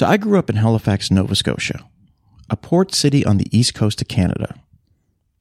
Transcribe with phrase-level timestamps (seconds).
[0.00, 1.84] So I grew up in Halifax, Nova Scotia,
[2.48, 4.58] a port city on the east coast of Canada.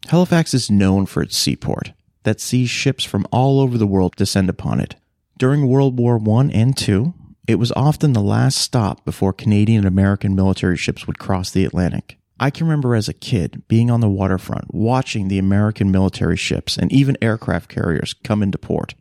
[0.10, 4.50] Halifax is known for its seaport that sees ships from all over the world descend
[4.50, 4.96] upon it.
[5.38, 7.14] During World War I and II,
[7.48, 11.64] it was often the last stop before Canadian and American military ships would cross the
[11.64, 12.18] Atlantic.
[12.38, 16.78] I can remember as a kid being on the waterfront, watching the American military ships
[16.78, 18.94] and even aircraft carriers come into port.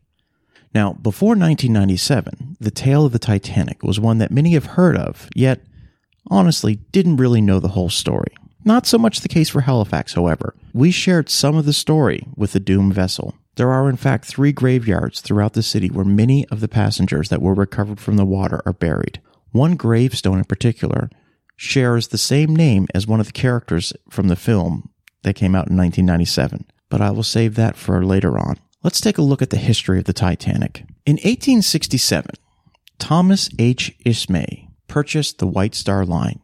[0.79, 5.29] Now, before 1997, the tale of the Titanic was one that many have heard of,
[5.34, 5.61] yet
[6.31, 8.33] honestly didn't really know the whole story.
[8.65, 10.55] Not so much the case for Halifax, however.
[10.73, 13.34] We shared some of the story with the doomed vessel.
[13.56, 17.43] There are, in fact, three graveyards throughout the city where many of the passengers that
[17.43, 19.21] were recovered from the water are buried.
[19.51, 21.11] One gravestone in particular
[21.56, 24.91] shares the same name as one of the characters from the film
[25.25, 28.61] that came out in 1997, but I will save that for later on.
[28.89, 30.78] Let's take a look at the history of the Titanic.
[31.05, 32.31] In 1867,
[32.98, 33.94] Thomas H.
[34.06, 36.41] Ismay purchased the White Star Line,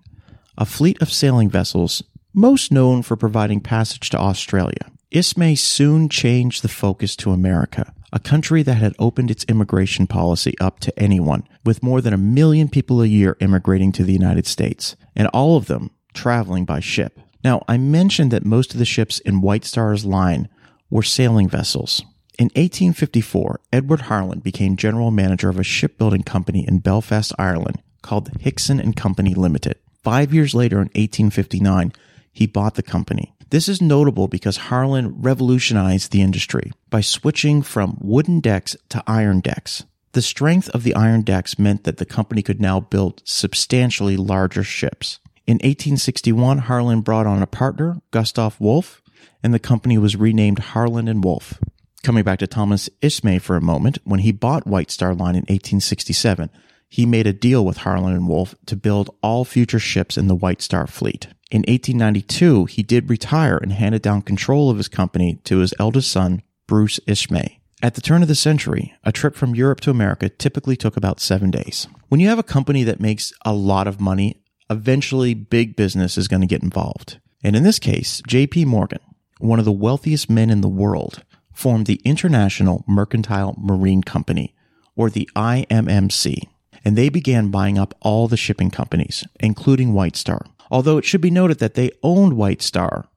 [0.59, 2.03] a fleet of sailing vessels
[2.35, 4.91] most known for providing passage to Australia.
[5.11, 10.55] Ismay soon changed the focus to America, a country that had opened its immigration policy
[10.61, 14.47] up to anyone, with more than a million people a year immigrating to the United
[14.47, 17.19] States, and all of them traveling by ship.
[17.43, 20.51] Now, I mentioned that most of the ships in White Star's line
[20.91, 22.05] were sailing vessels.
[22.37, 28.31] In 1854, Edward Harland became general manager of a shipbuilding company in Belfast, Ireland called
[28.41, 29.77] Hickson and Company Limited.
[30.03, 31.93] Five years later, in 1859,
[32.33, 33.35] he bought the company.
[33.51, 39.41] This is notable because Harland revolutionized the industry by switching from wooden decks to iron
[39.41, 39.85] decks.
[40.13, 44.65] The strength of the iron decks meant that the company could now build substantially larger
[44.65, 45.21] ships.
[45.47, 49.03] In 1861, Harland brought on a partner, Gustav Wolff,
[49.43, 51.61] and the company was renamed Harland and Wolff.
[52.05, 55.45] Coming back to Thomas Ismay for a moment, when he bought White Star Line in
[55.45, 56.51] 1867,
[56.91, 60.35] he made a deal with Harland and Wolff to build all future ships in the
[60.35, 61.29] White Star fleet.
[61.51, 66.13] In 1892, he did retire and handed down control of his company to his eldest
[66.13, 67.61] son, Bruce Ismay.
[67.83, 71.21] At the turn of the century, a trip from Europe to America typically took about
[71.21, 71.89] seven days.
[72.11, 76.29] When you have a company that makes a lot of money, eventually big business is
[76.29, 77.19] going to get involved.
[77.43, 79.01] And in this case, JP Morgan,
[79.39, 84.55] one of the wealthiest men in the world, formed the International Mercantile Marine Company,
[84.97, 86.49] or the IMMC
[86.85, 90.45] and they began buying up all the shipping companies, including White Star.
[90.71, 93.09] Although it should be noted that they owned White Star,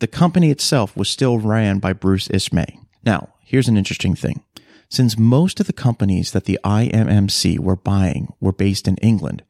[0.00, 2.78] the company itself was still ran by Bruce Ismay.
[3.04, 4.42] Now, here's an interesting thing.
[4.88, 9.42] Since most of the companies that the IMMC were buying were based in England,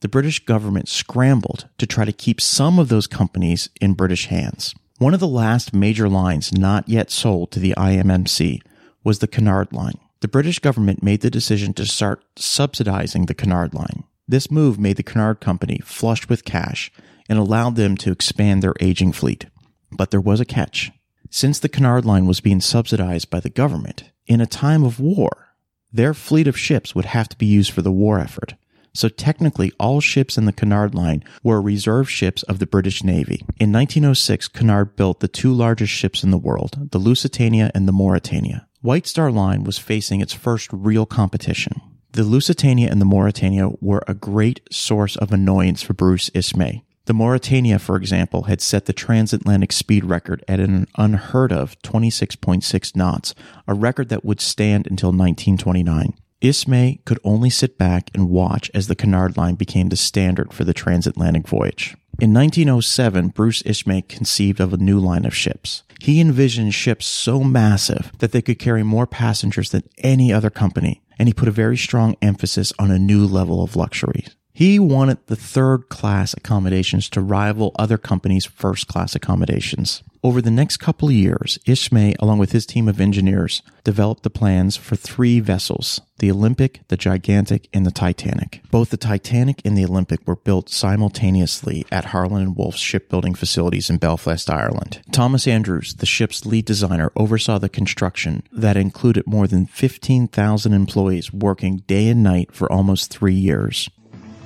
[0.00, 4.74] the British government scrambled to try to keep some of those companies in British hands.
[5.00, 8.60] One of the last major lines not yet sold to the IMMC
[9.02, 13.74] was the Cunard Line the British government made the decision to start subsidizing the Cunard
[13.74, 14.04] line.
[14.28, 16.92] This move made the Cunard Company flush with cash
[17.28, 19.46] and allowed them to expand their aging fleet.
[19.90, 20.92] But there was a catch.
[21.30, 25.54] Since the Cunard line was being subsidized by the government, in a time of war,
[25.92, 28.54] their fleet of ships would have to be used for the war effort.
[28.92, 33.44] So technically, all ships in the Cunard line were reserve ships of the British Navy.
[33.58, 37.92] In 1906, Cunard built the two largest ships in the world, the Lusitania and the
[37.92, 38.66] Mauretania.
[38.82, 41.80] White Star Line was facing its first real competition.
[42.12, 46.82] The Lusitania and the Mauretania were a great source of annoyance for Bruce Ismay.
[47.04, 52.96] The Mauretania, for example, had set the transatlantic speed record at an unheard of 26.6
[52.96, 53.34] knots,
[53.66, 56.14] a record that would stand until 1929.
[56.40, 60.64] Ismay could only sit back and watch as the Cunard Line became the standard for
[60.64, 61.96] the transatlantic voyage.
[62.18, 65.82] In 1907, Bruce Ismay conceived of a new line of ships.
[66.00, 71.02] He envisioned ships so massive that they could carry more passengers than any other company,
[71.18, 74.26] and he put a very strong emphasis on a new level of luxury.
[74.52, 80.02] He wanted the third class accommodations to rival other companies' first class accommodations.
[80.22, 84.28] Over the next couple of years, Ismay, along with his team of engineers, developed the
[84.28, 88.60] plans for three vessels the Olympic, the Gigantic, and the Titanic.
[88.70, 93.88] Both the Titanic and the Olympic were built simultaneously at Harland and Wolff's shipbuilding facilities
[93.88, 95.00] in Belfast, Ireland.
[95.10, 101.32] Thomas Andrews, the ship's lead designer, oversaw the construction that included more than 15,000 employees
[101.32, 103.88] working day and night for almost three years.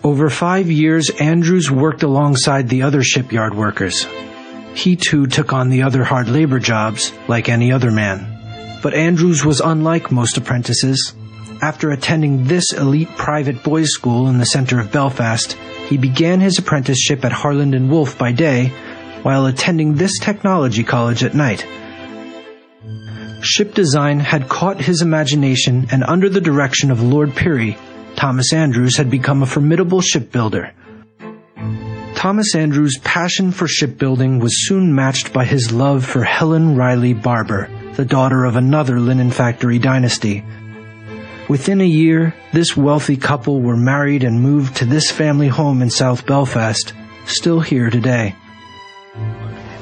[0.04, 4.06] Over five years, Andrews worked alongside the other shipyard workers.
[4.74, 8.80] He too took on the other hard labor jobs, like any other man.
[8.82, 11.14] But Andrews was unlike most apprentices.
[11.62, 15.54] After attending this elite private boys' school in the center of Belfast,
[15.88, 18.72] he began his apprenticeship at Harland and Wolff by day,
[19.22, 21.66] while attending this technology college at night.
[23.40, 27.78] Ship design had caught his imagination, and under the direction of Lord Pirrie,
[28.16, 30.72] Thomas Andrews had become a formidable shipbuilder.
[32.24, 37.68] Thomas Andrews' passion for shipbuilding was soon matched by his love for Helen Reilly Barbour,
[37.96, 40.42] the daughter of another linen factory dynasty.
[41.50, 45.90] Within a year, this wealthy couple were married and moved to this family home in
[45.90, 46.94] South Belfast,
[47.26, 48.34] still here today.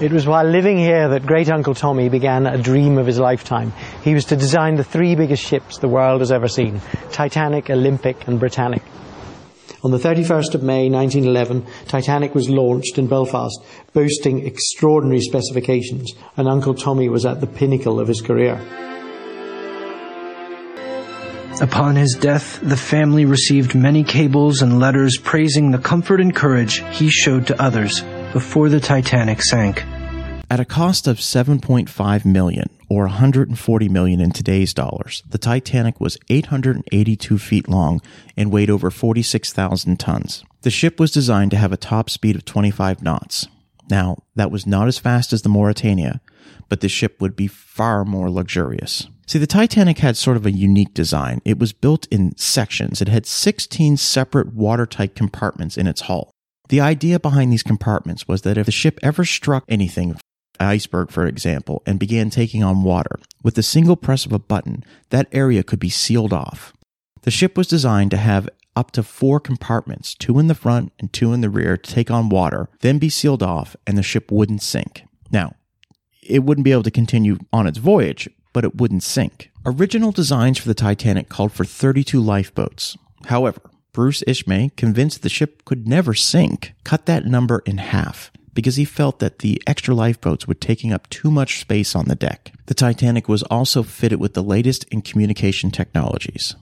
[0.01, 3.73] It was while living here that great Uncle Tommy began a dream of his lifetime.
[4.03, 6.81] He was to design the three biggest ships the world has ever seen
[7.13, 8.83] Titanic, Olympic, and Britannic.
[9.85, 13.59] On the 31st of May 1911, Titanic was launched in Belfast,
[13.93, 18.61] boasting extraordinary specifications, and Uncle Tommy was at the pinnacle of his career.
[21.61, 26.85] Upon his death, the family received many cables and letters praising the comfort and courage
[26.93, 28.03] he showed to others
[28.33, 29.85] before the Titanic sank.
[30.53, 36.19] At a cost of 7.5 million or 140 million in today's dollars, the Titanic was
[36.29, 38.03] 882 feet long
[38.37, 40.45] and weighed over 46,000 tons.
[40.61, 43.49] The ship was designed to have a top speed of 25 knots.
[43.89, 46.21] Now, that was not as fast as the Mauretania,
[46.69, 49.09] but the ship would be far more luxurious.
[49.27, 51.41] See, the Titanic had sort of a unique design.
[51.47, 53.01] It was built in sections.
[53.01, 56.31] It had 16 separate watertight compartments in its hull.
[56.69, 60.17] The idea behind these compartments was that if the ship ever struck anything, an
[60.61, 64.85] iceberg for example, and began taking on water, with the single press of a button,
[65.11, 66.73] that area could be sealed off.
[67.23, 71.13] The ship was designed to have up to four compartments, two in the front and
[71.13, 74.33] two in the rear, to take on water, then be sealed off, and the ship
[74.33, 75.05] wouldn't sink.
[75.31, 75.55] Now,
[76.23, 79.51] it wouldn't be able to continue on its voyage, but it wouldn't sink.
[79.67, 82.97] Original designs for the Titanic called for 32 lifeboats.
[83.27, 83.61] However,
[83.93, 88.85] Bruce Ismay, convinced the ship could never sink, cut that number in half because he
[88.85, 92.53] felt that the extra lifeboats were taking up too much space on the deck.
[92.67, 96.55] The Titanic was also fitted with the latest in communication technologies.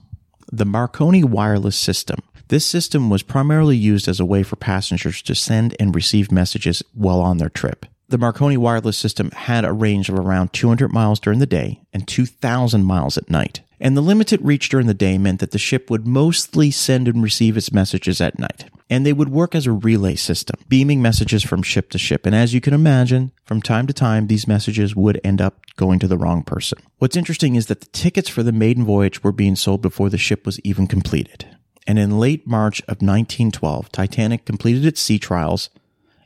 [0.51, 2.19] The Marconi wireless system.
[2.49, 6.83] This system was primarily used as a way for passengers to send and receive messages
[6.93, 7.85] while on their trip.
[8.09, 12.05] The Marconi wireless system had a range of around 200 miles during the day and
[12.05, 15.89] 2,000 miles at night and the limited reach during the day meant that the ship
[15.89, 18.65] would mostly send and receive its messages at night.
[18.89, 22.25] And they would work as a relay system, beaming messages from ship to ship.
[22.25, 25.97] And as you can imagine, from time to time, these messages would end up going
[25.99, 26.77] to the wrong person.
[26.99, 30.17] What's interesting is that the tickets for the maiden voyage were being sold before the
[30.17, 31.47] ship was even completed.
[31.87, 35.71] And in late March of 1912, Titanic completed its sea trials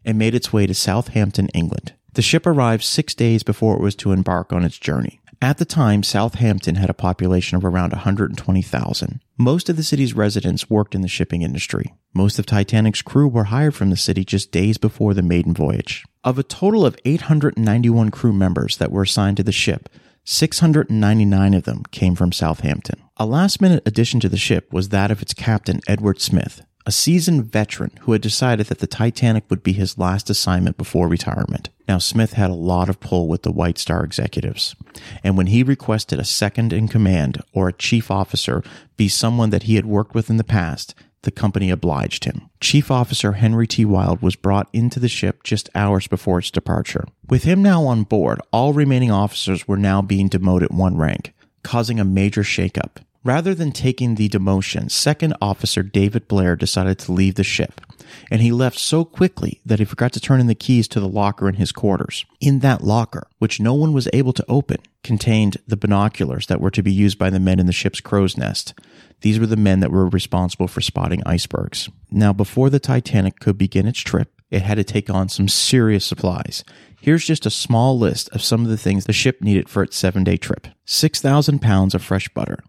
[0.03, 1.93] and made its way to Southampton, England.
[2.13, 5.19] The ship arrived six days before it was to embark on its journey.
[5.41, 9.21] At the time, Southampton had a population of around 120,000.
[9.37, 11.93] Most of the city's residents worked in the shipping industry.
[12.13, 16.03] Most of Titanic's crew were hired from the city just days before the maiden voyage.
[16.23, 19.89] Of a total of 891 crew members that were assigned to the ship,
[20.23, 23.01] 699 of them came from Southampton.
[23.17, 26.91] A last minute addition to the ship was that of its captain, Edward Smith, a
[26.91, 31.69] seasoned veteran who had decided that the Titanic would be his last assignment before retirement.
[31.87, 34.75] Now, Smith had a lot of pull with the White Star executives,
[35.23, 38.63] and when he requested a second in command or a chief officer
[38.97, 42.49] be someone that he had worked with in the past, the company obliged him.
[42.61, 43.83] Chief Officer Henry T.
[43.83, 47.05] Wilde was brought into the ship just hours before its departure.
[47.27, 51.99] With him now on board, all remaining officers were now being demoted one rank, causing
[51.99, 52.97] a major shakeup.
[53.25, 57.81] Rather than taking the demotion, Second Officer David Blair decided to leave the ship,
[58.29, 61.07] and he left so quickly that he forgot to turn in the keys to the
[61.07, 62.23] locker in his quarters.
[62.39, 66.69] In that locker, which no one was able to open, contained the binoculars that were
[66.69, 68.75] to be used by the men in the ship's crow's nest.
[69.21, 71.89] These were the men that were responsible for spotting icebergs.
[72.11, 76.05] Now, before the Titanic could begin its trip, it had to take on some serious
[76.05, 76.63] supplies.
[77.01, 79.97] Here's just a small list of some of the things the ship needed for its
[79.97, 82.59] seven day trip 6,000 pounds of fresh butter,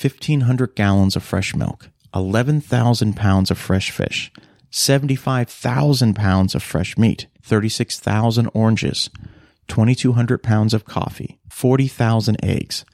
[0.00, 4.30] 1,500 gallons of fresh milk, 11,000 pounds of fresh fish,
[4.70, 9.08] 75,000 pounds of fresh meat, 36,000 oranges,
[9.68, 12.84] 2,200 pounds of coffee, 40,000 eggs,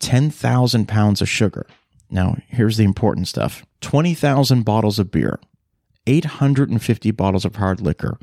[0.00, 1.66] 10,000 pounds of sugar.
[2.10, 5.38] Now, here's the important stuff 20,000 bottles of beer,
[6.08, 8.18] 850 bottles of hard liquor,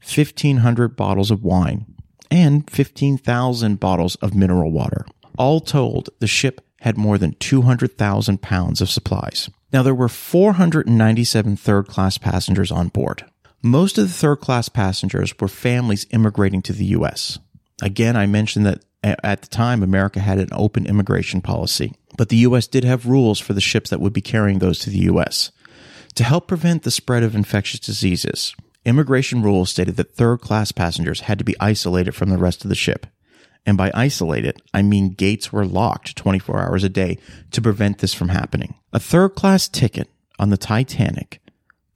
[0.00, 1.86] 1,500 bottles of wine,
[2.30, 5.04] and 15,000 bottles of mineral water.
[5.36, 9.48] All told, the ship had more than 200,000 pounds of supplies.
[9.72, 13.24] Now, there were 497 third class passengers on board.
[13.62, 17.38] Most of the third class passengers were families immigrating to the U.S.
[17.80, 22.44] Again, I mentioned that at the time, America had an open immigration policy, but the
[22.48, 22.66] U.S.
[22.66, 25.52] did have rules for the ships that would be carrying those to the U.S.
[26.16, 31.20] To help prevent the spread of infectious diseases, immigration rules stated that third class passengers
[31.20, 33.06] had to be isolated from the rest of the ship.
[33.66, 37.18] And by isolated, I mean gates were locked 24 hours a day
[37.52, 38.74] to prevent this from happening.
[38.92, 41.40] A third class ticket on the Titanic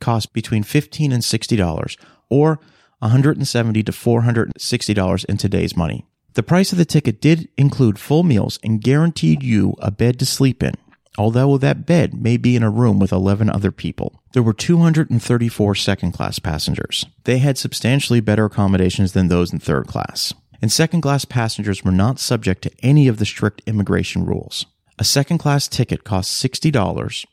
[0.00, 1.96] cost between 15 and $60
[2.30, 2.60] or
[3.00, 6.04] 170 to $460 in today's money.
[6.34, 10.26] The price of the ticket did include full meals and guaranteed you a bed to
[10.26, 10.74] sleep in,
[11.16, 14.22] although that bed may be in a room with 11 other people.
[14.34, 17.06] There were 234 second class passengers.
[17.24, 20.32] They had substantially better accommodations than those in third class.
[20.60, 24.66] And second class passengers were not subject to any of the strict immigration rules.
[24.98, 27.26] A second class ticket cost $60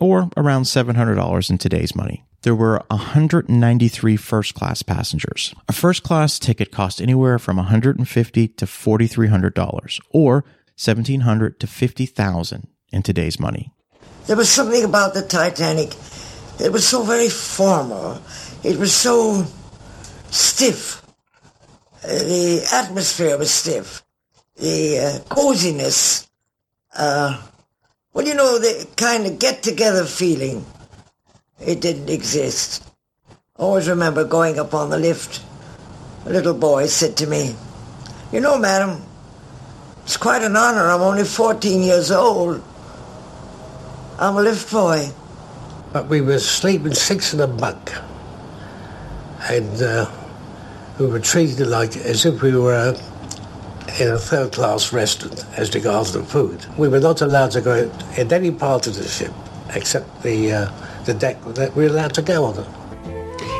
[0.00, 2.24] or around $700 in today's money.
[2.42, 5.54] There were 193 first class passengers.
[5.68, 10.44] A first class ticket cost anywhere from 150 to $4,300 or
[10.76, 13.72] 1,700 to 50,000 in today's money.
[14.26, 15.94] There was something about the Titanic.
[16.60, 18.20] It was so very formal.
[18.62, 19.44] It was so
[20.30, 21.02] stiff.
[22.02, 24.02] The atmosphere was stiff.
[24.56, 26.28] The uh, coziness.
[26.96, 27.40] Uh,
[28.12, 30.64] well, you know, the kind of get-together feeling.
[31.60, 32.84] It didn't exist.
[33.30, 35.42] I always remember going up on the lift.
[36.26, 37.56] A little boy said to me,
[38.32, 39.02] You know, madam,
[40.04, 40.86] it's quite an honor.
[40.88, 42.62] I'm only 14 years old.
[44.18, 45.10] I'm a lift boy.
[45.92, 47.92] But we were sleeping six in a bunk.
[49.48, 50.10] And uh,
[50.98, 52.94] we were treated like as if we were
[54.00, 56.64] in a third class restaurant as regards the food.
[56.76, 59.32] We were not allowed to go in any part of the ship
[59.74, 62.87] except the, uh, the deck that we were allowed to go on.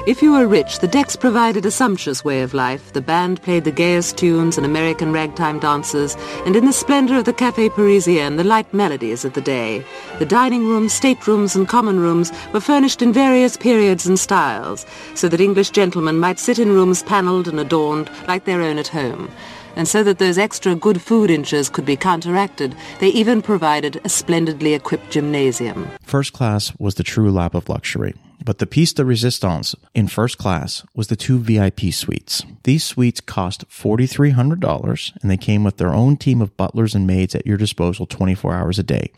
[0.09, 2.95] If you were rich, the decks provided a sumptuous way of life.
[2.95, 7.27] The band played the gayest tunes and American ragtime dances, and in the splendor of
[7.27, 9.85] the Café Parisien, the light melodies of the day.
[10.19, 15.29] The dining rooms, staterooms, and common rooms were furnished in various periods and styles, so
[15.29, 19.31] that English gentlemen might sit in rooms panelled and adorned like their own at home.
[19.77, 24.09] And so that those extra good food inches could be counteracted, they even provided a
[24.09, 25.87] splendidly equipped gymnasium.
[26.03, 28.15] First class was the true lap of luxury.
[28.45, 32.45] But the piece de resistance in first class was the two VIP suites.
[32.65, 37.35] These suites cost $4,300 and they came with their own team of butlers and maids
[37.35, 39.13] at your disposal 24 hours a day.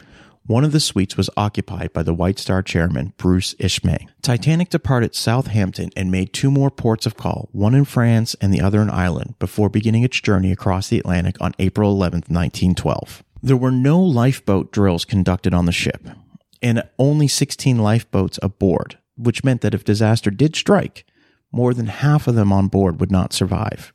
[0.47, 4.09] One of the suites was occupied by the White Star chairman, Bruce Ismay.
[4.23, 8.61] Titanic departed Southampton and made two more ports of call, one in France and the
[8.61, 13.23] other in Ireland, before beginning its journey across the Atlantic on April 11, 1912.
[13.43, 16.09] There were no lifeboat drills conducted on the ship,
[16.61, 21.05] and only 16 lifeboats aboard, which meant that if disaster did strike,
[21.53, 23.93] more than half of them on board would not survive.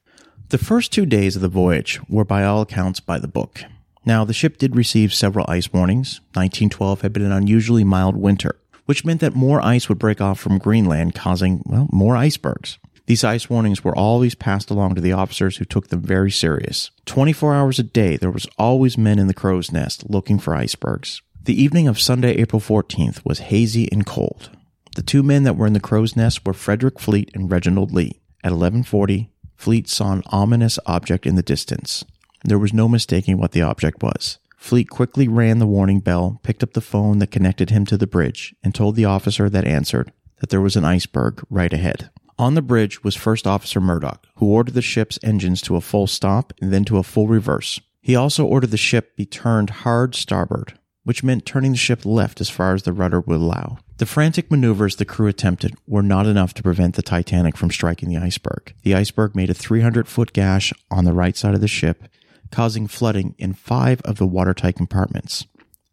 [0.50, 3.63] The first two days of the voyage were by all accounts by the book.
[4.05, 6.20] Now, the ship did receive several ice warnings.
[6.34, 8.55] 1912 had been an unusually mild winter,
[8.86, 12.77] which meant that more ice would break off from Greenland, causing, well, more icebergs.
[13.08, 16.91] These ice warnings were always passed along to the officers who took them very serious.
[17.05, 21.22] 24 hours a day, there was always men in the crow's nest looking for icebergs.
[21.44, 24.50] The evening of Sunday, April 14th was hazy and cold.
[24.95, 28.21] The two men that were in the crow's nest were Frederick Fleet and Reginald Lee.
[28.45, 32.05] At 1140, Fleet saw an ominous object in the distance.
[32.45, 34.37] There was no mistaking what the object was.
[34.55, 38.07] Fleet quickly rang the warning bell, picked up the phone that connected him to the
[38.07, 42.09] bridge, and told the officer that answered that there was an iceberg right ahead.
[42.39, 46.07] On the bridge was First Officer Murdoch, who ordered the ship's engines to a full
[46.07, 47.81] stop and then to a full reverse.
[48.01, 52.41] He also ordered the ship be turned hard starboard, which meant turning the ship left
[52.41, 53.77] as far as the rudder would allow.
[53.97, 58.09] The frantic maneuvers the crew attempted were not enough to prevent the Titanic from striking
[58.09, 58.74] the iceberg.
[58.83, 62.03] The iceberg made a 300 foot gash on the right side of the ship,
[62.51, 65.45] causing flooding in five of the watertight compartments.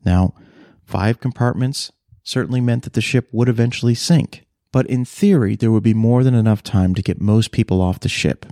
[0.05, 0.35] Now,
[0.85, 1.93] five compartments
[2.25, 6.25] certainly meant that the ship would eventually sink, but in theory, there would be more
[6.25, 8.47] than enough time to get most people off the ship.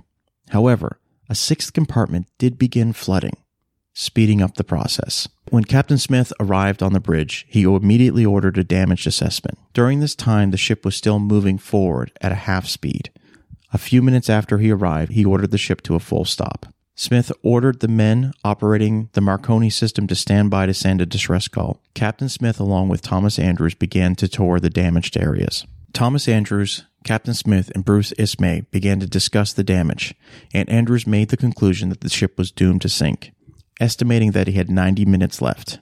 [0.49, 3.37] However, a sixth compartment did begin flooding,
[3.93, 5.27] speeding up the process.
[5.49, 9.57] When Captain Smith arrived on the bridge, he immediately ordered a damage assessment.
[9.73, 13.11] During this time, the ship was still moving forward at a half speed.
[13.73, 16.67] A few minutes after he arrived, he ordered the ship to a full stop.
[16.95, 21.47] Smith ordered the men operating the Marconi system to stand by to send a distress
[21.47, 21.81] call.
[21.93, 25.65] Captain Smith, along with Thomas Andrews, began to tour the damaged areas.
[25.93, 30.13] Thomas Andrews, Captain Smith, and Bruce Ismay began to discuss the damage,
[30.53, 33.31] and Andrews made the conclusion that the ship was doomed to sink,
[33.81, 35.79] estimating that he had 90 minutes left.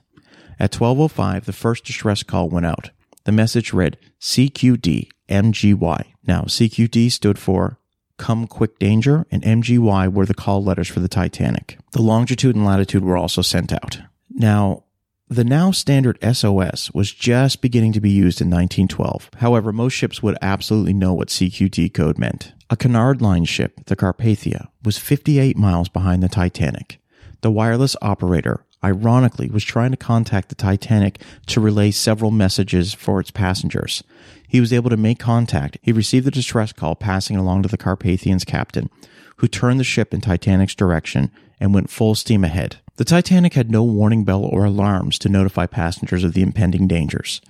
[0.58, 2.90] At 12:05, the first distress call went out.
[3.24, 6.04] The message read CQD MGY.
[6.26, 7.78] Now, CQD stood for
[8.16, 11.78] Come Quick Danger, and MGY were the call letters for the Titanic.
[11.92, 14.00] The longitude and latitude were also sent out.
[14.30, 14.84] Now,
[15.28, 19.30] the now standard SOS was just beginning to be used in 1912.
[19.36, 22.52] However, most ships would absolutely know what CQD code meant.
[22.68, 26.99] A Cunard Line ship, the Carpathia, was 58 miles behind the Titanic.
[27.42, 33.20] The wireless operator, ironically, was trying to contact the Titanic to relay several messages for
[33.20, 34.02] its passengers.
[34.46, 35.78] He was able to make contact.
[35.80, 38.90] He received a distress call passing along to the Carpathian's captain,
[39.36, 42.76] who turned the ship in Titanic's direction and went full steam ahead.
[42.96, 47.40] The Titanic had no warning bell or alarms to notify passengers of the impending dangers.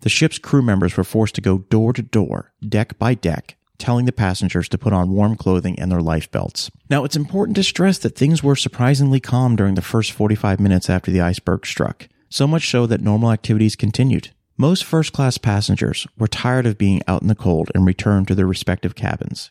[0.00, 4.06] The ship's crew members were forced to go door to door, deck by deck, telling
[4.06, 6.70] the passengers to put on warm clothing and their life belts.
[6.90, 10.90] Now, it's important to stress that things were surprisingly calm during the first 45 minutes
[10.90, 14.30] after the iceberg struck, so much so that normal activities continued.
[14.58, 18.34] Most first class passengers were tired of being out in the cold and returned to
[18.34, 19.50] their respective cabins.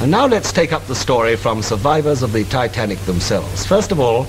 [0.00, 3.64] And now let's take up the story from survivors of the Titanic themselves.
[3.64, 4.26] First of all,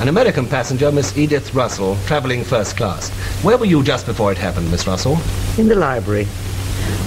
[0.00, 3.10] an American passenger, Miss Edith Russell, traveling first class.
[3.42, 5.18] Where were you just before it happened, Miss Russell?
[5.58, 6.28] In the library.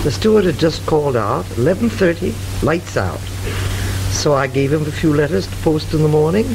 [0.04, 3.20] The steward had just called out, 11.30, lights out.
[4.12, 6.46] So I gave him a few letters to post in the morning,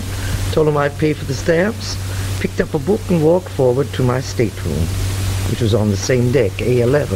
[0.52, 1.96] told him I'd pay for the stamps,
[2.40, 4.86] picked up a book and walked forward to my stateroom,
[5.50, 7.12] which was on the same deck, A11.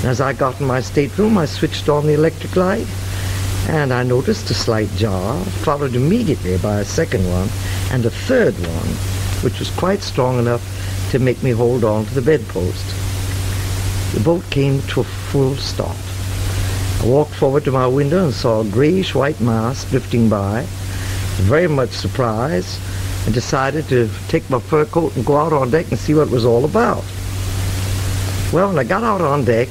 [0.00, 2.86] And as I got in my stateroom, I switched on the electric light,
[3.68, 7.48] and I noticed a slight jar, followed immediately by a second one,
[7.90, 8.88] and a third one,
[9.42, 10.62] which was quite strong enough
[11.12, 13.05] to make me hold on to the bedpost.
[14.14, 15.96] The boat came to a full stop.
[17.02, 20.64] I walked forward to my window and saw a grayish-white mass drifting by,
[21.42, 22.80] very much surprised,
[23.26, 26.28] and decided to take my fur coat and go out on deck and see what
[26.28, 27.04] it was all about.
[28.52, 29.68] Well, when I got out on deck,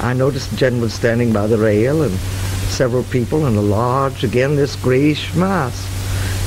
[0.00, 2.14] I noticed a gentleman standing by the rail and
[2.68, 5.84] several people in a large, again, this grayish mass.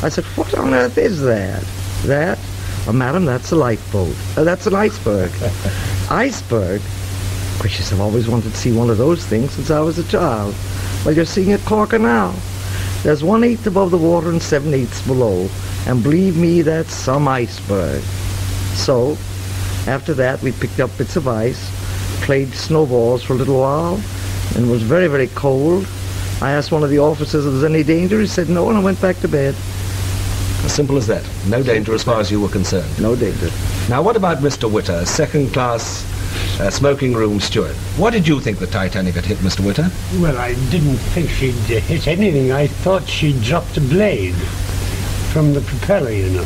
[0.04, 1.64] I said, what on earth is that?
[2.04, 2.40] That?
[2.88, 4.16] Oh, madam, that's a lifeboat.
[4.36, 5.32] Uh, that's an iceberg.
[6.10, 6.82] iceberg?
[7.60, 10.56] Gracious, I've always wanted to see one of those things since I was a child.
[11.06, 12.34] Well, you're seeing it Corker now.
[13.04, 15.48] There's one-eighth above the water and seven-eighths below.
[15.88, 18.02] And believe me, that's some iceberg.
[18.74, 19.18] So,
[19.88, 21.70] after that, we picked up bits of ice,
[22.24, 24.02] played snowballs for a little while,
[24.56, 25.88] and it was very, very cold.
[26.42, 28.20] I asked one of the officers if there was any danger.
[28.20, 29.56] He said no, and I went back to bed.
[30.64, 31.24] As simple as that.
[31.48, 33.02] No danger as far as you were concerned.
[33.02, 33.50] No danger.
[33.90, 34.72] Now, what about Mr.
[34.72, 36.06] Witter, second class
[36.60, 37.76] uh, smoking room steward?
[37.98, 39.66] What did you think the Titanic had hit, Mr.
[39.66, 39.90] Witter?
[40.22, 42.52] Well, I didn't think she'd uh, hit anything.
[42.52, 44.36] I thought she dropped a blade
[45.34, 46.44] from the propeller, you know.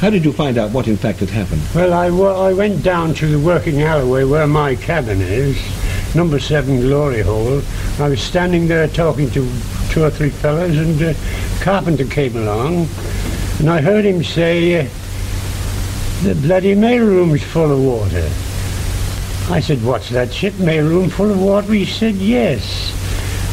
[0.00, 1.62] How did you find out what in fact had happened?
[1.74, 5.58] Well, I, I went down to the working alleyway where my cabin is,
[6.14, 7.62] number seven Glory Hole.
[7.98, 9.50] I was standing there talking to
[9.90, 11.14] two or three fellows, and uh,
[11.60, 12.86] Carpenter came along,
[13.58, 14.88] and I heard him say,
[16.22, 18.28] the bloody mailroom's full of water.
[19.52, 21.72] I said, what's that ship, mailroom full of water?
[21.72, 22.92] He said, yes.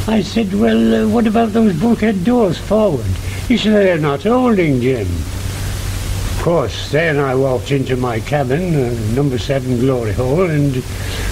[0.07, 3.05] I said, well, uh, what about those bulkhead doors forward?
[3.47, 5.07] He said, they're not holding, Jim.
[5.07, 10.83] Of course, then I walked into my cabin, uh, number seven Glory Hole, and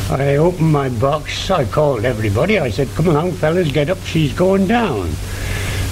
[0.10, 1.52] I opened my box.
[1.52, 2.58] I called everybody.
[2.58, 5.12] I said, come along, fellas, get up, she's going down.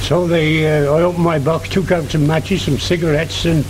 [0.02, 3.66] So they, uh, I opened my box, took out some matches, some cigarettes, and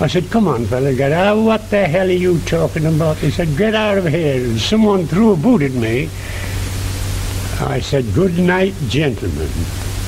[0.00, 1.42] I said, come on, fella, get out.
[1.44, 3.18] What the hell are you talking about?
[3.18, 4.44] They said, get out of here.
[4.44, 6.10] And someone threw a boot at me.
[7.60, 9.48] I said, good night, gentlemen.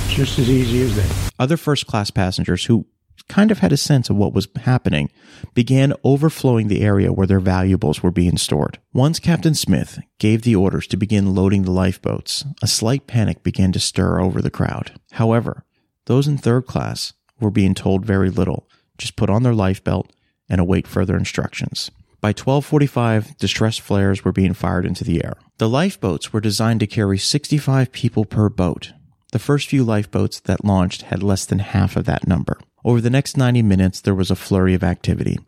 [0.09, 1.33] Just as easy as that.
[1.39, 2.87] Other first class passengers who
[3.29, 5.11] kind of had a sense of what was happening
[5.55, 8.79] began overflowing the area where their valuables were being stored.
[8.93, 13.73] Once Captain Smith gave the orders to begin loading the lifeboats, a slight panic began
[13.73, 14.99] to stir over the crowd.
[15.13, 15.65] However,
[16.07, 18.69] those in third class were being told very little.
[18.99, 20.13] Just put on their life belt
[20.49, 21.91] and await further instructions.
[22.21, 25.35] By 1245, distress flares were being fired into the air.
[25.59, 28.93] The lifeboats were designed to carry 65 people per boat.
[29.33, 32.59] The first few lifeboats that launched had less than half of that number.
[32.85, 35.39] Over the next 90 minutes, there was a flurry of activity.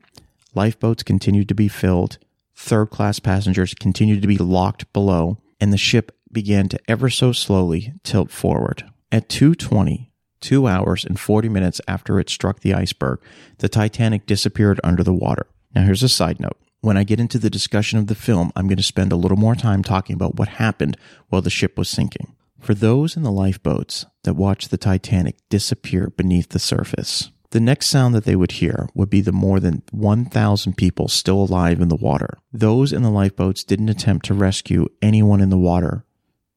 [0.55, 2.19] Lifeboats continued to be filled,
[2.55, 7.33] third class passengers continued to be locked below, and the ship began to ever so
[7.33, 8.85] slowly tilt forward.
[9.11, 10.08] At 220,
[10.41, 13.21] two hours and 40 minutes after it struck the iceberg,
[13.59, 15.47] the Titanic disappeared under the water.
[15.75, 16.57] Now, here's a side note.
[16.81, 19.37] When I get into the discussion of the film, I'm going to spend a little
[19.37, 20.97] more time talking about what happened
[21.29, 22.37] while the ship was sinking.
[22.61, 27.87] For those in the lifeboats that watched the Titanic disappear beneath the surface, the next
[27.87, 31.89] sound that they would hear would be the more than 1,000 people still alive in
[31.89, 32.39] the water.
[32.53, 36.05] Those in the lifeboats didn't attempt to rescue anyone in the water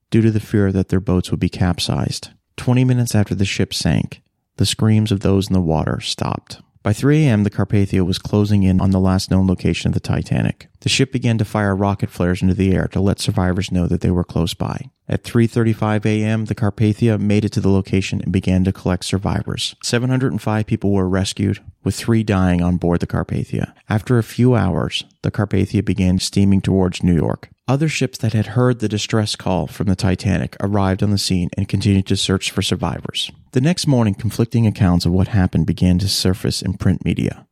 [0.10, 2.32] due to the fear that their boats would be capsized.
[2.62, 4.22] 20 minutes after the ship sank,
[4.58, 6.62] the screams of those in the water stopped.
[6.84, 10.00] By 3 a.m., the Carpathia was closing in on the last known location of the
[10.00, 10.68] Titanic.
[10.82, 14.02] The ship began to fire rocket flares into the air to let survivors know that
[14.02, 14.92] they were close by.
[15.12, 19.76] At 3:35 a.m., the Carpathia made it to the location and began to collect survivors.
[19.84, 23.74] 705 people were rescued, with 3 dying on board the Carpathia.
[23.90, 27.50] After a few hours, the Carpathia began steaming towards New York.
[27.68, 31.50] Other ships that had heard the distress call from the Titanic arrived on the scene
[31.58, 33.32] and continued to search for survivors.
[33.52, 37.46] The next morning, conflicting accounts of what happened began to surface in print media.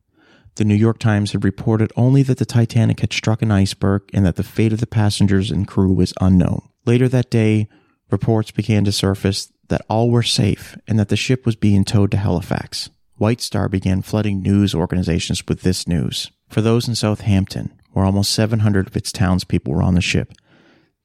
[0.56, 4.24] The New York Times had reported only that the Titanic had struck an iceberg and
[4.24, 6.62] that the fate of the passengers and crew was unknown.
[6.86, 7.68] Later that day,
[8.10, 12.10] reports began to surface that all were safe and that the ship was being towed
[12.10, 12.90] to Halifax.
[13.16, 16.30] White Star began flooding news organizations with this news.
[16.48, 20.32] For those in Southampton, where almost 700 of its townspeople were on the ship,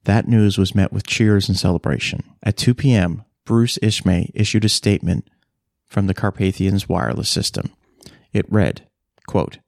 [0.04, 2.22] that news was met with cheers and celebration.
[2.42, 5.28] At 2 p.m., Bruce Ismay issued a statement
[5.86, 7.72] from the Carpathian's wireless system.
[8.32, 8.86] It read,
[9.26, 9.58] quote,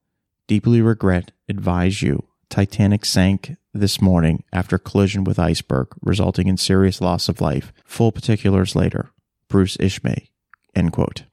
[0.47, 7.01] Deeply regret, advise you, Titanic sank this morning after collision with iceberg, resulting in serious
[7.01, 7.73] loss of life.
[7.85, 9.11] Full particulars later.
[9.49, 10.29] Bruce Ismay.
[10.75, 11.25] End quote.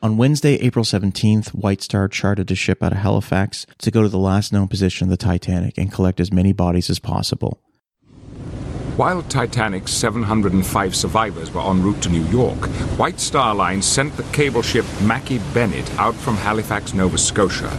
[0.00, 4.08] On Wednesday, April 17th, White Star chartered a ship out of Halifax to go to
[4.08, 7.60] the last known position of the Titanic and collect as many bodies as possible.
[8.96, 12.66] While Titanic's 705 survivors were en route to New York,
[12.98, 17.70] White Star Line sent the cable ship Mackie Bennett out from Halifax, Nova Scotia.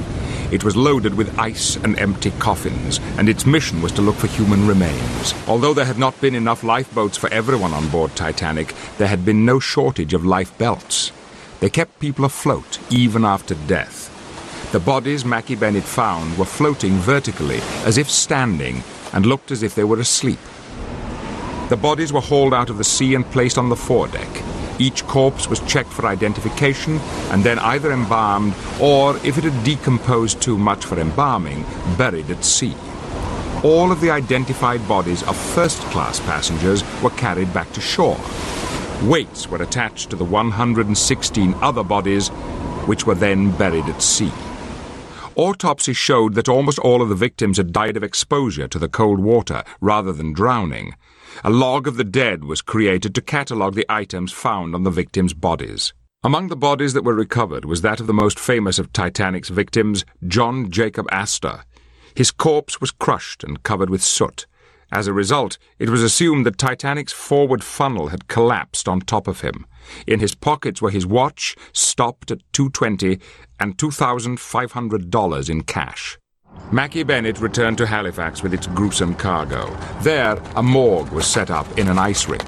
[0.53, 4.27] It was loaded with ice and empty coffins, and its mission was to look for
[4.27, 5.33] human remains.
[5.47, 9.45] Although there had not been enough lifeboats for everyone on board Titanic, there had been
[9.45, 11.11] no shortage of life belts.
[11.59, 14.11] They kept people afloat even after death.
[14.71, 19.83] The bodies Mackay-Bennett found were floating vertically, as if standing, and looked as if they
[19.83, 20.39] were asleep.
[21.69, 24.29] The bodies were hauled out of the sea and placed on the foredeck.
[24.79, 26.97] Each corpse was checked for identification
[27.31, 31.63] and then either embalmed or, if it had decomposed too much for embalming,
[31.97, 32.75] buried at sea.
[33.63, 38.19] All of the identified bodies of first class passengers were carried back to shore.
[39.03, 42.29] Weights were attached to the 116 other bodies,
[42.87, 44.31] which were then buried at sea.
[45.35, 49.19] Autopsy showed that almost all of the victims had died of exposure to the cold
[49.19, 50.95] water rather than drowning.
[51.43, 55.33] A log of the dead was created to catalogue the items found on the victims'
[55.33, 55.93] bodies.
[56.23, 60.05] Among the bodies that were recovered was that of the most famous of Titanic's victims,
[60.25, 61.65] John Jacob Astor.
[62.15, 64.45] His corpse was crushed and covered with soot.
[64.91, 69.41] As a result, it was assumed that Titanic's forward funnel had collapsed on top of
[69.41, 69.65] him.
[70.05, 73.19] In his pockets were his watch, stopped at 220,
[73.59, 76.19] and $2,500 in cash.
[76.71, 79.69] Mackay-Bennett returned to Halifax with its gruesome cargo.
[80.01, 82.43] There, a morgue was set up in an ice rink.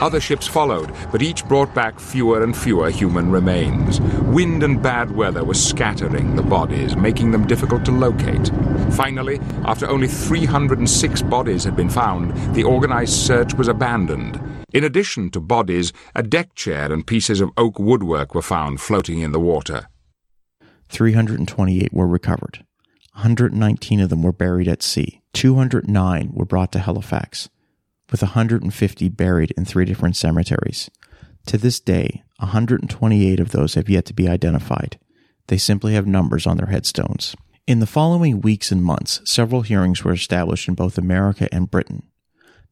[0.00, 4.00] Other ships followed, but each brought back fewer and fewer human remains.
[4.00, 8.50] Wind and bad weather were scattering the bodies, making them difficult to locate.
[8.92, 14.40] Finally, after only 306 bodies had been found, the organized search was abandoned.
[14.72, 19.20] In addition to bodies, a deck chair and pieces of oak woodwork were found floating
[19.20, 19.88] in the water.
[20.88, 22.64] 328 were recovered.
[23.14, 25.22] 119 of them were buried at sea.
[25.32, 27.48] 209 were brought to Halifax,
[28.10, 30.90] with 150 buried in three different cemeteries.
[31.46, 34.98] To this day, 128 of those have yet to be identified.
[35.46, 37.36] They simply have numbers on their headstones.
[37.66, 42.02] In the following weeks and months, several hearings were established in both America and Britain.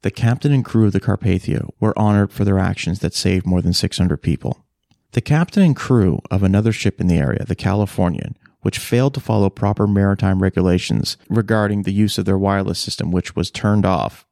[0.01, 3.61] The captain and crew of the Carpathia were honored for their actions that saved more
[3.61, 4.65] than 600 people.
[5.13, 9.19] The captain and crew of another ship in the area, the Californian, which failed to
[9.19, 14.25] follow proper maritime regulations regarding the use of their wireless system, which was turned off,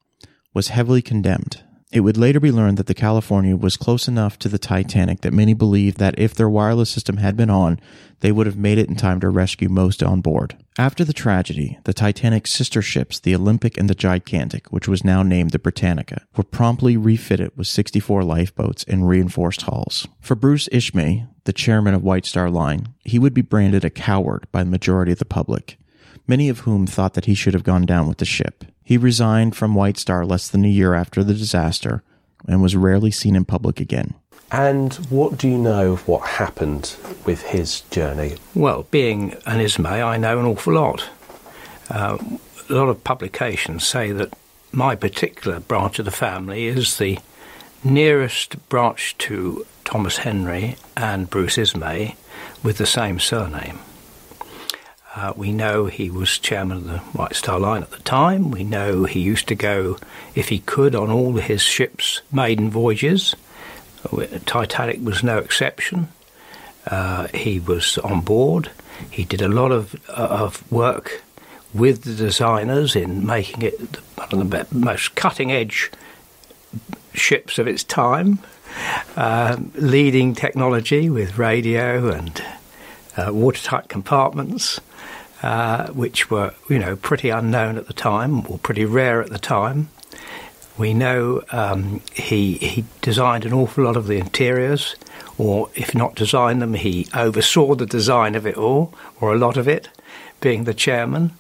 [0.54, 1.62] was heavily condemned.
[1.92, 5.34] It would later be learned that the California was close enough to the Titanic that
[5.34, 7.82] many believed that if their wireless system had been on,
[8.22, 10.56] they would have made it in time to rescue most on board.
[10.78, 15.22] After the tragedy, the Titanic's sister ships, the Olympic and the Gigantic, which was now
[15.22, 20.08] named the Britannica, were promptly refitted with 64 lifeboats and reinforced hulls.
[20.22, 24.48] For Bruce Ismay, the chairman of White Star Line, he would be branded a coward
[24.52, 25.78] by the majority of the public,
[26.28, 28.66] many of whom thought that he should have gone down with the ship.
[28.84, 32.04] He resigned from White Star less than a year after the disaster
[32.48, 34.14] and was rarely seen in public again.
[34.52, 38.36] And what do you know of what happened with his journey?
[38.54, 41.10] Well, being an Ismay, I know an awful lot.
[41.90, 42.18] Uh,
[42.70, 44.34] a lot of publications say that
[44.74, 47.20] my particular branch of the family is the
[47.84, 52.16] nearest branch to Thomas Henry and Bruce Ismay
[52.64, 53.80] with the same surname.
[55.14, 58.50] Uh, we know he was chairman of the White Star Line at the time.
[58.50, 59.98] We know he used to go,
[60.36, 63.36] if he could, on all his ships' maiden voyages.
[64.46, 66.08] Titanic was no exception.
[66.88, 68.72] Uh, he was on board.
[69.10, 71.24] He did a lot of uh, of work
[71.74, 75.92] with the designers in making it one of the most cutting edge
[77.14, 78.40] ships of its time,
[79.16, 82.44] uh, leading technology with radio and
[83.18, 84.80] uh, watertight compartments,
[85.44, 89.40] uh, which were, you know, pretty unknown at the time or pretty rare at the
[89.40, 89.90] time.
[90.78, 94.96] We know um, he he designed an awful lot of the interiors,
[95.38, 99.58] or if not designed them, he oversaw the design of it all, or a lot
[99.58, 99.90] of it,
[100.40, 101.32] being the chairman.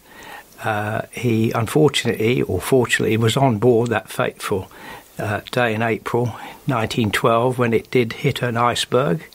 [0.63, 4.70] Uh, he unfortunately, or fortunately, was on board that fateful
[5.17, 6.26] uh, day in April
[6.65, 9.26] 1912 when it did hit an iceberg,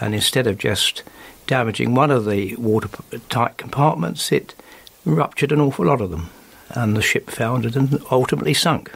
[0.00, 1.02] and instead of just
[1.46, 4.54] damaging one of the watertight compartments, it
[5.04, 6.30] ruptured an awful lot of them,
[6.70, 8.92] and the ship foundered and ultimately sunk.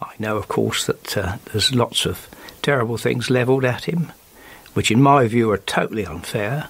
[0.00, 2.28] I know, of course, that uh, there's lots of
[2.60, 4.12] terrible things levelled at him,
[4.74, 6.68] which, in my view, are totally unfair.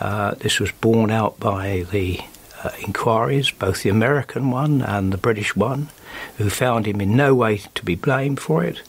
[0.00, 2.20] Uh, this was borne out by the
[2.64, 5.90] uh, inquiries, both the American one and the British one,
[6.38, 8.82] who found him in no way to be blamed for it.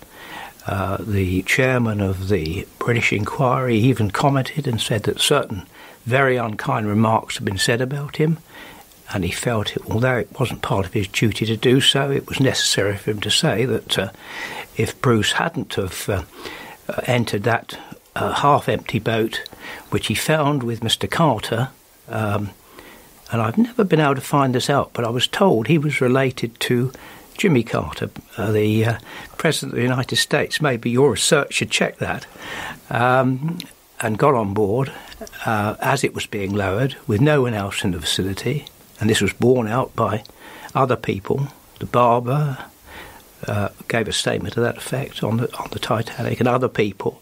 [0.65, 5.67] Uh, the chairman of the British inquiry even commented and said that certain
[6.05, 8.37] very unkind remarks had been said about him,
[9.13, 12.27] and he felt it, although it wasn't part of his duty to do so, it
[12.27, 14.09] was necessary for him to say that uh,
[14.77, 16.23] if Bruce hadn't have uh,
[16.87, 17.77] uh entered that
[18.15, 19.47] uh, half-empty boat,
[19.89, 21.09] which he found with Mr.
[21.09, 21.69] Carter,
[22.07, 22.49] um,
[23.31, 26.01] and I've never been able to find this out, but I was told he was
[26.01, 26.91] related to
[27.37, 28.99] Jimmy Carter, uh, the uh,
[29.37, 30.61] President of the United States.
[30.61, 32.25] Maybe your research should check that.
[32.89, 33.57] Um,
[34.01, 34.91] and got on board
[35.45, 38.65] uh, as it was being lowered with no one else in the vicinity.
[38.99, 40.23] And this was borne out by
[40.73, 41.47] other people.
[41.79, 42.57] The barber
[43.47, 47.21] uh, gave a statement to that effect on the, on the Titanic, and other people.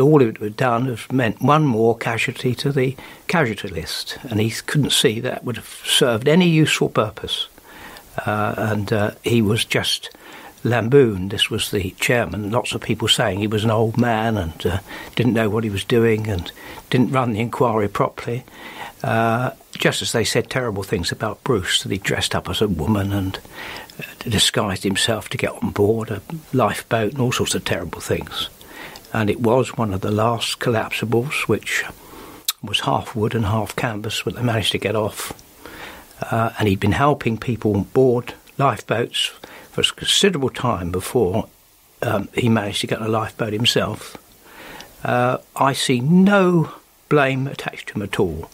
[0.00, 4.50] All it had done was meant one more casualty to the casualty list, and he
[4.50, 7.48] couldn't see that would have served any useful purpose
[8.26, 10.10] uh, and uh, he was just
[10.64, 11.30] lampooned.
[11.30, 12.50] This was the chairman.
[12.50, 14.78] Lots of people saying he was an old man and uh,
[15.16, 16.50] didn't know what he was doing and
[16.90, 18.44] didn't run the inquiry properly.
[19.02, 22.68] Uh, just as they said terrible things about Bruce, that he dressed up as a
[22.68, 23.40] woman and
[23.98, 28.48] uh, disguised himself to get on board a lifeboat and all sorts of terrible things.
[29.12, 31.84] And it was one of the last collapsibles, which
[32.62, 35.32] was half wood and half canvas, but they managed to get off
[36.30, 39.32] uh, and he'd been helping people board lifeboats
[39.70, 41.48] for a considerable time before
[42.02, 44.16] um, he managed to get a lifeboat himself.
[45.04, 46.72] Uh, I see no
[47.08, 48.50] blame attached to him at all,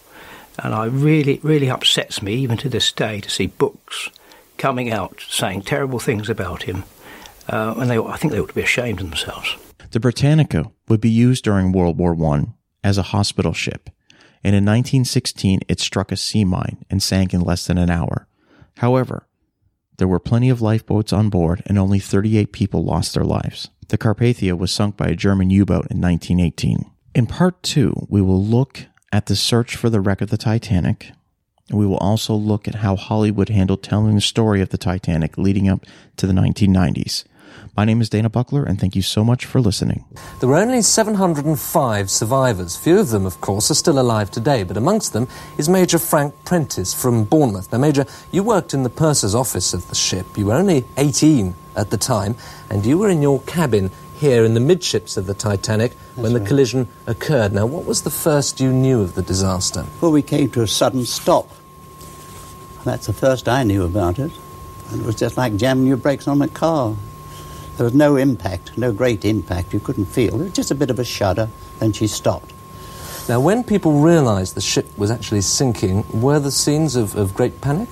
[0.59, 4.09] and I really, really upsets me even to this day to see books
[4.57, 6.85] coming out saying terrible things about him,
[7.49, 9.57] uh, and they, I think they ought to be ashamed of themselves.
[9.91, 12.47] The Britannica would be used during World War I
[12.85, 13.91] as a hospital ship
[14.45, 18.27] and in 1916 it struck a sea mine and sank in less than an hour.
[18.79, 19.27] However,
[19.97, 23.69] there were plenty of lifeboats on board and only 38 people lost their lives.
[23.89, 26.91] The Carpathia was sunk by a German U boat in 1918.
[27.15, 31.11] In part two, we will look at the search for the wreck of the Titanic.
[31.69, 35.37] And we will also look at how Hollywood handled telling the story of the Titanic
[35.37, 35.85] leading up
[36.17, 37.25] to the 1990s.
[37.77, 40.05] My name is Dana Buckler, and thank you so much for listening.
[40.41, 42.77] There were only 705 survivors.
[42.77, 46.35] Few of them, of course, are still alive today, but amongst them is Major Frank
[46.45, 47.71] Prentice from Bournemouth.
[47.73, 50.27] Now, Major, you worked in the purser's office of the ship.
[50.37, 52.35] You were only 18 at the time,
[52.69, 56.33] and you were in your cabin here in the midships of the Titanic That's when
[56.33, 56.49] the right.
[56.49, 57.53] collision occurred.
[57.53, 59.87] Now, what was the first you knew of the disaster?
[60.01, 61.49] Well, we came to a sudden stop.
[62.85, 64.33] That's the first I knew about it.
[64.91, 66.97] And it was just like jamming your brakes on a car.
[67.79, 69.73] There was no impact, no great impact.
[69.73, 70.35] You couldn't feel.
[70.35, 72.53] It was just a bit of a shudder, then she stopped.
[73.29, 77.61] Now, when people realised the ship was actually sinking, were there scenes of, of great
[77.61, 77.89] panic?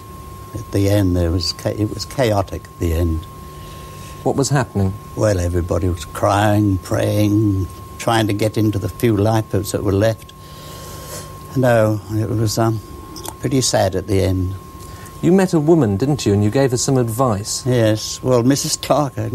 [0.54, 2.64] At the end, there was it was chaotic.
[2.64, 3.24] At the end.
[4.24, 4.92] What was happening?
[5.14, 7.68] Well, everybody was crying, praying,
[7.98, 10.32] trying to get into the few lifeboats that were left.
[11.56, 12.80] No, it was um,
[13.38, 14.56] pretty sad at the end.
[15.22, 17.64] You met a woman, didn't you, and you gave her some advice?
[17.64, 18.20] Yes.
[18.20, 18.82] Well, Mrs.
[18.82, 19.30] Clark, I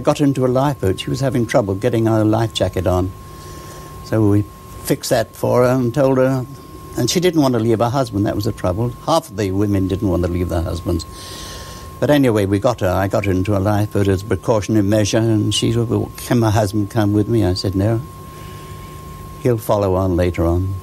[0.00, 1.00] got into a lifeboat.
[1.00, 3.12] She was having trouble getting her life jacket on.
[4.04, 4.42] So we
[4.82, 6.46] fixed that for her and told her.
[6.96, 8.26] And she didn't want to leave her husband.
[8.26, 8.90] That was the trouble.
[9.06, 11.04] Half of the women didn't want to leave their husbands.
[12.00, 12.88] But anyway, we got her.
[12.88, 15.18] I got her into a lifeboat as a precautionary measure.
[15.18, 17.44] And she said, well, Can my husband come with me?
[17.44, 18.00] I said, No.
[19.42, 20.74] He'll follow on later on.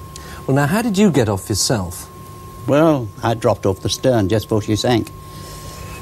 [0.45, 2.09] Well, now, how did you get off yourself?
[2.67, 5.11] Well, I dropped off the stern just before she sank.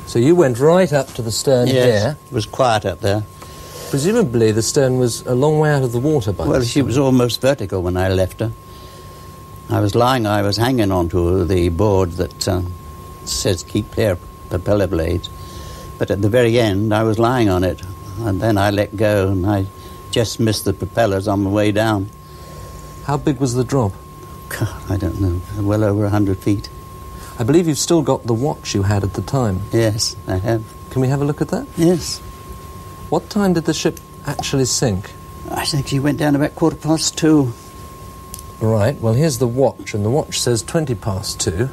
[0.09, 2.17] So you went right up to the stern yes, here.
[2.31, 3.21] It was quiet up there.
[3.91, 6.97] Presumably the stern was a long way out of the water by Well, she was
[6.97, 8.51] almost vertical when I left her.
[9.69, 12.63] I was lying, I was hanging onto the board that uh,
[13.25, 14.17] says keep clear
[14.49, 15.29] propeller blades.
[15.99, 17.79] But at the very end, I was lying on it,
[18.21, 19.67] and then I let go, and I
[20.09, 22.09] just missed the propellers on the way down.
[23.03, 23.91] How big was the drop?
[24.49, 25.39] God, I don't know.
[25.61, 26.67] Well over a hundred feet.
[27.39, 29.61] I believe you've still got the watch you had at the time.
[29.71, 30.63] Yes, I have.
[30.89, 31.67] Can we have a look at that?
[31.77, 32.19] Yes.
[33.09, 35.11] What time did the ship actually sink?
[35.49, 37.53] I think she went down about quarter past two.
[38.59, 41.69] Right, well, here's the watch, and the watch says 20 past two.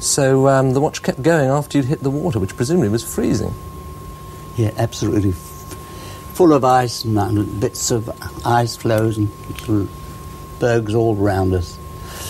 [0.00, 3.54] So um, the watch kept going after you'd hit the water, which presumably was freezing.
[4.54, 5.36] Yeah, absolutely f-
[6.34, 8.10] full of ice and bits of
[8.46, 9.88] ice floes and little
[10.60, 11.78] bergs all round us.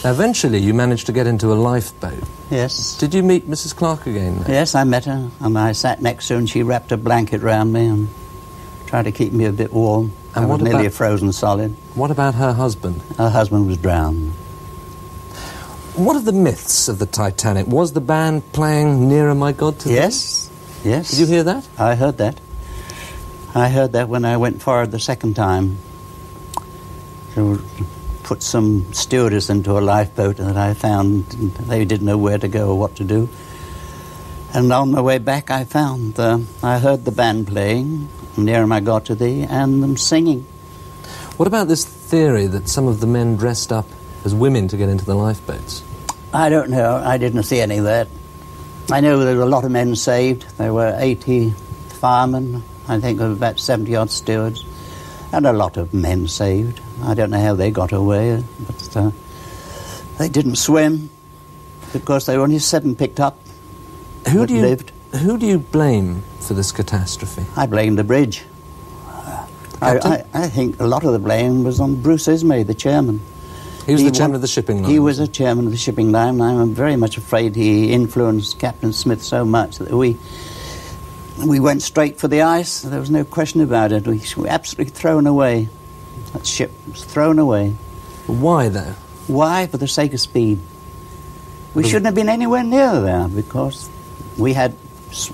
[0.04, 2.22] Now, eventually, you managed to get into a lifeboat.
[2.50, 2.94] Yes.
[2.98, 3.74] Did you meet Mrs.
[3.74, 4.38] Clark again?
[4.40, 4.50] Then?
[4.50, 7.40] Yes, I met her, and I sat next to her, and she wrapped a blanket
[7.40, 8.08] round me and
[8.84, 10.12] tried to keep me a bit warm.
[10.34, 11.74] And I was nearly about- a frozen solid.
[11.94, 13.00] What about her husband?
[13.16, 14.32] Her husband was drowned.
[15.94, 17.66] What are the myths of the Titanic?
[17.68, 19.88] Was the band playing Nearer My God to?
[19.90, 20.50] Yes,
[20.84, 21.12] yes.
[21.12, 21.64] Did you hear that?
[21.78, 22.40] I heard that.
[23.54, 25.78] I heard that when I went forward the second time.
[28.24, 32.70] Put some stewardess into a lifeboat that I found they didn't know where to go
[32.70, 33.28] or what to do.
[34.52, 38.80] And on my way back, I found uh, I heard the band playing "Nearer My
[38.80, 40.46] God to Thee" and them singing.
[41.36, 43.86] What about this theory that some of the men dressed up
[44.24, 45.84] as women to get into the lifeboats?
[46.32, 46.96] I don't know.
[46.96, 48.08] I didn't see any of that.
[48.90, 50.46] I know there were a lot of men saved.
[50.58, 51.50] There were 80
[52.04, 54.64] firemen, I think there were about 70 odd stewards,
[55.36, 56.80] and a lot of men saved.
[57.02, 59.10] I don't know how they got away, but uh,
[60.18, 61.10] they didn't swim
[61.92, 63.38] because they were only seven picked up.
[64.28, 64.92] Who do you lived.
[65.12, 67.44] who do you blame for this catastrophe?
[67.56, 68.44] I blame the bridge.
[69.82, 73.20] I, I, I think a lot of the blame was on Bruce Ismay, the chairman.
[73.84, 74.90] He was the wa- chairman of the shipping line.
[74.90, 76.40] He was the chairman of the shipping line.
[76.40, 80.16] and I'm very much afraid he influenced Captain Smith so much that we
[81.38, 82.82] we went straight for the ice.
[82.82, 84.06] There was no question about it.
[84.06, 85.68] We were absolutely thrown away.
[86.32, 87.74] That ship was thrown away.
[88.26, 88.94] Why though?
[89.26, 89.66] Why?
[89.66, 90.58] For the sake of speed.
[91.74, 93.88] We But- shouldn't have been anywhere near there because
[94.36, 94.74] we had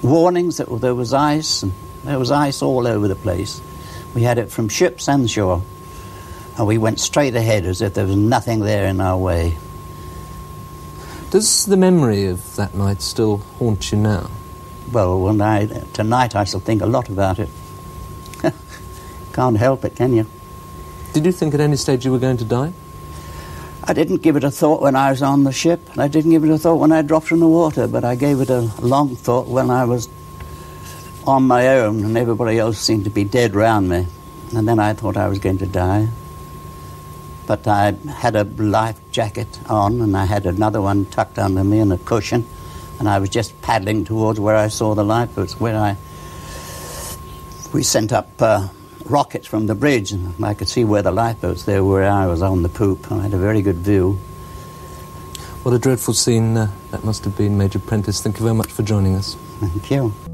[0.02, 1.72] warnings that there was ice and
[2.04, 3.60] there was ice all over the place.
[4.14, 5.62] We had it from ships and shore.
[6.56, 9.56] And we went straight ahead as if there was nothing there in our way.
[11.30, 14.30] Does the memory of that night still haunt you now?
[14.92, 17.48] Well, when I, tonight I shall think a lot about it.
[19.32, 20.26] Can't help it, can you?
[21.12, 22.72] Did you think at any stage you were going to die?
[23.84, 26.32] I didn't give it a thought when I was on the ship, and I didn't
[26.32, 28.60] give it a thought when I dropped in the water, but I gave it a
[28.80, 30.08] long thought when I was
[31.26, 34.06] on my own and everybody else seemed to be dead round me.
[34.54, 36.08] And then I thought I was going to die.
[37.46, 41.78] But I had a life jacket on, and I had another one tucked under me
[41.78, 42.46] and a cushion,
[43.00, 45.96] and I was just paddling towards where I saw the lifeboats, where I.
[47.72, 48.68] We sent up uh,
[49.06, 52.04] rockets from the bridge, and I could see where the lifeboats there were.
[52.04, 54.18] I was on the poop, I had a very good view.
[55.62, 58.22] What a dreadful scene uh, that must have been, Major Prentice.
[58.22, 59.34] Thank you very much for joining us.
[59.60, 60.29] Thank you.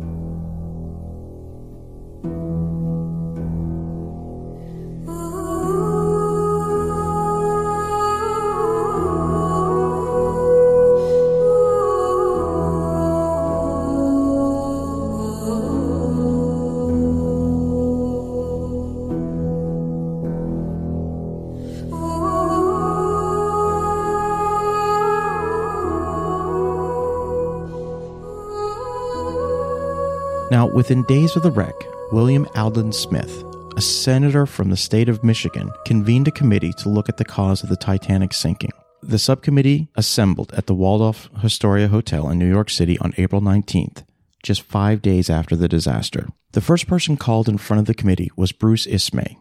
[30.77, 31.75] Within days of the wreck,
[32.13, 33.43] William Alden Smith,
[33.79, 37.63] a senator from the state of Michigan, convened a committee to look at the cause
[37.63, 38.73] of the Titanic sinking.
[39.03, 44.05] The subcommittee assembled at the Waldorf Astoria Hotel in New York City on April 19th,
[44.43, 46.29] just five days after the disaster.
[46.53, 49.39] The first person called in front of the committee was Bruce Ismay.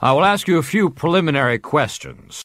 [0.00, 2.42] I will ask you a few preliminary questions.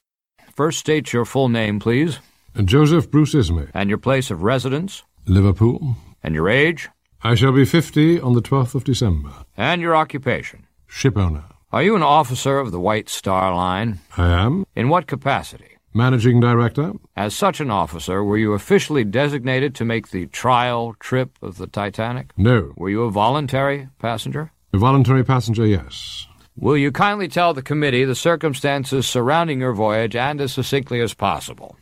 [0.56, 2.20] First, state your full name, please.
[2.64, 3.72] Joseph Bruce Ismay.
[3.74, 5.02] And your place of residence.
[5.26, 5.96] Liverpool.
[6.22, 6.90] And your age.
[7.26, 9.32] I shall be 50 on the 12th of December.
[9.56, 10.68] And your occupation.
[10.88, 11.46] Ship owner.
[11.72, 14.00] Are you an officer of the White Star Line?
[14.18, 14.66] I am.
[14.76, 15.78] In what capacity?
[15.94, 16.92] Managing director.
[17.16, 21.68] As such an officer, were you officially designated to make the trial trip of the
[21.68, 22.32] Titanic?
[22.36, 22.74] No.
[22.76, 24.52] Were you a voluntary passenger?
[24.74, 26.28] A voluntary passenger, yes.
[26.58, 31.14] Will you kindly tell the committee the circumstances surrounding your voyage and as succinctly as
[31.14, 31.78] possible?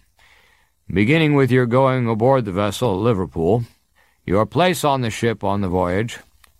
[0.88, 3.64] Beginning with your going aboard the vessel at Liverpool,
[4.26, 6.20] your place on the ship on the voyage,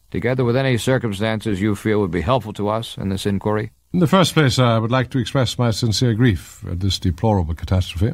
[0.10, 3.72] together with any circumstances you feel would be helpful to us in this inquiry.
[3.94, 7.56] In the first place, I would like to express my sincere grief at this deplorable
[7.56, 8.14] catastrophe.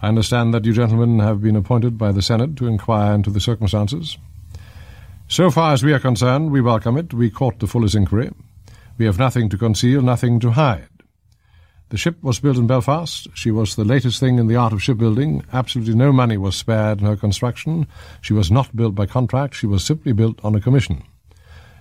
[0.00, 3.40] I understand that you gentlemen have been appointed by the Senate to inquire into the
[3.40, 4.18] circumstances.
[5.28, 7.14] So far as we are concerned, we welcome it.
[7.14, 8.30] We court the fullest inquiry.
[8.98, 10.88] We have nothing to conceal, nothing to hide.
[11.92, 13.28] The ship was built in Belfast.
[13.34, 15.44] She was the latest thing in the art of shipbuilding.
[15.52, 17.86] Absolutely no money was spared in her construction.
[18.22, 19.54] She was not built by contract.
[19.54, 21.02] She was simply built on a commission.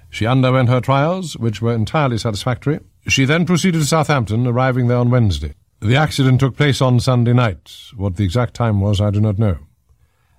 [0.10, 2.82] She underwent her trials, which were entirely satisfactory.
[3.08, 5.54] She then proceeded to Southampton, arriving there on Wednesday.
[5.80, 7.72] The accident took place on Sunday night.
[7.96, 9.60] What the exact time was, I do not know.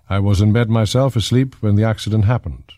[0.07, 2.75] I was in bed myself, asleep, when the accident happened.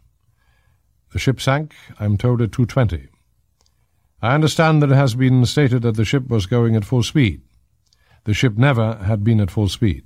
[1.13, 3.09] The ship sank, I am told, at 2.20.
[4.25, 7.43] I understand that it has been stated that the ship was going at full speed.
[8.25, 10.03] The ship never had been at full speed.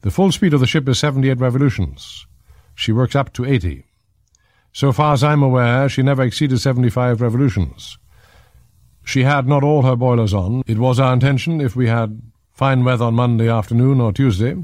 [0.00, 2.26] The full speed of the ship is 78 revolutions.
[2.74, 3.84] She works up to 80.
[4.72, 7.96] So far as I am aware, she never exceeded 75 revolutions.
[9.04, 10.64] She had not all her boilers on.
[10.66, 14.56] It was our intention, if we had fine weather on Monday afternoon or Tuesday,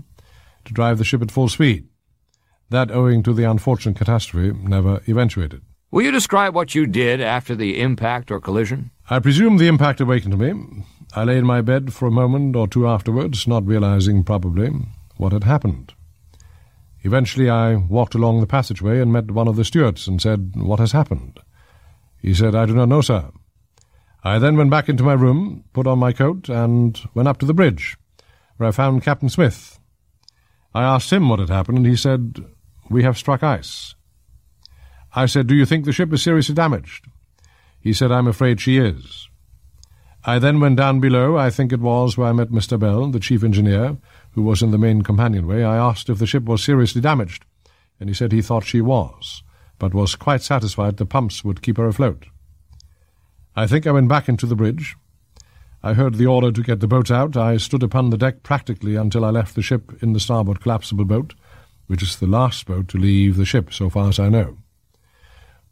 [0.65, 1.87] to drive the ship at full speed.
[2.71, 5.63] That, owing to the unfortunate catastrophe, never eventuated.
[5.93, 8.91] Will you describe what you did after the impact or collision?
[9.11, 10.87] I presume the impact awakened me.
[11.15, 14.71] I lay in my bed for a moment or two afterwards, not realizing, probably,
[15.19, 15.93] what had happened.
[17.03, 20.81] Eventually I walked along the passageway and met one of the stewards and said, What
[20.81, 21.39] has happened?
[22.17, 23.31] He said, I do not know, sir.
[24.25, 27.47] I then went back into my room, put on my coat, and went up to
[27.47, 27.99] the bridge,
[28.57, 29.79] where I found Captain Smith.
[30.75, 32.43] I asked him what had happened, and he said,
[32.89, 33.95] We have struck ice.
[35.15, 37.07] I said, Do you think the ship is seriously damaged?
[37.81, 39.29] He said, I'm afraid she is.
[40.25, 42.79] I then went down below, I think it was where I met Mr.
[42.79, 43.97] Bell, the chief engineer,
[44.31, 45.65] who was in the main companionway.
[45.65, 47.45] I asked if the ship was seriously damaged,
[47.99, 49.43] and he said he thought she was,
[49.81, 52.27] but was quite satisfied the pumps would keep her afloat.
[53.57, 54.97] I think I went back into the bridge.
[55.83, 57.37] I heard the order to get the boats out.
[57.37, 61.05] I stood upon the deck practically until I left the ship in the starboard collapsible
[61.05, 61.35] boat,
[61.89, 64.62] which is the last boat to leave the ship, so far as I know.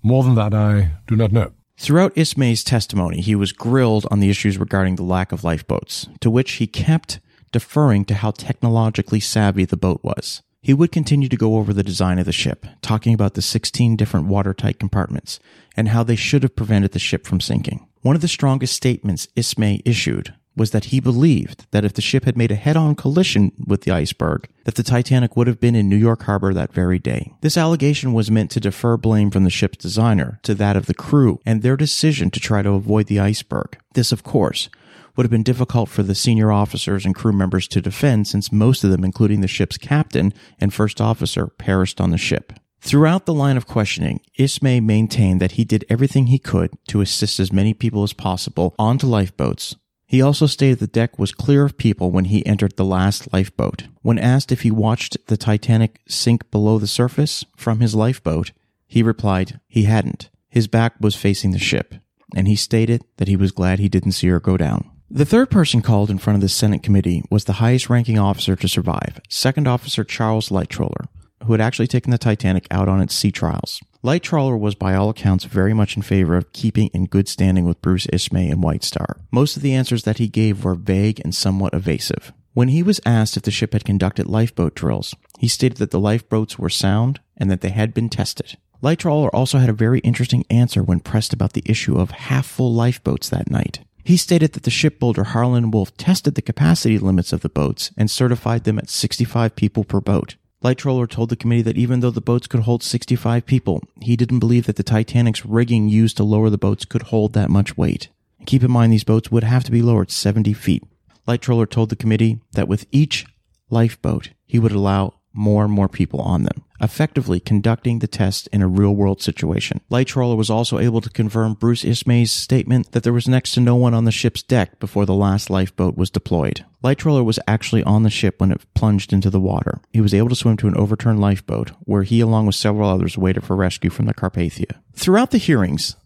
[0.03, 1.53] More than that, I do not know.
[1.79, 6.31] Throughout Ismay's testimony, he was grilled on the issues regarding the lack of lifeboats, to
[6.31, 7.21] which he kept
[7.53, 10.43] deferring to how technologically savvy the boat was.
[10.63, 13.97] He would continue to go over the design of the ship, talking about the 16
[13.97, 15.41] different watertight compartments
[15.75, 17.87] and how they should have prevented the ship from sinking.
[18.03, 22.27] One of the strongest statements Ismay issued was that he believed that if the ship
[22.27, 25.89] had made a head-on collision with the iceberg, that the Titanic would have been in
[25.89, 27.33] New York Harbor that very day.
[27.41, 30.93] This allegation was meant to defer blame from the ship's designer to that of the
[30.93, 33.79] crew and their decision to try to avoid the iceberg.
[33.95, 34.69] This, of course,
[35.17, 38.85] would have been difficult for the senior officers and crew members to defend since most
[38.85, 40.31] of them, including the ship's captain
[40.61, 42.53] and first officer, perished on the ship.
[42.83, 47.39] Throughout the line of questioning, Ismay maintained that he did everything he could to assist
[47.39, 49.77] as many people as possible onto lifeboats.
[50.11, 53.85] He also stated the deck was clear of people when he entered the last lifeboat.
[54.03, 58.51] When asked if he watched the Titanic sink below the surface from his lifeboat,
[58.89, 60.29] he replied he hadn't.
[60.49, 61.95] His back was facing the ship,
[62.35, 64.91] and he stated that he was glad he didn't see her go down.
[65.09, 68.57] The third person called in front of the Senate committee was the highest ranking officer
[68.57, 71.07] to survive, Second Officer Charles Lightoller,
[71.45, 73.81] who had actually taken the Titanic out on its sea trials.
[74.03, 77.83] Lightoller was by all accounts very much in favor of keeping in good standing with
[77.83, 79.17] Bruce Ismay and White Star.
[79.31, 82.33] Most of the answers that he gave were vague and somewhat evasive.
[82.53, 86.01] When he was asked if the ship had conducted lifeboat drills, he stated that the
[86.01, 88.57] lifeboats were sound and that they had been tested.
[88.83, 92.73] Lightoller also had a very interesting answer when pressed about the issue of half full
[92.73, 93.81] lifeboats that night.
[94.03, 98.11] He stated that the shipbuilder Harland Wolff tested the capacity limits of the boats and
[98.11, 100.37] certified them at 65 people per boat.
[100.63, 104.41] Lightoller told the committee that even though the boats could hold 65 people, he didn't
[104.41, 108.09] believe that the Titanic's rigging used to lower the boats could hold that much weight.
[108.45, 110.83] Keep in mind these boats would have to be lowered 70 feet.
[111.27, 113.25] Lightoller told the committee that with each
[113.71, 118.63] lifeboat, he would allow more and more people on them, effectively conducting the test in
[118.63, 119.81] a real world situation.
[119.91, 123.77] Lightoller was also able to confirm Bruce Ismay's statement that there was next to no
[123.77, 126.65] one on the ship's deck before the last lifeboat was deployed.
[126.83, 129.81] Lightoller was actually on the ship when it plunged into the water.
[129.93, 133.19] He was able to swim to an overturned lifeboat, where he, along with several others,
[133.19, 134.81] waited for rescue from the Carpathia.
[134.95, 135.97] Throughout the hearings,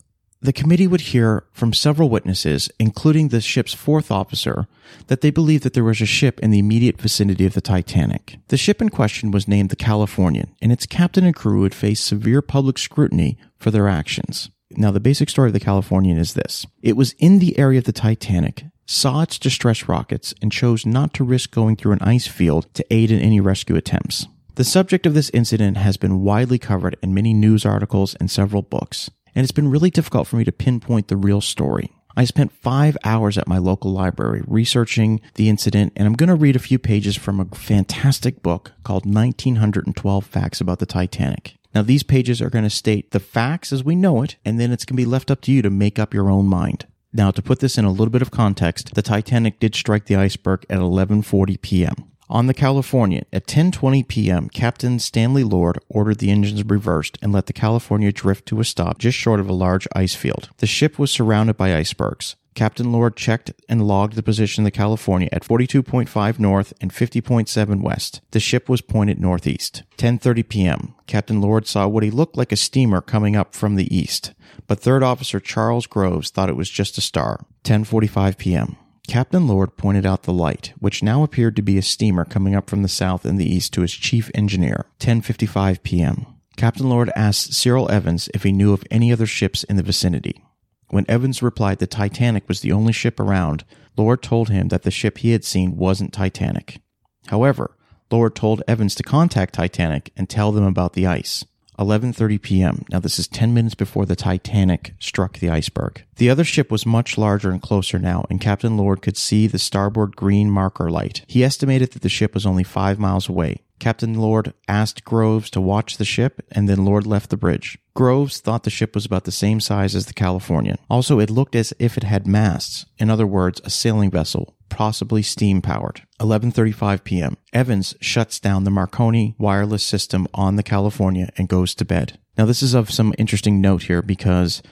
[0.45, 4.69] the committee would hear from several witnesses, including the ship's fourth officer,
[5.07, 8.37] that they believed that there was a ship in the immediate vicinity of the Titanic.
[8.49, 11.99] The ship in question was named the Californian, and its captain and crew would face
[11.99, 14.51] severe public scrutiny for their actions.
[14.73, 16.67] Now, the basic story of the Californian is this.
[16.83, 21.15] It was in the area of the Titanic, saw its distress rockets, and chose not
[21.15, 24.27] to risk going through an ice field to aid in any rescue attempts.
[24.57, 28.61] The subject of this incident has been widely covered in many news articles and several
[28.61, 31.91] books and it's been really difficult for me to pinpoint the real story.
[32.17, 36.37] I spent five hours at my local library researching the incident, and I'm going to
[36.37, 41.57] read a few pages from a fantastic book called 1912 Facts About the Titanic.
[41.75, 44.71] Now, these pages are going to state the facts as we know it, and then
[44.71, 46.87] it's going to be left up to you to make up your own mind.
[47.13, 50.17] Now, to put this in a little bit of context, the Titanic did strike the
[50.17, 51.95] iceberg at 11:40 p.m.
[52.31, 57.47] On the California, at 10:20 p.m., Captain Stanley Lord ordered the engines reversed and let
[57.47, 60.49] the California drift to a stop just short of a large ice field.
[60.59, 62.37] The ship was surrounded by icebergs.
[62.55, 67.83] Captain Lord checked and logged the position of the California at 42.5 north and 50.7
[67.83, 68.21] west.
[68.31, 69.83] The ship was pointed northeast.
[69.99, 70.95] 10:30 p.m.
[71.07, 74.33] Captain Lord saw what he looked like a steamer coming up from the east,
[74.67, 77.45] but Third Officer Charles Groves thought it was just a star.
[77.65, 78.77] 10:45 p.m.
[79.07, 82.69] Captain Lord pointed out the light, which now appeared to be a steamer coming up
[82.69, 84.87] from the south and the east to his chief engineer.
[84.99, 86.27] 10:55 p.m.
[86.57, 90.43] Captain Lord asked Cyril Evans if he knew of any other ships in the vicinity.
[90.89, 93.65] When Evans replied the Titanic was the only ship around,
[93.97, 96.81] Lord told him that the ship he had seen wasn't Titanic.
[97.27, 97.77] However,
[98.11, 101.45] Lord told Evans to contact Titanic and tell them about the ice.
[101.79, 102.85] 11:30 p.m.
[102.91, 106.05] Now this is 10 minutes before the Titanic struck the iceberg.
[106.17, 109.59] The other ship was much larger and closer now, and Captain Lord could see the
[109.59, 111.25] starboard green marker light.
[111.27, 113.61] He estimated that the ship was only 5 miles away.
[113.81, 117.77] Captain Lord asked Groves to watch the ship, and then Lord left the bridge.
[117.93, 120.79] Groves thought the ship was about the same size as the Californian.
[120.89, 125.23] Also, it looked as if it had masts, in other words, a sailing vessel, possibly
[125.23, 126.03] steam powered.
[126.21, 127.37] 11:35 p.m.
[127.53, 132.19] Evans shuts down the Marconi wireless system on the California and goes to bed.
[132.37, 134.63] Now, this is of some interesting note here because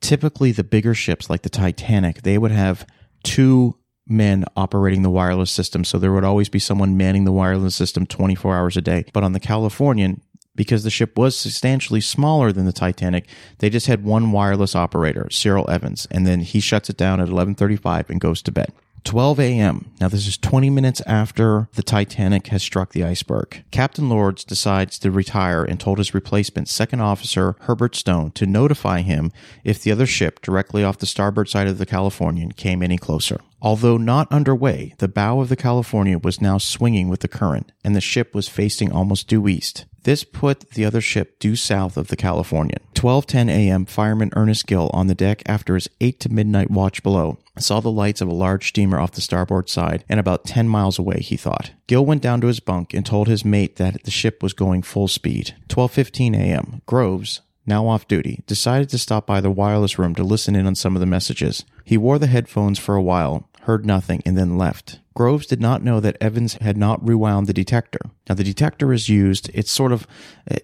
[0.00, 2.84] typically the bigger ships like the Titanic, they would have
[3.22, 5.84] two men operating the wireless system.
[5.84, 9.04] So there would always be someone manning the wireless system 24 hours a day.
[9.12, 10.22] But on the Californian,
[10.56, 13.28] because the ship was substantially smaller than the Titanic,
[13.60, 17.28] they just had one wireless operator, Cyril Evans, and then he shuts it down at
[17.28, 18.72] 11:35 and goes to bed.
[19.04, 19.90] 12 a.m.
[20.00, 23.64] Now, this is 20 minutes after the Titanic has struck the iceberg.
[23.70, 29.00] Captain Lords decides to retire and told his replacement, Second Officer Herbert Stone, to notify
[29.00, 29.32] him
[29.64, 33.40] if the other ship directly off the starboard side of the Californian came any closer.
[33.60, 37.94] Although not underway, the bow of the California was now swinging with the current, and
[37.94, 39.84] the ship was facing almost due east.
[40.02, 42.80] This put the other ship due south of the Californian.
[42.94, 43.84] 12:10 a.m.
[43.84, 47.90] Fireman Ernest Gill on the deck after his 8 to midnight watch below saw the
[47.90, 51.36] lights of a large steamer off the starboard side and about 10 miles away, he
[51.36, 51.72] thought.
[51.86, 54.82] Gill went down to his bunk and told his mate that the ship was going
[54.82, 55.54] full speed.
[55.68, 56.82] 12:15 a.m.
[56.86, 60.74] Groves, now off duty, decided to stop by the wireless room to listen in on
[60.74, 61.64] some of the messages.
[61.84, 65.00] He wore the headphones for a while, heard nothing, and then left.
[65.14, 68.00] Groves did not know that Evans had not rewound the detector.
[68.28, 70.06] Now the detector is used, it's sort of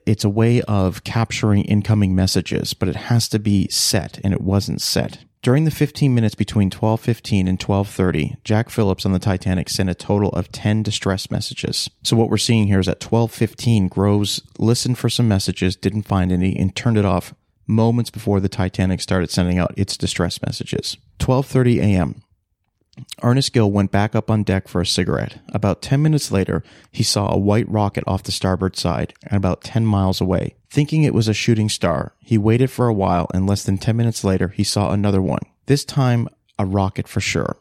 [0.06, 4.40] it's a way of capturing incoming messages, but it has to be set and it
[4.40, 5.18] wasn't set.
[5.48, 9.94] During the 15 minutes between 12:15 and 12:30, Jack Phillips on the Titanic sent a
[9.94, 11.88] total of 10 distress messages.
[12.02, 16.32] So what we're seeing here is at 12:15 Groves listened for some messages, didn't find
[16.32, 17.32] any and turned it off
[17.66, 20.98] moments before the Titanic started sending out its distress messages.
[21.18, 22.20] 12:30 a.m.
[23.22, 25.40] Ernest Gill went back up on deck for a cigarette.
[25.52, 29.62] About 10 minutes later, he saw a white rocket off the starboard side and about
[29.62, 30.56] 10 miles away.
[30.70, 33.96] Thinking it was a shooting star, he waited for a while and less than 10
[33.96, 35.42] minutes later, he saw another one.
[35.66, 36.28] This time,
[36.58, 37.56] a rocket for sure.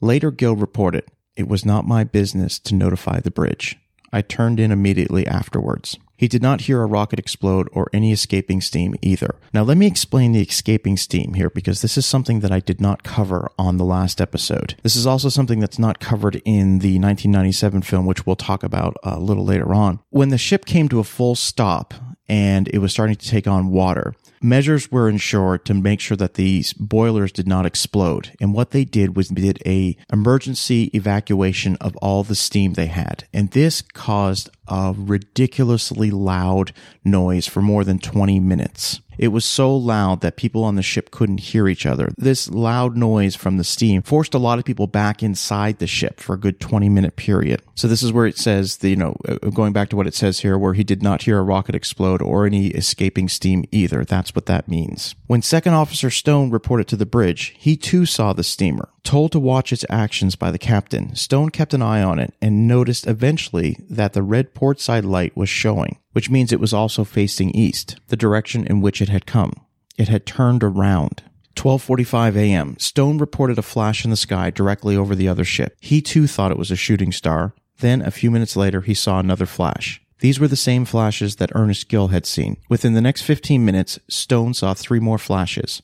[0.00, 1.04] Later, Gill reported,
[1.36, 3.76] It was not my business to notify the bridge.
[4.12, 5.98] I turned in immediately afterwards.
[6.16, 9.34] He did not hear a rocket explode or any escaping steam either.
[9.52, 12.80] Now, let me explain the escaping steam here because this is something that I did
[12.80, 14.76] not cover on the last episode.
[14.82, 18.96] This is also something that's not covered in the 1997 film, which we'll talk about
[19.04, 20.00] uh, a little later on.
[20.10, 21.94] When the ship came to a full stop
[22.28, 26.34] and it was starting to take on water, measures were ensured to make sure that
[26.34, 28.32] these boilers did not explode.
[28.40, 33.24] And what they did was did a emergency evacuation of all the steam they had.
[33.32, 36.72] And this caused a ridiculously loud
[37.04, 39.00] noise for more than 20 minutes.
[39.18, 42.12] It was so loud that people on the ship couldn't hear each other.
[42.16, 46.20] This loud noise from the steam forced a lot of people back inside the ship
[46.20, 47.62] for a good 20 minute period.
[47.74, 50.14] So this is where it says, the, you know, uh, going back to what it
[50.14, 54.04] says here, where he did not hear a rocket explode or any escaping steam either.
[54.04, 55.14] That's what that means.
[55.26, 58.88] When Second Officer Stone reported to the bridge, he too saw the steamer.
[59.02, 62.66] Told to watch its actions by the captain, Stone kept an eye on it and
[62.66, 67.04] noticed eventually that the red port side light was showing, which means it was also
[67.04, 69.52] facing east, the direction in which it had come.
[69.98, 71.22] It had turned around.
[71.56, 72.76] 12:45 a.m.
[72.78, 75.76] Stone reported a flash in the sky directly over the other ship.
[75.80, 77.54] He too thought it was a shooting star.
[77.78, 80.00] Then a few minutes later he saw another flash.
[80.20, 82.56] These were the same flashes that Ernest Gill had seen.
[82.68, 85.82] Within the next 15 minutes, Stone saw three more flashes.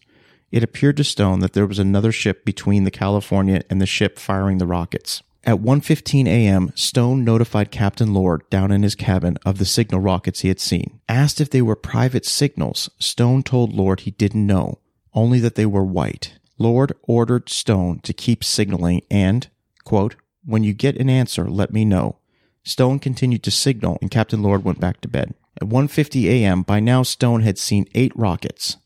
[0.51, 4.19] It appeared to Stone that there was another ship between the California and the ship
[4.19, 5.23] firing the rockets.
[5.45, 10.41] At 1:15 a.m., Stone notified Captain Lord down in his cabin of the signal rockets
[10.41, 11.01] he had seen.
[11.09, 14.81] Asked if they were private signals, Stone told Lord he didn't know,
[15.15, 16.35] only that they were white.
[16.59, 19.49] Lord ordered Stone to keep signaling and,
[19.85, 20.15] quote,
[20.45, 22.17] "When you get an answer, let me know."
[22.63, 25.35] Stone continued to signal and Captain Lord went back to bed.
[25.61, 28.77] At 1:50 a.m., by now Stone had seen 8 rockets.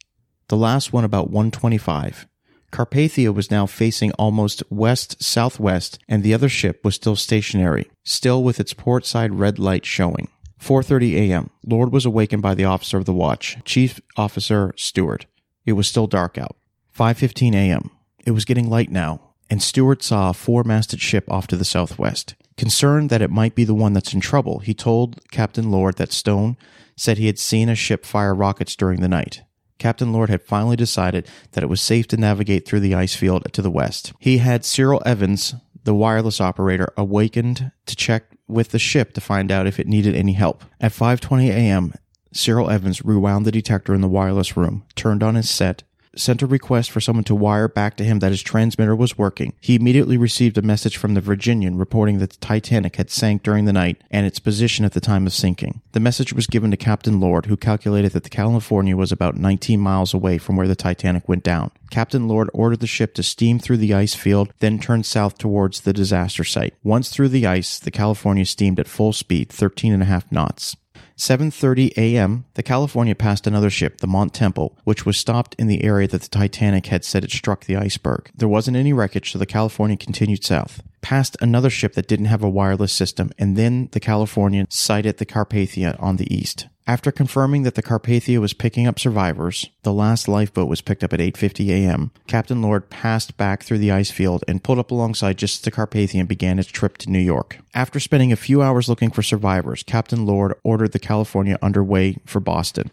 [0.48, 2.28] The last one about 125.
[2.74, 8.42] Carpathia was now facing almost west southwest and the other ship was still stationary, still
[8.42, 10.26] with its port side red light showing.
[10.60, 11.50] 4:30 a.m.
[11.64, 15.26] Lord was awakened by the officer of the watch, Chief Officer Stewart.
[15.64, 16.56] It was still dark out.
[16.98, 17.92] 5:15 a.m.
[18.26, 22.34] It was getting light now, and Stewart saw a four-masted ship off to the southwest.
[22.56, 26.12] Concerned that it might be the one that's in trouble, he told Captain Lord that
[26.12, 26.56] Stone
[26.96, 29.42] said he had seen a ship fire rockets during the night.
[29.78, 33.46] Captain Lord had finally decided that it was safe to navigate through the ice field
[33.52, 34.12] to the west.
[34.18, 35.54] He had Cyril Evans,
[35.84, 40.14] the wireless operator, awakened to check with the ship to find out if it needed
[40.14, 40.64] any help.
[40.80, 41.94] At 5:20 a.m.,
[42.32, 45.84] Cyril Evans rewound the detector in the wireless room, turned on his set,
[46.16, 49.54] sent a request for someone to wire back to him that his transmitter was working.
[49.60, 53.64] He immediately received a message from the Virginian reporting that the Titanic had sank during
[53.64, 55.80] the night and its position at the time of sinking.
[55.92, 59.80] The message was given to Captain Lord, who calculated that the California was about 19
[59.80, 61.70] miles away from where the Titanic went down.
[61.90, 65.82] Captain Lord ordered the ship to steam through the ice field, then turn south towards
[65.82, 66.74] the disaster site.
[66.82, 70.76] Once through the ice, the California steamed at full speed, 13 and a half knots.
[71.16, 75.84] 7:30 a.m., the California passed another ship, the Mount Temple, which was stopped in the
[75.84, 78.30] area that the Titanic had said it struck the iceberg.
[78.34, 80.82] There wasn't any wreckage, so the California continued south.
[81.02, 85.26] Passed another ship that didn't have a wireless system, and then the California sighted the
[85.26, 86.66] Carpathia on the east.
[86.86, 91.14] After confirming that the Carpathia was picking up survivors, the last lifeboat was picked up
[91.14, 92.10] at 8:50 a.m.
[92.26, 95.70] Captain Lord passed back through the ice field and pulled up alongside just as the
[95.70, 97.58] Carpathia began its trip to New York.
[97.72, 102.38] After spending a few hours looking for survivors, Captain Lord ordered the California underway for
[102.38, 102.90] Boston.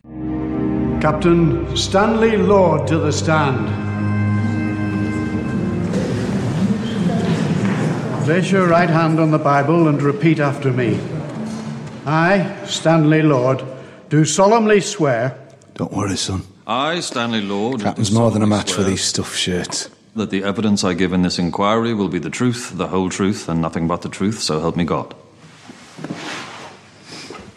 [1.01, 3.67] Captain Stanley Lord to the stand.
[8.23, 10.97] Place your right hand on the Bible and repeat after me.
[12.05, 13.61] I, Stanley Lord,
[14.11, 15.37] do solemnly swear.
[15.73, 16.43] Don't worry, son.
[16.67, 17.79] I, Stanley Lord.
[17.79, 19.89] Captain's more than a match for these stuff shirts.
[20.17, 23.47] That the evidence I give in this inquiry will be the truth, the whole truth,
[23.47, 25.15] and nothing but the truth, so help me God.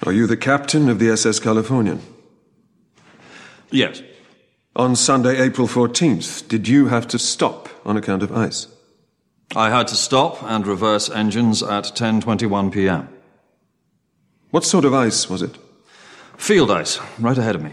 [0.07, 2.01] Are you the captain of the SS Californian?
[3.73, 4.01] Yes.
[4.77, 8.69] On Sunday, April 14th, did you have to stop on account of ice?
[9.57, 13.09] I had to stop and reverse engines at 10:21 p.m.
[14.53, 15.59] What sort of ice was it?
[16.45, 17.73] Field ice, right ahead of me.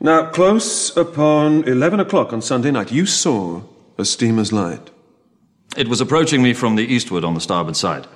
[0.00, 3.60] Now, close upon 11 o'clock on Sunday night, you saw
[3.98, 4.90] a steamer's light.
[5.76, 8.06] It was approaching me from the eastward on the starboard side.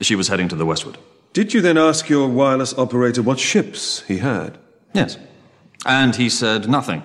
[0.00, 0.98] She was heading to the westward.
[1.34, 4.58] Did you then ask your wireless operator what ships he had?
[4.92, 5.18] Yes.
[5.86, 7.04] And he said nothing.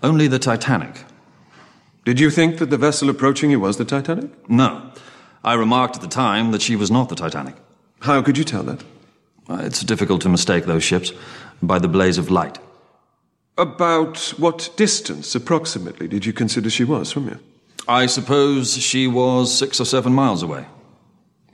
[0.00, 1.06] Only the Titanic.
[2.04, 4.48] Did you think that the vessel approaching you was the Titanic?
[4.48, 4.92] No.
[5.42, 7.56] I remarked at the time that she was not the Titanic.
[8.02, 8.84] How could you tell that?
[9.50, 11.12] It's difficult to mistake those ships
[11.62, 12.58] by the blaze of light.
[13.56, 17.38] About what distance, approximately, did you consider she was from you?
[17.88, 20.66] I suppose she was six or seven miles away.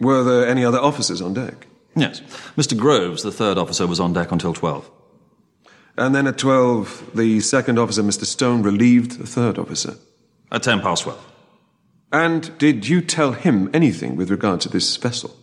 [0.01, 1.67] Were there any other officers on deck?
[1.97, 2.21] Yes.
[2.57, 2.77] Mr.
[2.77, 4.91] Groves, the third officer, was on deck until 12.
[5.97, 8.25] And then at 12, the second officer, Mr.
[8.25, 9.95] Stone, relieved the third officer.
[10.51, 11.33] At 10 past 12.
[12.13, 15.37] And did you tell him anything with regard to this vessel?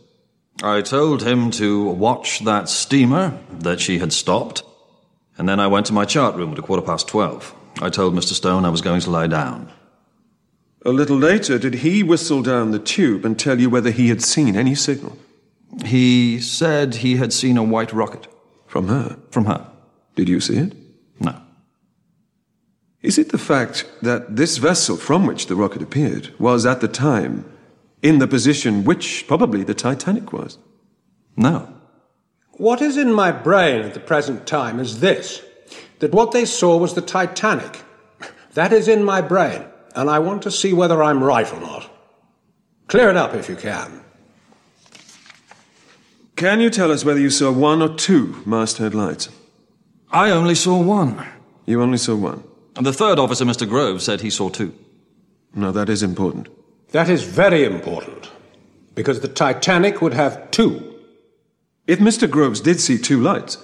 [0.63, 4.63] I told him to watch that steamer, that she had stopped,
[5.37, 7.55] and then I went to my chart room at a quarter past 12.
[7.81, 8.33] I told Mr.
[8.33, 9.71] Stone I was going to lie down.
[10.85, 14.21] A little later, did he whistle down the tube and tell you whether he had
[14.21, 15.17] seen any signal?
[15.83, 18.27] He said he had seen a white rocket.
[18.67, 19.17] From her?
[19.31, 19.67] From her.
[20.15, 20.73] Did you see it?
[21.19, 21.41] No.
[23.01, 26.87] Is it the fact that this vessel from which the rocket appeared was at the
[26.87, 27.45] time
[28.01, 30.57] in the position which probably the Titanic was?
[31.35, 31.73] No.
[32.53, 35.41] What is in my brain at the present time is this
[35.99, 37.81] that what they saw was the Titanic.
[38.53, 39.63] That is in my brain,
[39.95, 41.89] and I want to see whether I'm right or not.
[42.87, 44.03] Clear it up if you can.
[46.35, 49.29] Can you tell us whether you saw one or two masthead lights?
[50.11, 51.25] I only saw one.
[51.65, 52.43] You only saw one?
[52.75, 53.65] And the third officer, Mr.
[53.69, 54.73] Groves, said he saw two.
[55.55, 56.49] Now that is important.
[56.91, 58.29] That is very important,
[58.95, 60.95] because the Titanic would have two.
[61.87, 62.29] If Mr.
[62.29, 63.57] Groves did see two lights,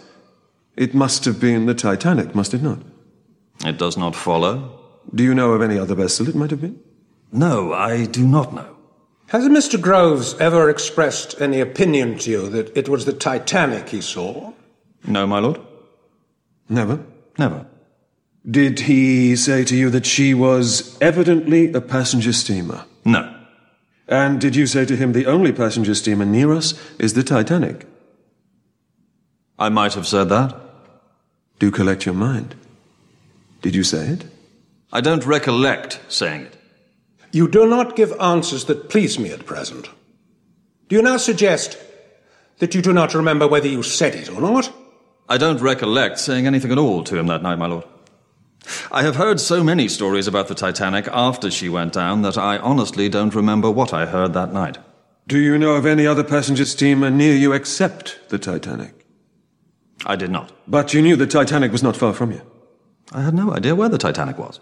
[0.75, 2.79] it must have been the Titanic, must it not?
[3.65, 4.79] It does not follow.
[5.13, 6.79] Do you know of any other vessel it might have been?
[7.31, 8.75] No, I do not know.
[9.27, 9.79] Has Mr.
[9.79, 14.53] Groves ever expressed any opinion to you that it was the Titanic he saw?
[15.05, 15.59] No, my lord.
[16.69, 17.03] Never?
[17.37, 17.65] Never.
[18.49, 22.85] Did he say to you that she was evidently a passenger steamer?
[23.07, 23.33] No.
[24.07, 27.87] And did you say to him the only passenger steamer near us is the Titanic?
[29.57, 30.55] I might have said that.
[31.57, 32.55] Do collect your mind.
[33.61, 34.25] Did you say it?
[34.91, 36.57] I don't recollect saying it.
[37.31, 39.89] You do not give answers that please me at present.
[40.89, 41.77] Do you now suggest
[42.59, 44.71] that you do not remember whether you said it or not?
[45.29, 47.85] I don't recollect saying anything at all to him that night, my lord.
[48.91, 52.57] I have heard so many stories about the Titanic after she went down that I
[52.57, 54.77] honestly don't remember what I heard that night.
[55.27, 59.05] Do you know of any other passenger steamer near you except the Titanic?
[60.05, 60.51] I did not.
[60.67, 62.41] But you knew the Titanic was not far from you.
[63.11, 64.59] I had no idea where the Titanic was.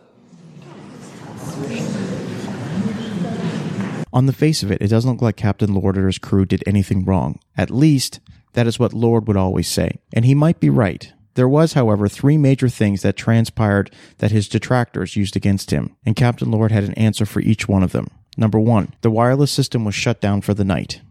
[4.13, 6.63] On the face of it, it doesn't look like Captain Lord or his crew did
[6.65, 7.39] anything wrong.
[7.57, 8.21] At least,
[8.53, 9.99] that is what Lord would always say.
[10.13, 11.11] And he might be right.
[11.35, 16.15] There was, however, three major things that transpired that his detractors used against him, and
[16.15, 18.07] Captain Lord had an answer for each one of them.
[18.37, 21.01] Number one, the wireless system was shut down for the night.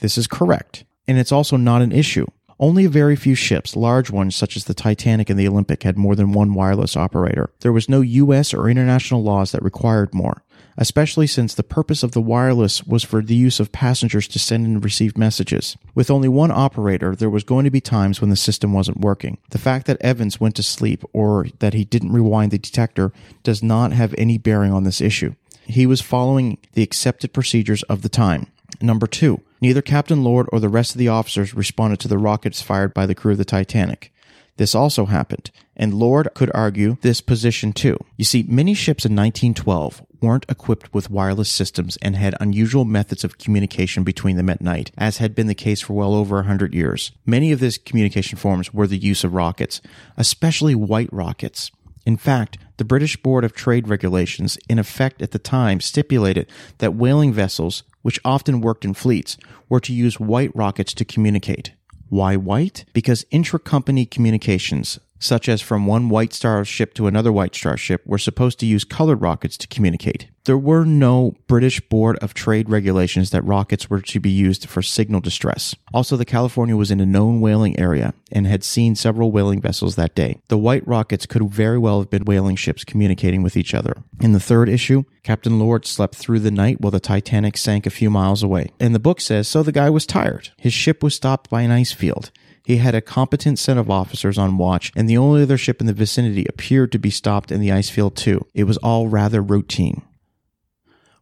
[0.00, 2.26] This is correct, and it's also not an issue.
[2.60, 5.96] Only a very few ships, large ones such as the Titanic and the Olympic, had
[5.96, 7.50] more than one wireless operator.
[7.60, 10.44] There was no US or international laws that required more
[10.76, 14.66] especially since the purpose of the wireless was for the use of passengers to send
[14.66, 15.76] and receive messages.
[15.94, 19.38] With only one operator, there was going to be times when the system wasn't working.
[19.50, 23.12] The fact that Evans went to sleep or that he didn't rewind the detector
[23.42, 25.34] does not have any bearing on this issue.
[25.64, 28.48] He was following the accepted procedures of the time.
[28.80, 32.62] Number two, neither Captain Lord or the rest of the officers responded to the rockets
[32.62, 34.11] fired by the crew of the Titanic.
[34.56, 37.96] This also happened, and Lord could argue this position too.
[38.16, 43.24] You see, many ships in 1912 weren't equipped with wireless systems and had unusual methods
[43.24, 46.44] of communication between them at night, as had been the case for well over a
[46.44, 47.12] hundred years.
[47.24, 49.80] Many of these communication forms were the use of rockets,
[50.16, 51.70] especially white rockets.
[52.04, 56.48] In fact, the British Board of Trade Regulations, in effect at the time, stipulated
[56.78, 59.38] that whaling vessels, which often worked in fleets,
[59.68, 61.72] were to use white rockets to communicate.
[62.12, 62.84] Why white?
[62.92, 68.02] Because intra-company communications, such as from one White Star ship to another White Star ship,
[68.04, 70.28] were supposed to use colored rockets to communicate.
[70.44, 74.82] There were no British Board of Trade regulations that rockets were to be used for
[74.82, 75.76] signal distress.
[75.94, 79.94] Also, the California was in a known whaling area and had seen several whaling vessels
[79.94, 80.40] that day.
[80.48, 84.02] The white rockets could very well have been whaling ships communicating with each other.
[84.20, 87.90] In the third issue, Captain Lord slept through the night while the Titanic sank a
[87.90, 88.72] few miles away.
[88.80, 90.50] And the book says, so the guy was tired.
[90.56, 92.32] His ship was stopped by an ice field.
[92.64, 95.86] He had a competent set of officers on watch, and the only other ship in
[95.86, 98.46] the vicinity appeared to be stopped in the ice field too.
[98.54, 100.02] It was all rather routine.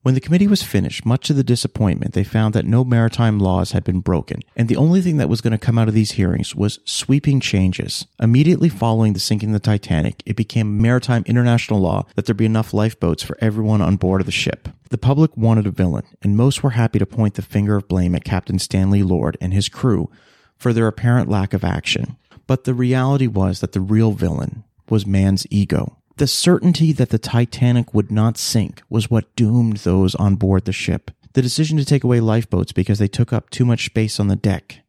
[0.03, 3.73] When the committee was finished, much to the disappointment, they found that no maritime laws
[3.73, 6.13] had been broken, and the only thing that was going to come out of these
[6.13, 8.07] hearings was sweeping changes.
[8.19, 12.47] Immediately following the sinking of the Titanic, it became maritime international law that there be
[12.47, 14.71] enough lifeboats for everyone on board of the ship.
[14.89, 18.15] The public wanted a villain, and most were happy to point the finger of blame
[18.15, 20.09] at Captain Stanley Lord and his crew
[20.61, 22.17] for their apparent lack of action.
[22.47, 25.97] But the reality was that the real villain was man's ego.
[26.19, 30.73] The certainty that the Titanic would not sink was what doomed those on board the
[30.73, 31.11] ship.
[31.33, 34.37] The decision to take away lifeboats because they took up too much space on the
[34.37, 34.81] deck.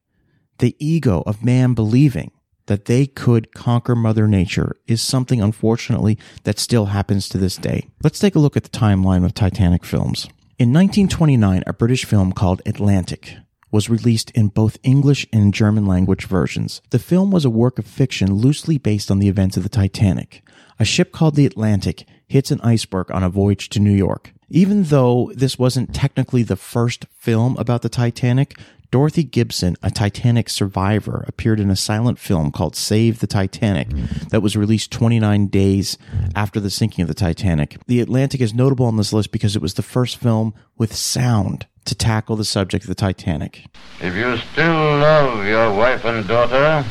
[0.58, 2.32] The ego of man believing
[2.66, 7.88] that they could conquer Mother Nature is something, unfortunately, that still happens to this day.
[8.04, 10.26] Let's take a look at the timeline of Titanic films.
[10.60, 13.38] In 1929, a British film called Atlantic
[13.72, 16.82] was released in both English and German language versions.
[16.90, 20.44] The film was a work of fiction loosely based on the events of the Titanic.
[20.80, 24.34] A ship called the Atlantic hits an iceberg on a voyage to New York.
[24.50, 28.58] Even though this wasn't technically the first film about the Titanic,
[28.92, 33.88] Dorothy Gibson, a Titanic survivor, appeared in a silent film called Save the Titanic
[34.30, 35.98] that was released 29 days
[36.36, 37.78] after the sinking of the Titanic.
[37.88, 41.68] The Atlantic is notable on this list because it was the first film with sound
[41.86, 43.66] to tackle the subject of the Titanic.
[44.00, 46.86] If you still love your wife and daughter,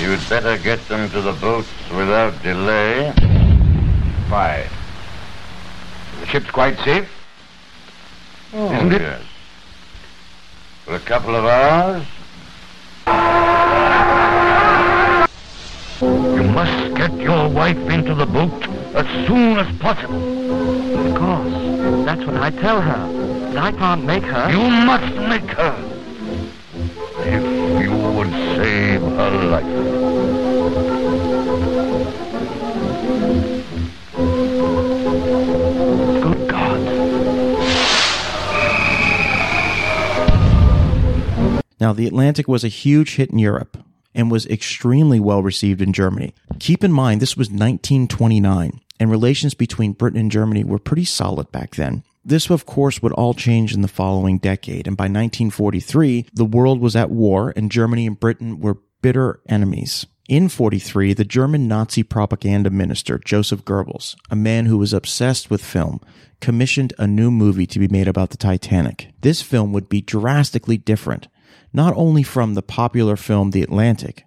[0.00, 3.10] you'd better get them to the boats without delay.
[4.28, 4.66] Why?
[6.20, 7.08] The ship's quite safe?
[8.54, 9.00] Oh, Isn't it?
[9.02, 9.22] yes.
[10.84, 12.04] For a couple of hours?
[16.00, 20.16] You must get your wife into the boat as soon as possible.
[21.06, 22.04] Of course.
[22.04, 23.35] That's what I tell her.
[23.56, 24.50] But I can't make her.
[24.50, 25.74] You must make her.
[27.20, 27.42] If
[27.82, 29.64] you would save her life.
[36.22, 36.80] Good God.
[41.80, 43.78] Now, The Atlantic was a huge hit in Europe
[44.14, 46.34] and was extremely well received in Germany.
[46.58, 51.50] Keep in mind, this was 1929, and relations between Britain and Germany were pretty solid
[51.50, 52.02] back then.
[52.28, 56.80] This, of course, would all change in the following decade, and by 1943, the world
[56.80, 60.06] was at war, and Germany and Britain were bitter enemies.
[60.28, 65.64] In 43, the German Nazi propaganda minister, Joseph Goebbels, a man who was obsessed with
[65.64, 66.00] film,
[66.40, 69.12] commissioned a new movie to be made about the Titanic.
[69.20, 71.28] This film would be drastically different,
[71.72, 74.24] not only from the popular film The Atlantic,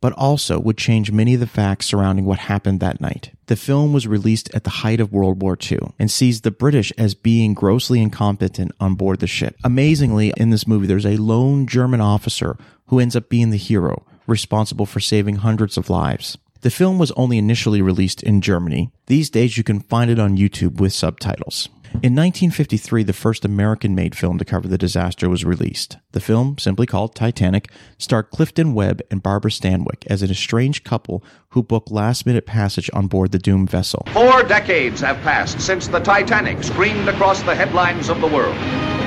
[0.00, 3.30] but also would change many of the facts surrounding what happened that night.
[3.46, 6.92] The film was released at the height of World War II and sees the British
[6.96, 9.56] as being grossly incompetent on board the ship.
[9.64, 14.04] Amazingly, in this movie, there's a lone German officer who ends up being the hero,
[14.26, 16.38] responsible for saving hundreds of lives.
[16.62, 18.90] The film was only initially released in Germany.
[19.06, 21.68] These days, you can find it on YouTube with subtitles.
[21.92, 25.98] In 1953, the first American made film to cover the disaster was released.
[26.12, 27.68] The film, simply called Titanic,
[27.98, 32.88] starred Clifton Webb and Barbara Stanwyck as an estranged couple who book last minute passage
[32.94, 34.06] on board the doomed vessel.
[34.12, 38.56] Four decades have passed since the Titanic screamed across the headlines of the world.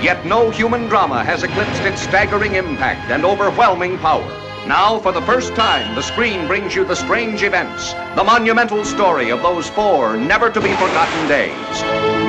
[0.04, 4.28] Yet no human drama has eclipsed its staggering impact and overwhelming power.
[4.68, 9.30] Now, for the first time, the screen brings you the strange events, the monumental story
[9.30, 12.23] of those four never to be forgotten days.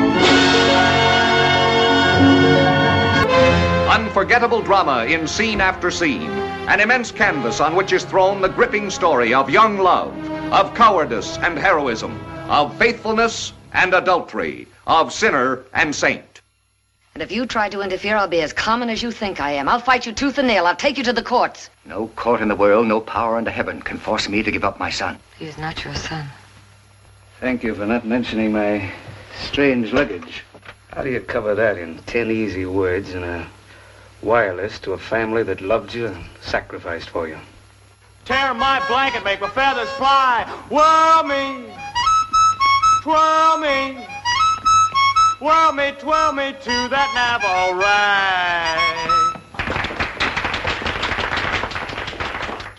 [3.90, 6.30] Unforgettable drama in scene after scene.
[6.68, 10.12] An immense canvas on which is thrown the gripping story of young love,
[10.52, 12.18] of cowardice and heroism,
[12.48, 16.40] of faithfulness and adultery, of sinner and saint.
[17.14, 19.68] And if you try to interfere, I'll be as common as you think I am.
[19.68, 20.66] I'll fight you tooth and nail.
[20.66, 21.70] I'll take you to the courts.
[21.84, 24.80] No court in the world, no power under heaven can force me to give up
[24.80, 25.18] my son.
[25.38, 26.26] He is not your son.
[27.40, 28.90] Thank you for not mentioning my
[29.38, 30.42] strange luggage.
[30.94, 33.48] How do you cover that in ten easy words in a
[34.22, 37.36] wireless to a family that loved you and sacrificed for you?
[38.24, 40.44] Tear my blanket, make my feathers fly.
[40.70, 41.64] Whirl me,
[43.02, 44.06] twirl me,
[45.40, 48.80] whirl me, twirl me to that Navajo rag.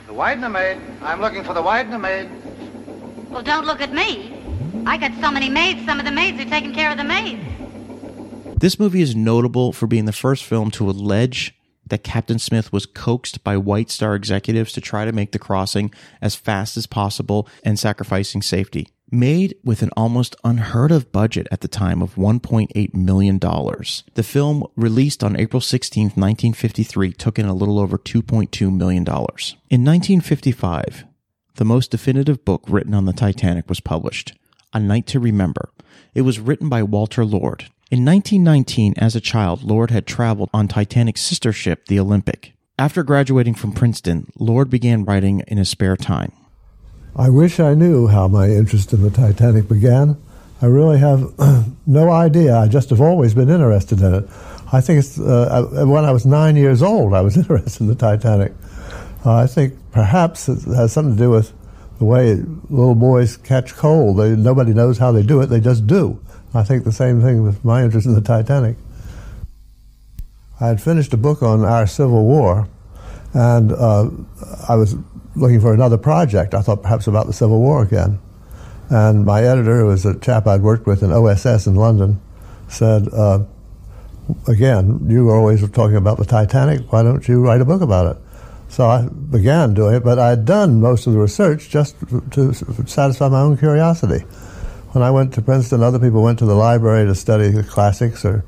[0.07, 0.77] The Widener maid.
[1.01, 2.29] I'm looking for the Widener maid.
[3.29, 4.41] Well, don't look at me.
[4.85, 7.54] I got so many maids, some of the maids are taking care of the maids.
[8.57, 11.53] This movie is notable for being the first film to allege
[11.85, 15.93] that Captain Smith was coaxed by White Star executives to try to make the crossing
[16.21, 18.87] as fast as possible and sacrificing safety.
[19.11, 23.39] Made with an almost unheard of budget at the time of $1.8 million.
[23.39, 29.03] The film, released on April 16, 1953, took in a little over $2.2 million.
[29.03, 31.05] In 1955,
[31.55, 34.33] the most definitive book written on the Titanic was published,
[34.73, 35.71] A Night to Remember.
[36.15, 37.69] It was written by Walter Lord.
[37.91, 42.53] In 1919, as a child, Lord had traveled on Titanic's sister ship, the Olympic.
[42.79, 46.31] After graduating from Princeton, Lord began writing in his spare time.
[47.15, 50.17] I wish I knew how my interest in the Titanic began.
[50.63, 51.31] I really have
[51.85, 52.57] no idea.
[52.57, 54.29] I just have always been interested in it.
[54.73, 57.95] I think it's uh, when I was nine years old, I was interested in the
[57.95, 58.51] Titanic.
[59.23, 61.53] Uh, I think perhaps it has something to do with
[61.99, 62.33] the way
[62.71, 64.17] little boys catch cold.
[64.17, 66.19] They, nobody knows how they do it; they just do.
[66.55, 68.77] I think the same thing with my interest in the Titanic.
[70.61, 72.69] I had finished a book on our Civil War,
[73.33, 74.09] and uh,
[74.69, 74.95] I was
[75.35, 76.53] looking for another project.
[76.53, 78.19] I thought perhaps about the Civil War again.
[78.89, 82.21] And my editor, who was a chap I'd worked with in OSS in London,
[82.69, 83.43] said, uh,
[84.47, 86.89] again, you were always talking about the Titanic.
[86.89, 88.21] Why don't you write a book about it?
[88.69, 91.95] So I began doing it, but I had done most of the research just
[92.31, 94.23] to satisfy my own curiosity.
[94.95, 98.23] When I went to Princeton, other people went to the library to study the classics
[98.23, 98.45] or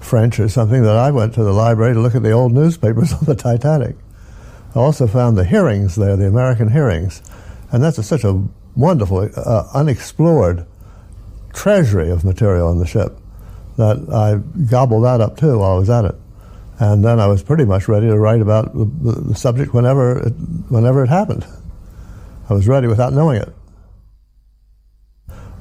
[0.00, 3.12] French or something, that I went to the library to look at the old newspapers
[3.20, 3.96] on the Titanic.
[4.74, 7.20] I also found the hearings there, the American hearings,
[7.70, 8.42] and that's a, such a
[8.74, 10.66] wonderful, uh, unexplored
[11.52, 13.18] treasury of material on the ship
[13.76, 14.38] that I
[14.70, 16.14] gobbled that up too while I was at it.
[16.78, 20.32] And then I was pretty much ready to write about the, the, subject whenever it,
[20.70, 21.44] whenever it happened.
[22.48, 23.54] I was ready without knowing it.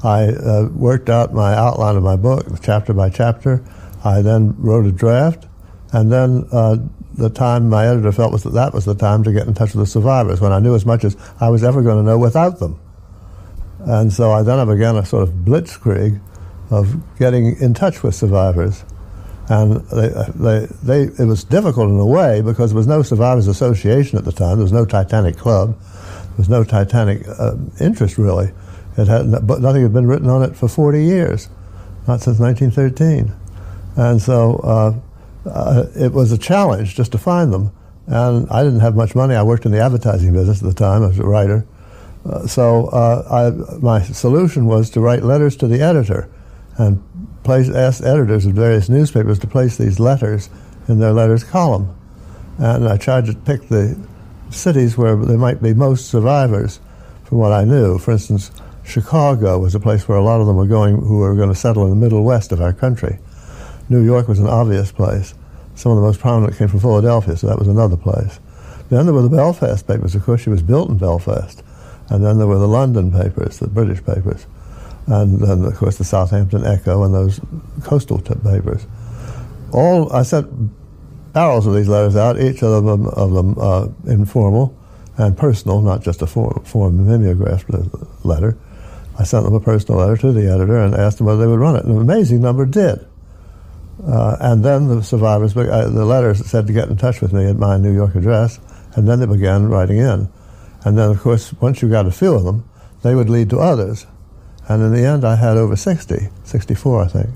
[0.03, 3.63] I uh, worked out my outline of my book, chapter by chapter.
[4.03, 5.47] I then wrote a draft,
[5.91, 6.77] and then uh,
[7.13, 9.73] the time my editor felt was that that was the time to get in touch
[9.73, 12.17] with the survivors, when I knew as much as I was ever going to know
[12.17, 12.79] without them.
[13.79, 16.21] And so I then began a sort of blitzkrieg
[16.69, 18.83] of getting in touch with survivors.
[19.49, 23.47] And they, they, they, it was difficult in a way because there was no Survivors
[23.47, 24.57] Association at the time.
[24.57, 25.75] There was no Titanic Club.
[25.79, 28.51] There was no Titanic uh, interest, really.
[28.99, 31.49] It had, but nothing had been written on it for 40 years,
[32.07, 33.33] not since 1913.
[33.95, 37.71] And so uh, uh, it was a challenge just to find them.
[38.07, 39.35] And I didn't have much money.
[39.35, 41.03] I worked in the advertising business at the time.
[41.03, 41.65] as a writer.
[42.25, 46.29] Uh, so uh, I, my solution was to write letters to the editor
[46.77, 47.01] and
[47.43, 50.49] place, ask editors of various newspapers to place these letters
[50.87, 51.95] in their letters column.
[52.57, 53.97] And I tried to pick the
[54.49, 56.79] cities where there might be most survivors
[57.23, 57.97] from what I knew.
[57.99, 58.51] For instance,
[58.89, 61.55] Chicago was a place where a lot of them were going who were going to
[61.55, 63.19] settle in the middle west of our country.
[63.87, 65.33] New York was an obvious place.
[65.75, 68.39] Some of the most prominent came from Philadelphia, so that was another place.
[68.89, 70.15] Then there were the Belfast papers.
[70.15, 71.63] Of course, she was built in Belfast.
[72.09, 74.45] And then there were the London papers, the British papers.
[75.05, 77.39] And then, of course, the Southampton Echo and those
[77.83, 78.85] coastal papers.
[79.71, 80.49] All I sent
[81.33, 84.75] barrels of these letters out, each of them, of them uh, informal
[85.17, 87.69] and personal, not just a form, form mimeographed
[88.25, 88.57] letter.
[89.19, 91.59] I sent them a personal letter to the editor and asked them whether they would
[91.59, 91.83] run it.
[91.83, 93.05] And an amazing number did.
[94.07, 97.45] Uh, and then the survivors, uh, the letters said to get in touch with me
[97.45, 98.59] at my New York address,
[98.95, 100.29] and then they began writing in.
[100.85, 102.63] And then, of course, once you got a few of them,
[103.03, 104.07] they would lead to others.
[104.69, 107.29] And in the end, I had over 60, 64, I think.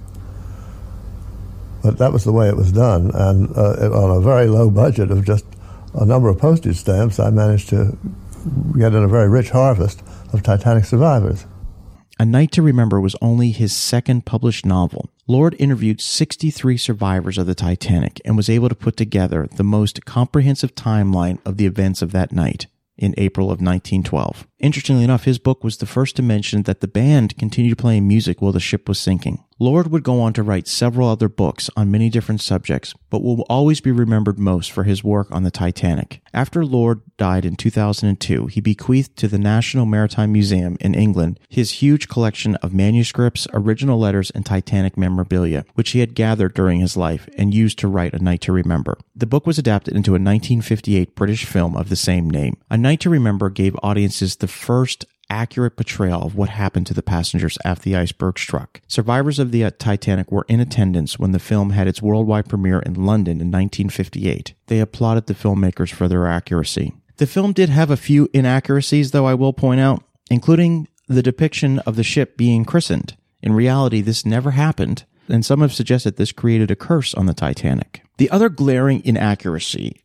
[1.83, 3.11] But that was the way it was done.
[3.13, 5.43] And uh, on a very low budget of just
[5.93, 7.97] a number of postage stamps, I managed to
[8.77, 11.45] get in a very rich harvest of Titanic survivors.
[12.23, 15.09] A Night to Remember was only his second published novel.
[15.27, 20.05] Lord interviewed 63 survivors of the Titanic and was able to put together the most
[20.05, 22.67] comprehensive timeline of the events of that night
[22.97, 24.47] in April of 1912.
[24.63, 28.41] Interestingly enough, his book was the first to mention that the band continued playing music
[28.41, 29.43] while the ship was sinking.
[29.59, 33.45] Lord would go on to write several other books on many different subjects, but will
[33.49, 36.21] always be remembered most for his work on the Titanic.
[36.33, 41.81] After Lord died in 2002, he bequeathed to the National Maritime Museum in England his
[41.81, 46.97] huge collection of manuscripts, original letters, and Titanic memorabilia, which he had gathered during his
[46.97, 48.97] life and used to write A Night to Remember.
[49.15, 52.57] The book was adapted into a 1958 British film of the same name.
[52.71, 57.01] A Night to Remember gave audiences the first accurate portrayal of what happened to the
[57.01, 58.81] passengers after the iceberg struck.
[58.87, 62.79] Survivors of the uh, Titanic were in attendance when the film had its worldwide premiere
[62.79, 64.53] in London in 1958.
[64.67, 66.93] They applauded the filmmakers for their accuracy.
[67.17, 71.79] The film did have a few inaccuracies, though I will point out, including the depiction
[71.79, 73.15] of the ship being christened.
[73.41, 77.33] In reality, this never happened, and some have suggested this created a curse on the
[77.33, 78.03] Titanic.
[78.17, 80.03] The other glaring inaccuracy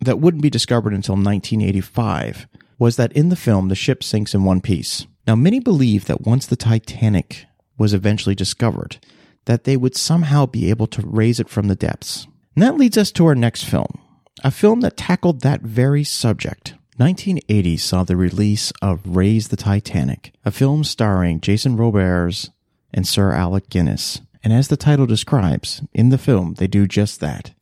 [0.00, 2.46] that wouldn't be discovered until 1985
[2.78, 5.06] was that in the film, the ship sinks in one piece.
[5.26, 7.46] Now, many believe that once the Titanic
[7.78, 8.98] was eventually discovered,
[9.46, 12.26] that they would somehow be able to raise it from the depths.
[12.54, 13.98] And that leads us to our next film,
[14.44, 16.74] a film that tackled that very subject.
[16.96, 22.50] 1980 saw the release of Raise the Titanic, a film starring Jason Robards
[22.92, 24.22] and Sir Alec Guinness.
[24.42, 27.52] And as the title describes, in the film, they do just that.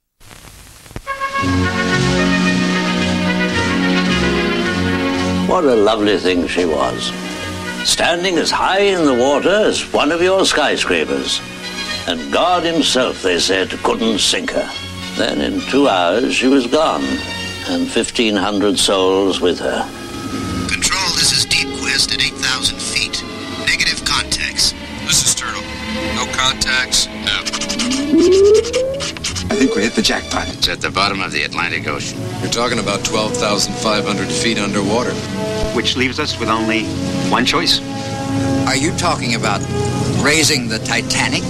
[5.54, 7.12] What a lovely thing she was.
[7.88, 11.40] Standing as high in the water as one of your skyscrapers.
[12.08, 14.68] And God himself, they said, couldn't sink her.
[15.16, 17.04] Then in two hours she was gone,
[17.68, 19.82] and 1,500 souls with her.
[20.68, 23.22] Control, this is Deep Quest at 8,000 feet.
[23.60, 24.72] Negative contacts.
[25.06, 25.62] This is Turtle.
[25.94, 27.06] No contacts?
[27.06, 27.40] No.
[29.48, 30.48] I think we hit the jackpot.
[30.48, 32.18] It's at the bottom of the Atlantic Ocean.
[32.40, 35.12] You're talking about 12,500 feet underwater.
[35.76, 36.84] Which leaves us with only
[37.30, 37.80] one choice.
[38.66, 39.60] Are you talking about
[40.20, 41.44] raising the Titanic?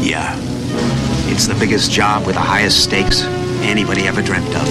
[0.00, 0.38] Yeah.
[1.28, 3.24] It's the biggest job with the highest stakes
[3.62, 4.68] anybody ever dreamt of.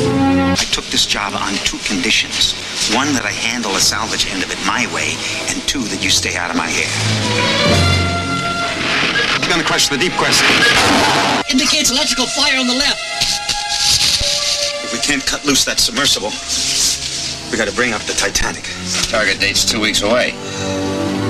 [0.51, 2.53] I took this job on two conditions.
[2.93, 5.15] One, that I handle the salvage end of it my way,
[5.49, 6.91] and two, that you stay out of my hair.
[9.37, 10.43] It's gonna crush the deep quest.
[11.51, 12.99] Indicates electrical fire on the left.
[14.83, 16.31] If we can't cut loose that submersible,
[17.51, 18.63] we gotta bring up the Titanic.
[19.09, 20.33] Target date's two weeks away.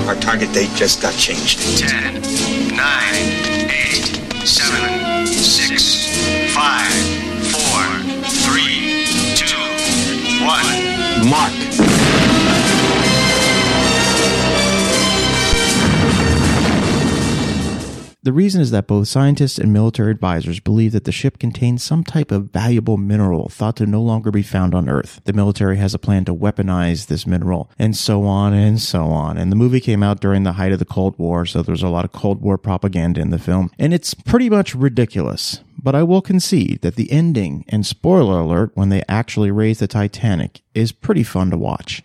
[0.07, 1.61] Our target date just got changed.
[1.77, 2.21] Ten,
[2.73, 4.05] nine, eight,
[4.45, 6.09] seven, six,
[6.53, 6.89] five,
[11.31, 12.00] Mark.
[18.23, 22.03] The reason is that both scientists and military advisors believe that the ship contains some
[22.03, 25.21] type of valuable mineral thought to no longer be found on Earth.
[25.23, 29.39] The military has a plan to weaponize this mineral, and so on and so on.
[29.39, 31.89] And the movie came out during the height of the Cold War, so there's a
[31.89, 35.61] lot of Cold War propaganda in the film, and it's pretty much ridiculous.
[35.81, 39.87] But I will concede that the ending, and spoiler alert, when they actually raise the
[39.87, 42.03] Titanic, is pretty fun to watch.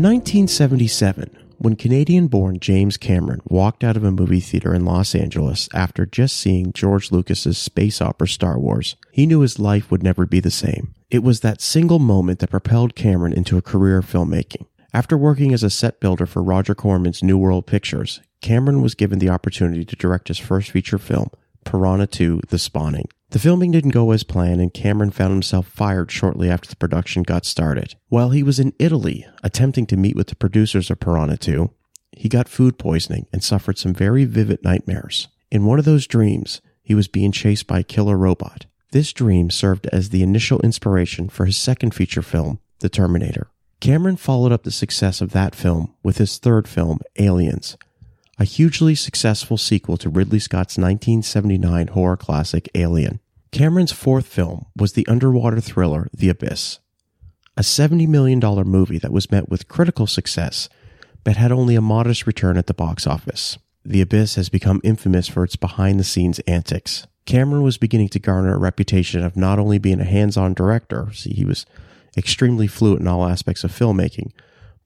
[0.00, 5.68] 1977, when Canadian born James Cameron walked out of a movie theater in Los Angeles
[5.74, 10.24] after just seeing George Lucas's space opera Star Wars, he knew his life would never
[10.24, 10.94] be the same.
[11.10, 14.66] It was that single moment that propelled Cameron into a career of filmmaking.
[14.94, 19.18] After working as a set builder for Roger Corman's New World Pictures, Cameron was given
[19.18, 21.30] the opportunity to direct his first feature film,
[21.64, 23.08] Piranha 2 The Spawning.
[23.32, 27.22] The filming didn't go as planned, and Cameron found himself fired shortly after the production
[27.22, 27.94] got started.
[28.10, 31.70] While he was in Italy attempting to meet with the producers of Piranha 2,
[32.12, 35.28] he got food poisoning and suffered some very vivid nightmares.
[35.50, 38.66] In one of those dreams, he was being chased by a killer robot.
[38.90, 43.48] This dream served as the initial inspiration for his second feature film, The Terminator.
[43.80, 47.78] Cameron followed up the success of that film with his third film, Aliens,
[48.38, 53.20] a hugely successful sequel to Ridley Scott's 1979 horror classic Alien.
[53.52, 56.78] Cameron's fourth film was the underwater thriller The Abyss,
[57.54, 60.70] a $70 million movie that was met with critical success
[61.22, 63.58] but had only a modest return at the box office.
[63.84, 67.06] The Abyss has become infamous for its behind the scenes antics.
[67.26, 71.12] Cameron was beginning to garner a reputation of not only being a hands on director,
[71.12, 71.66] see, he was
[72.16, 74.32] extremely fluent in all aspects of filmmaking,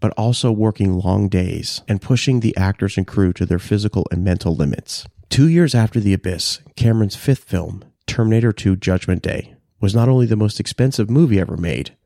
[0.00, 4.24] but also working long days and pushing the actors and crew to their physical and
[4.24, 5.06] mental limits.
[5.30, 10.26] Two years after The Abyss, Cameron's fifth film, Terminator 2 Judgment Day, was not only
[10.26, 11.96] the most expensive movie ever made,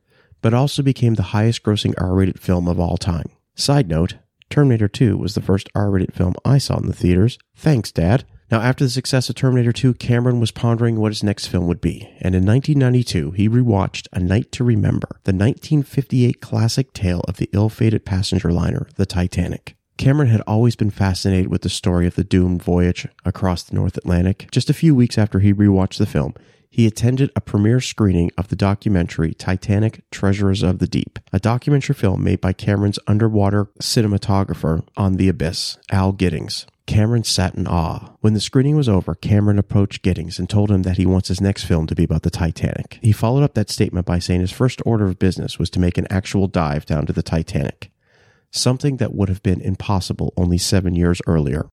[0.43, 3.27] but also became the highest grossing R rated film of all time.
[3.55, 4.17] Side note
[4.49, 7.39] Terminator 2 was the first R rated film I saw in the theaters.
[7.55, 8.25] Thanks, Dad.
[8.51, 11.81] Now, after the success of Terminator 2, Cameron was pondering what his next film would
[11.81, 17.37] be, and in 1992, he rewatched A Night to Remember, the 1958 classic tale of
[17.37, 19.77] the ill fated passenger liner, the Titanic.
[20.01, 23.99] Cameron had always been fascinated with the story of the doomed voyage across the North
[23.99, 24.49] Atlantic.
[24.51, 26.33] Just a few weeks after he rewatched the film,
[26.71, 31.95] he attended a premiere screening of the documentary Titanic Treasures of the Deep, a documentary
[31.95, 36.65] film made by Cameron's underwater cinematographer on the abyss, Al Giddings.
[36.87, 38.13] Cameron sat in awe.
[38.21, 41.43] When the screening was over, Cameron approached Giddings and told him that he wants his
[41.43, 42.99] next film to be about the Titanic.
[43.03, 45.99] He followed up that statement by saying his first order of business was to make
[45.99, 47.91] an actual dive down to the Titanic,
[48.51, 51.69] something that would have been impossible only seven years earlier.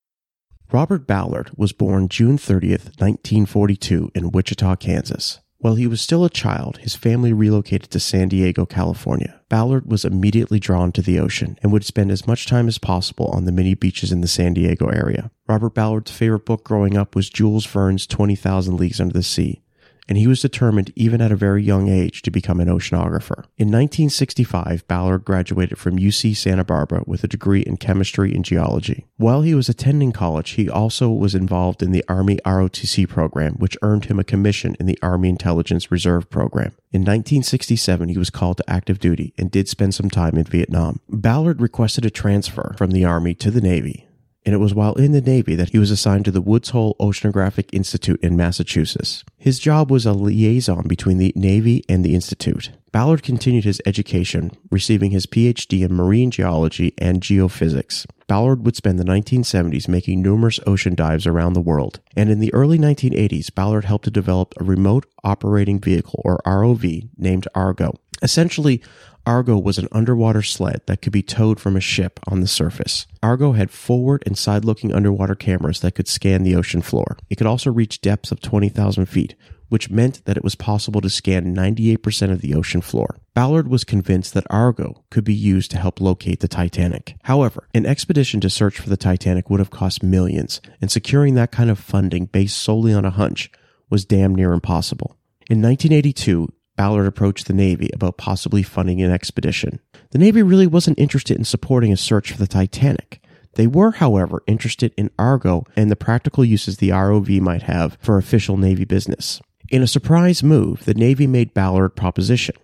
[0.72, 5.40] Robert Ballard was born June 30th, 1942, in Wichita, Kansas.
[5.60, 9.42] While he was still a child, his family relocated to San Diego, California.
[9.50, 13.28] Ballard was immediately drawn to the ocean and would spend as much time as possible
[13.28, 15.32] on the many beaches in the San Diego area.
[15.48, 19.64] Robert Ballard's favorite book growing up was Jules Verne's 20,000 Leagues Under the Sea,
[20.08, 23.46] and he was determined, even at a very young age, to become an oceanographer.
[23.58, 29.06] In 1965, Ballard graduated from UC Santa Barbara with a degree in chemistry and geology.
[29.18, 33.78] While he was attending college, he also was involved in the Army ROTC program, which
[33.82, 36.74] earned him a commission in the Army Intelligence Reserve program.
[36.92, 41.00] In 1967, he was called to active duty and did spend some time in Vietnam.
[41.10, 44.07] Ballard requested a transfer from the Army to the Navy,
[44.48, 46.96] and it was while in the Navy that he was assigned to the Woods Hole
[47.02, 49.26] Oceanographic Institute in Massachusetts.
[49.38, 52.72] His job was a liaison between the Navy and the Institute.
[52.94, 58.06] Ballard continued his education, receiving his PhD in marine geology and geophysics.
[58.28, 62.54] Ballard would spend the 1970s making numerous ocean dives around the world, and in the
[62.54, 67.96] early 1980s, Ballard helped to develop a remote operating vehicle, or ROV, named Argo.
[68.22, 68.82] Essentially,
[69.28, 73.06] Argo was an underwater sled that could be towed from a ship on the surface.
[73.22, 77.18] Argo had forward and side looking underwater cameras that could scan the ocean floor.
[77.30, 79.36] It could also reach depths of 20,000 feet,
[79.68, 83.18] which meant that it was possible to scan 98% of the ocean floor.
[83.34, 87.18] Ballard was convinced that Argo could be used to help locate the Titanic.
[87.24, 91.52] However, an expedition to search for the Titanic would have cost millions, and securing that
[91.52, 93.52] kind of funding based solely on a hunch
[93.90, 95.18] was damn near impossible.
[95.50, 96.48] In 1982,
[96.78, 99.82] Ballard approached the Navy about possibly funding an expedition.
[100.12, 103.22] The Navy really wasn't interested in supporting a search for the Titanic.
[103.56, 108.18] They were, however, interested in Argo and the practical uses the ROV might have for
[108.18, 109.42] official Navy business.
[109.70, 112.56] In a surprise move, the Navy made Ballard proposition.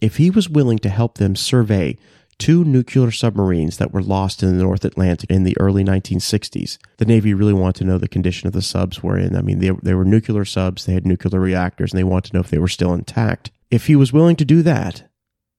[0.00, 1.96] If he was willing to help them survey
[2.38, 6.78] two nuclear submarines that were lost in the North Atlantic in the early 1960s.
[6.98, 9.36] The Navy really wanted to know the condition of the subs were in.
[9.36, 12.36] I mean, they, they were nuclear subs, they had nuclear reactors, and they wanted to
[12.36, 13.50] know if they were still intact.
[13.70, 15.08] If he was willing to do that,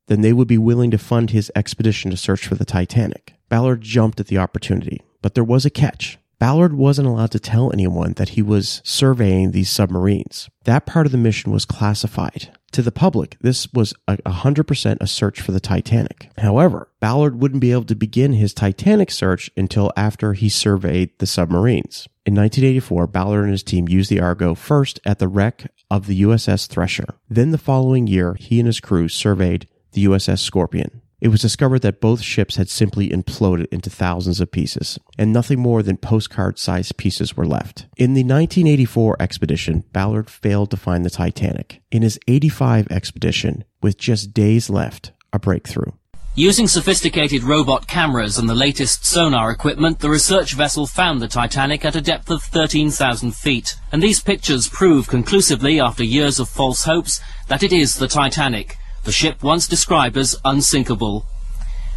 [0.08, 3.34] then they would be willing to fund his expedition to search for the Titanic.
[3.50, 6.18] Ballard jumped at the opportunity, but there was a catch.
[6.40, 10.50] Ballard wasn't allowed to tell anyone that he was surveying these submarines.
[10.66, 12.56] That part of the mission was classified.
[12.72, 16.30] To the public, this was a 100% a search for the Titanic.
[16.38, 21.28] However, Ballard wouldn't be able to begin his Titanic search until after he surveyed the
[21.28, 22.10] submarines.
[22.26, 26.22] In 1984, Ballard and his team used the Argo first at the wreck of the
[26.24, 27.06] USS Thresher.
[27.30, 31.02] Then the following year, he and his crew surveyed the USS Scorpion.
[31.22, 35.60] It was discovered that both ships had simply imploded into thousands of pieces, and nothing
[35.60, 37.86] more than postcard sized pieces were left.
[37.98, 41.82] In the 1984 expedition, Ballard failed to find the Titanic.
[41.92, 45.92] In his 85 expedition, with just days left, a breakthrough.
[46.38, 51.86] Using sophisticated robot cameras and the latest sonar equipment, the research vessel found the Titanic
[51.86, 53.78] at a depth of 13,000 feet.
[53.90, 58.78] And these pictures prove conclusively, after years of false hopes, that it is the Titanic,
[59.06, 61.26] the ship once described as unsinkable.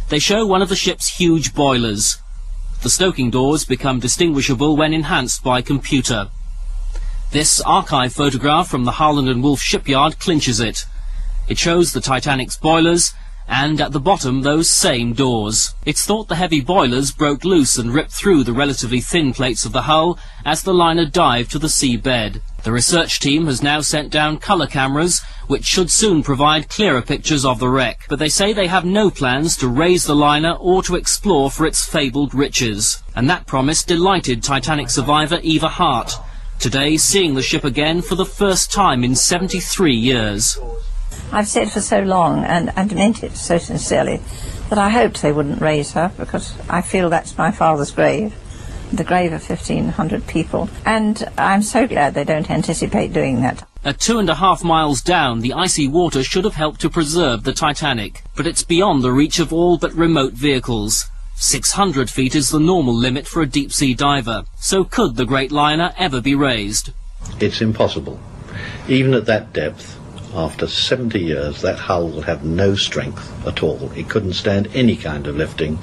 [0.09, 2.19] They show one of the ship's huge boilers.
[2.81, 6.29] The stoking doors become distinguishable when enhanced by computer.
[7.31, 10.85] This archive photograph from the Harland and Wolff shipyard clinches it.
[11.47, 13.13] It shows the Titanic's boilers
[13.49, 15.73] and at the bottom those same doors.
[15.83, 19.71] It's thought the heavy boilers broke loose and ripped through the relatively thin plates of
[19.71, 22.41] the hull as the liner dived to the seabed.
[22.63, 27.43] The research team has now sent down colour cameras which should soon provide clearer pictures
[27.43, 30.83] of the wreck, but they say they have no plans to raise the liner or
[30.83, 33.01] to explore for its fabled riches.
[33.15, 36.13] And that promise delighted Titanic survivor Eva Hart,
[36.59, 40.59] today seeing the ship again for the first time in 73 years.
[41.31, 44.21] I've said for so long, and, and meant it so sincerely,
[44.69, 48.35] that I hoped they wouldn't raise her because I feel that's my father's grave,
[48.91, 50.69] the grave of 1,500 people.
[50.85, 53.67] And I'm so glad they don't anticipate doing that.
[53.83, 57.43] At two and a half miles down, the icy water should have helped to preserve
[57.43, 61.05] the Titanic, but it's beyond the reach of all but remote vehicles.
[61.35, 64.43] 600 feet is the normal limit for a deep-sea diver.
[64.57, 66.91] So could the great liner ever be raised?
[67.39, 68.19] It's impossible.
[68.89, 69.98] Even at that depth,
[70.33, 73.91] after 70 years, that hull will have no strength at all.
[73.93, 75.79] It couldn't stand any kind of lifting,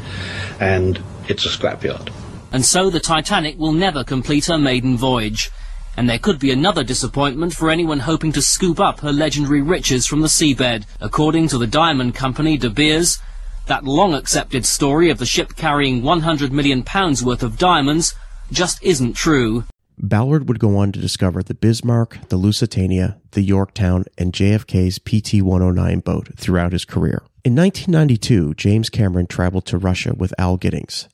[0.60, 2.12] and it's a scrapyard.
[2.52, 5.50] And so the Titanic will never complete her maiden voyage.
[5.96, 10.06] And there could be another disappointment for anyone hoping to scoop up her legendary riches
[10.06, 10.84] from the seabed.
[11.00, 13.18] According to the diamond company De Beers,
[13.66, 18.14] that long accepted story of the ship carrying 100 million pounds worth of diamonds
[18.52, 19.64] just isn't true.
[19.98, 25.42] Ballard would go on to discover the Bismarck, the Lusitania, the Yorktown, and JFK's PT
[25.42, 27.22] 109 boat throughout his career.
[27.44, 31.08] In 1992, James Cameron traveled to Russia with Al Giddings.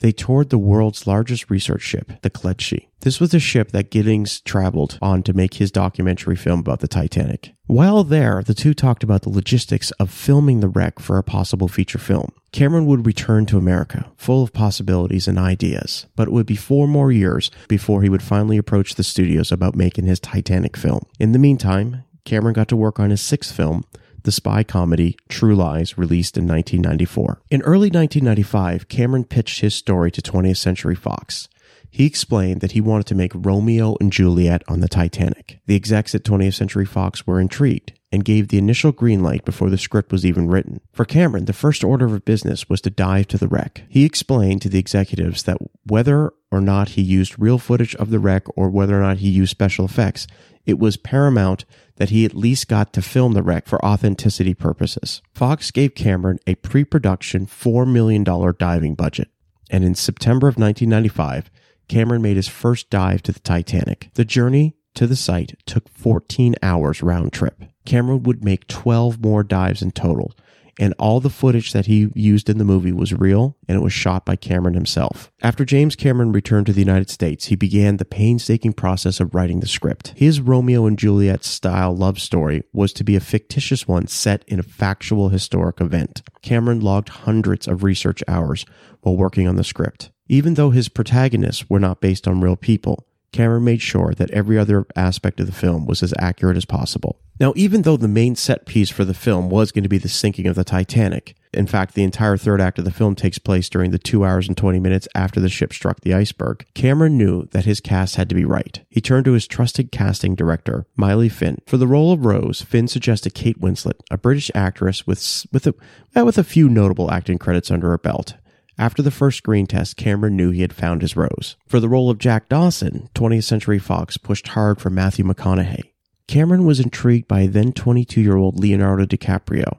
[0.00, 2.86] They toured the world's largest research ship, the Keldysh.
[3.00, 6.88] This was the ship that Giddings traveled on to make his documentary film about the
[6.88, 7.52] Titanic.
[7.66, 11.68] While there, the two talked about the logistics of filming the wreck for a possible
[11.68, 12.32] feature film.
[12.52, 16.88] Cameron would return to America, full of possibilities and ideas, but it would be four
[16.88, 21.06] more years before he would finally approach the studios about making his Titanic film.
[21.20, 23.84] In the meantime, Cameron got to work on his sixth film,
[24.24, 27.40] the spy comedy True Lies, released in 1994.
[27.50, 31.48] In early 1995, Cameron pitched his story to 20th Century Fox.
[31.90, 35.60] He explained that he wanted to make Romeo and Juliet on the Titanic.
[35.66, 39.70] The execs at 20th Century Fox were intrigued and gave the initial green light before
[39.70, 40.80] the script was even written.
[40.92, 43.84] For Cameron, the first order of business was to dive to the wreck.
[43.88, 48.18] He explained to the executives that whether or not he used real footage of the
[48.18, 50.26] wreck or whether or not he used special effects,
[50.66, 51.64] it was paramount
[51.96, 55.22] that he at least got to film the wreck for authenticity purposes.
[55.34, 59.28] Fox gave Cameron a pre production $4 million diving budget,
[59.70, 61.50] and in September of 1995,
[61.90, 64.10] Cameron made his first dive to the Titanic.
[64.14, 67.64] The journey to the site took 14 hours round trip.
[67.84, 70.32] Cameron would make 12 more dives in total,
[70.80, 73.92] and all the footage that he used in the movie was real and it was
[73.92, 75.30] shot by Cameron himself.
[75.42, 79.60] After James Cameron returned to the United States, he began the painstaking process of writing
[79.60, 80.14] the script.
[80.16, 84.58] His Romeo and Juliet style love story was to be a fictitious one set in
[84.58, 86.22] a factual historic event.
[86.40, 88.64] Cameron logged hundreds of research hours
[89.02, 90.10] while working on the script.
[90.28, 94.58] Even though his protagonists were not based on real people, Cameron made sure that every
[94.58, 97.20] other aspect of the film was as accurate as possible.
[97.38, 100.08] Now, even though the main set piece for the film was going to be the
[100.08, 103.68] sinking of the Titanic, in fact, the entire third act of the film takes place
[103.68, 107.46] during the two hours and 20 minutes after the ship struck the iceberg, Cameron knew
[107.52, 108.82] that his cast had to be right.
[108.88, 111.58] He turned to his trusted casting director, Mali Finn.
[111.66, 116.24] For the role of Rose, Finn suggested Kate Winslet, a British actress with, with, a,
[116.24, 118.34] with a few notable acting credits under her belt.
[118.80, 121.58] After the first screen test, Cameron knew he had found his rose.
[121.66, 125.92] For the role of Jack Dawson, 20th Century Fox pushed hard for Matthew McConaughey.
[126.26, 129.76] Cameron was intrigued by then 22 year old Leonardo DiCaprio.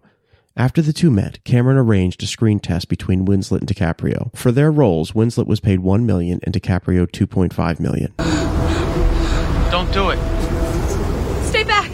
[0.55, 4.35] After the two met, Cameron arranged a screen test between Winslet and DiCaprio.
[4.37, 8.13] For their roles, Winslet was paid 1 million and DiCaprio 2.5 million.
[9.71, 10.19] Don't do it.
[11.47, 11.89] Stay back.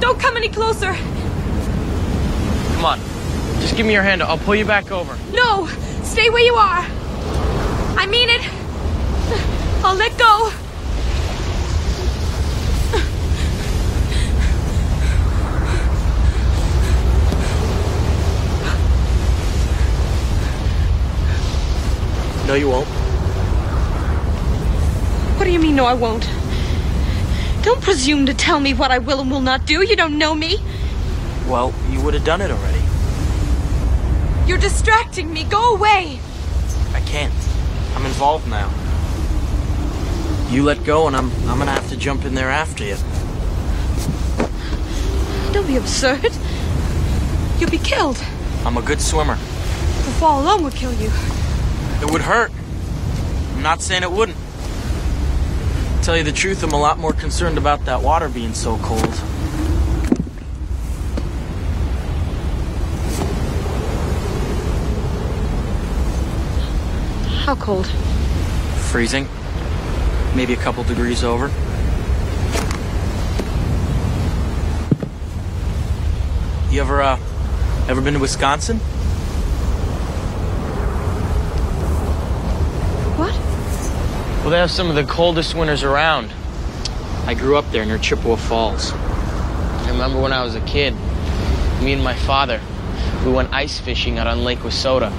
[0.00, 0.94] Don't come any closer.
[2.74, 3.19] Come on.
[3.60, 4.22] Just give me your hand.
[4.22, 5.16] I'll pull you back over.
[5.32, 5.66] No!
[6.02, 6.84] Stay where you are!
[7.96, 8.42] I mean it!
[9.84, 10.52] I'll let go!
[22.46, 22.88] No, you won't.
[25.38, 26.28] What do you mean, no, I won't?
[27.62, 29.86] Don't presume to tell me what I will and will not do.
[29.86, 30.58] You don't know me.
[31.46, 32.89] Well, you would have done it already.
[34.50, 35.44] You're distracting me.
[35.44, 36.18] Go away.
[36.92, 37.32] I can't.
[37.94, 38.68] I'm involved now.
[40.50, 42.96] You let go, and I'm I'm gonna have to jump in there after you.
[45.52, 46.32] Don't be absurd.
[47.60, 48.20] You'll be killed.
[48.64, 49.36] I'm a good swimmer.
[49.36, 51.12] The fall alone would kill you.
[52.02, 52.50] It would hurt.
[53.54, 54.36] I'm not saying it wouldn't.
[56.02, 59.14] Tell you the truth, I'm a lot more concerned about that water being so cold.
[67.50, 67.88] How cold?
[68.92, 69.26] Freezing.
[70.36, 71.48] Maybe a couple degrees over.
[76.72, 77.18] You ever, uh,
[77.88, 78.78] ever been to Wisconsin?
[83.18, 83.34] What?
[84.42, 86.30] Well, they have some of the coldest winters around.
[87.26, 88.92] I grew up there near Chippewa Falls.
[88.92, 90.94] I remember when I was a kid,
[91.82, 92.60] me and my father,
[93.26, 95.12] we went ice fishing out on Lake Wissota.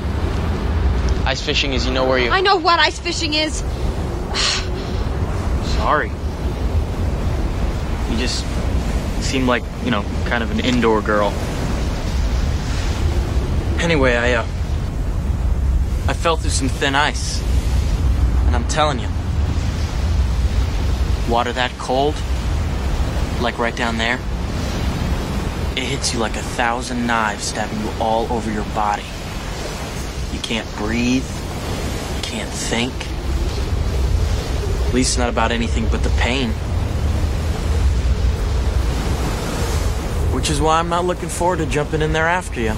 [1.25, 2.29] Ice fishing is, you know, where you.
[2.29, 3.57] I know what ice fishing is.
[5.77, 6.09] Sorry.
[8.09, 8.45] You just
[9.21, 11.29] seem like, you know, kind of an indoor girl.
[13.79, 14.45] Anyway, I, uh.
[16.07, 17.41] I fell through some thin ice.
[18.47, 19.07] And I'm telling you,
[21.29, 22.15] water that cold,
[23.39, 24.19] like right down there,
[25.77, 29.05] it hits you like a thousand knives stabbing you all over your body.
[30.51, 31.23] Can't breathe,
[32.23, 32.91] can't think.
[34.85, 36.49] At least not about anything but the pain.
[40.35, 42.73] Which is why I'm not looking forward to jumping in there after you.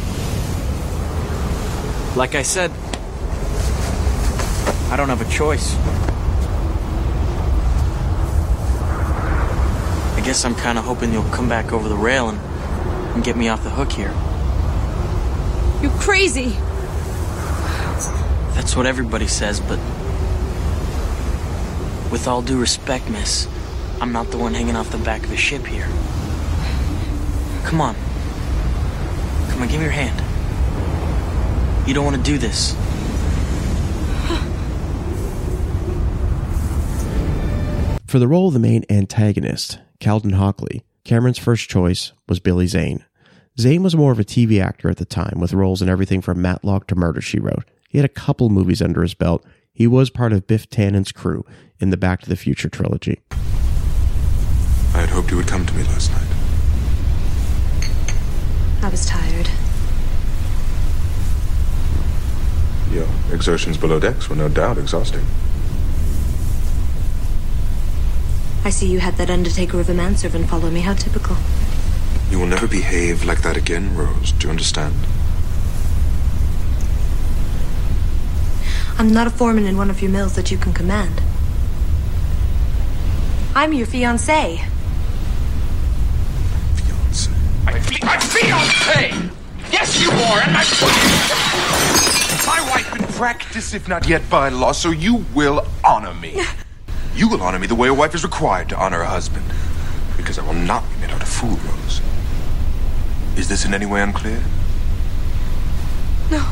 [2.15, 2.69] Like I said,
[4.91, 5.75] I don't have a choice.
[10.15, 12.37] I guess I'm kind of hoping you'll come back over the rail and,
[13.15, 14.13] and get me off the hook here.
[15.81, 16.55] You're crazy.
[18.53, 19.79] That's what everybody says, but.
[22.11, 23.47] With all due respect, miss,
[23.99, 25.87] I'm not the one hanging off the back of a ship here.
[27.63, 27.95] Come on.
[29.49, 30.19] Come on, give me your hand.
[31.87, 32.75] You don't want to do this.
[38.07, 43.03] For the role of the main antagonist, Caledon Hockley, Cameron's first choice was Billy Zane.
[43.59, 46.41] Zane was more of a TV actor at the time, with roles in everything from
[46.41, 47.65] Matlock to Murder She Wrote.
[47.93, 49.45] He had a couple movies under his belt.
[49.71, 51.45] He was part of Biff Tannen's crew
[51.79, 53.21] in the Back to the Future trilogy.
[54.95, 56.27] I had hoped you would come to me last night.
[58.81, 59.47] I was tired.
[62.91, 65.25] Your exertions below decks were no doubt exhausting.
[68.65, 70.79] I see you had that undertaker of a manservant follow me.
[70.79, 71.37] How typical.
[72.31, 74.31] You will never behave like that again, Rose.
[74.31, 74.95] Do you understand?
[78.97, 81.21] I'm not a foreman in one of your mills that you can command.
[83.55, 84.65] I'm your fiancé.
[87.65, 89.29] My, fi- my fiance!
[89.71, 90.63] Yes, you are, and my
[92.45, 96.41] my wife in practice, if not yet by law, so you will honor me.
[97.15, 99.45] You will honor me the way a wife is required to honor a husband,
[100.17, 102.01] because I will not be made out of fool, Rose.
[103.37, 104.41] Is this in any way unclear?
[106.31, 106.43] No.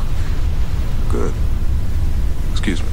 [1.10, 1.34] Good.
[2.62, 2.90] Excuse me.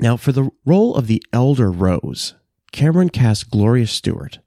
[0.00, 2.34] Now, for the role of the elder Rose,
[2.72, 4.38] Cameron cast Gloria Stuart,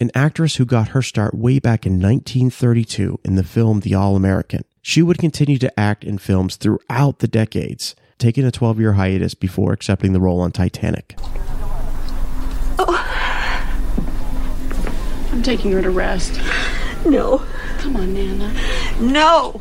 [0.00, 4.16] an actress who got her start way back in 1932 in the film The All
[4.16, 4.64] American.
[4.82, 9.34] She would continue to act in films throughout the decades, taking a 12 year hiatus
[9.34, 11.14] before accepting the role on Titanic.
[12.80, 13.00] Oh.
[15.30, 16.40] I'm taking her to rest.
[17.06, 17.46] No.
[17.78, 18.52] Come on, Nana.
[18.98, 19.60] No.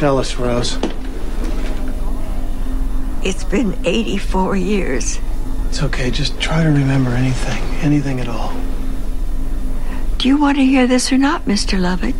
[0.00, 0.78] Tell us, Rose.
[3.22, 5.18] It's been 84 years.
[5.68, 6.10] It's okay.
[6.10, 7.62] Just try to remember anything.
[7.82, 8.58] Anything at all.
[10.16, 11.78] Do you want to hear this or not, Mr.
[11.78, 12.14] Lovett?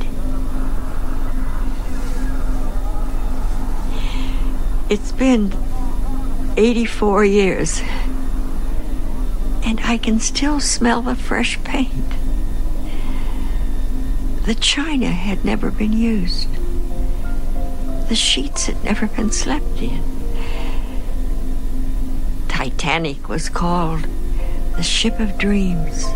[4.90, 5.51] It's been
[6.59, 7.81] 84 years.
[9.65, 12.12] And I can still smell the fresh paint.
[14.44, 16.47] The china had never been used.
[18.11, 20.03] The sheets had never been slept in.
[22.49, 24.05] Titanic was called
[24.74, 26.07] The ship of dreams.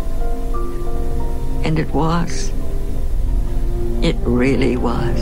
[1.63, 2.51] And it was.
[4.03, 5.21] It really was.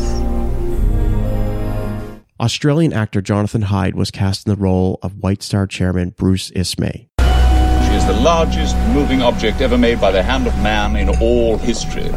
[2.39, 7.07] Australian actor Jonathan Hyde was cast in the role of White Star Chairman Bruce Ismay.
[7.19, 11.59] She is the largest moving object ever made by the hand of man in all
[11.59, 12.09] history.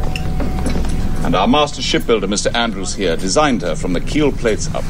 [1.27, 2.55] And our master shipbuilder, Mr.
[2.55, 4.85] Andrews here, designed her from the keel plates up.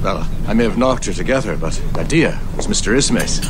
[0.00, 2.96] Well, I may have knocked her together, but the idea was Mr.
[2.96, 3.40] Ismay's.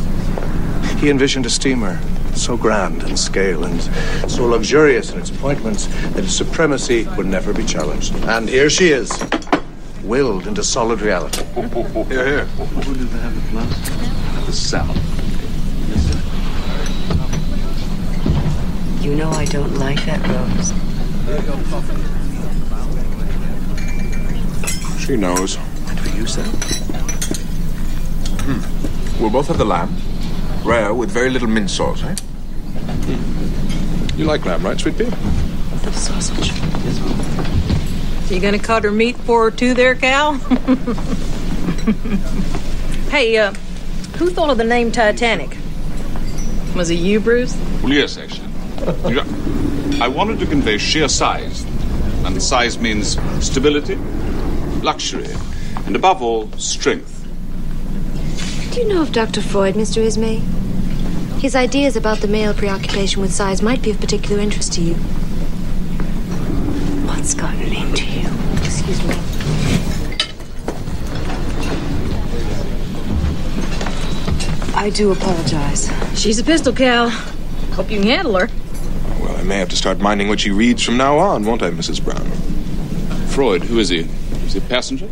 [0.98, 2.00] He envisioned a steamer
[2.34, 3.82] so grand in scale and
[4.30, 8.14] so luxurious in its appointments that its supremacy would never be challenged.
[8.24, 9.12] And here she is,
[10.02, 11.44] willed into solid reality.
[11.44, 12.44] Here, here.
[12.46, 14.46] Who did they have the plus?
[14.46, 14.98] The sound.
[19.04, 20.72] You know I don't like that rose.
[25.06, 25.56] She knows.
[25.88, 26.46] And we use that?
[28.44, 29.20] Hmm.
[29.20, 29.96] We'll both have the lamb.
[30.64, 32.14] Rare with very little mint sauce, eh?
[34.16, 35.04] You like lamb, right, sweet pea?
[35.04, 36.52] The sausage.
[38.30, 40.34] You gonna cut her meat for her too there, Cal?
[43.10, 43.52] hey, uh,
[44.18, 45.56] who thought of the name Titanic?
[46.76, 47.56] Was it you, Bruce?
[47.82, 48.48] Well, yes, actually.
[50.00, 51.64] I wanted to convey sheer size.
[52.24, 53.96] And size means stability,
[54.82, 55.28] luxury,
[55.86, 57.26] and above all, strength.
[58.72, 59.40] Do you know of Dr.
[59.40, 60.02] Freud, Mr.
[60.02, 60.40] Ismay?
[61.40, 64.94] His ideas about the male preoccupation with size might be of particular interest to you.
[67.04, 68.28] What's gotten into you?
[68.62, 69.14] Excuse me.
[74.74, 75.90] I do apologize.
[76.18, 77.10] She's a pistol, Cal.
[77.10, 78.48] Hope you can handle her.
[79.20, 81.70] Well, I may have to start minding what she reads from now on, won't I,
[81.70, 82.02] Mrs.
[82.02, 82.24] Brown?
[83.28, 84.08] Freud, who is he?
[84.44, 85.08] Is he a passenger?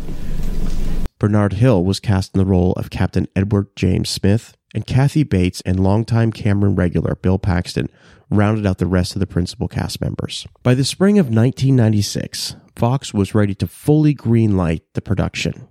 [1.19, 5.61] Bernard Hill was cast in the role of Captain Edward James Smith, and Kathy Bates
[5.61, 7.89] and longtime Cameron regular Bill Paxton
[8.29, 10.47] rounded out the rest of the principal cast members.
[10.63, 15.67] By the spring of 1996, Fox was ready to fully greenlight the production.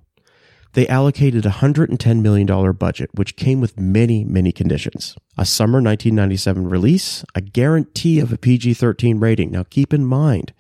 [0.75, 5.17] They allocated a $110 million budget, which came with many, many conditions.
[5.37, 9.51] A summer 1997 release, a guarantee of a PG 13 rating.
[9.51, 10.53] Now, keep in mind,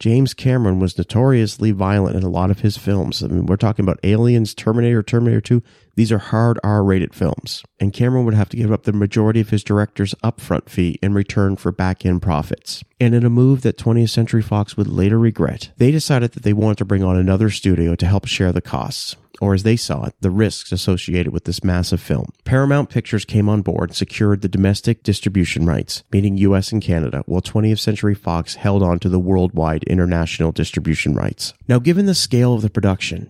[0.00, 3.22] James Cameron was notoriously violent in a lot of his films.
[3.22, 5.62] I mean, we're talking about Aliens, Terminator, Terminator 2.
[6.00, 7.62] These are hard R rated films.
[7.78, 11.12] And Cameron would have to give up the majority of his director's upfront fee in
[11.12, 12.82] return for back end profits.
[12.98, 16.54] And in a move that 20th Century Fox would later regret, they decided that they
[16.54, 20.06] wanted to bring on another studio to help share the costs or as they saw
[20.06, 22.30] it, the risks associated with this massive film.
[22.44, 27.22] Paramount Pictures came on board and secured the domestic distribution rights, meaning US and Canada,
[27.26, 31.52] while 20th Century Fox held on to the worldwide international distribution rights.
[31.68, 33.28] Now, given the scale of the production,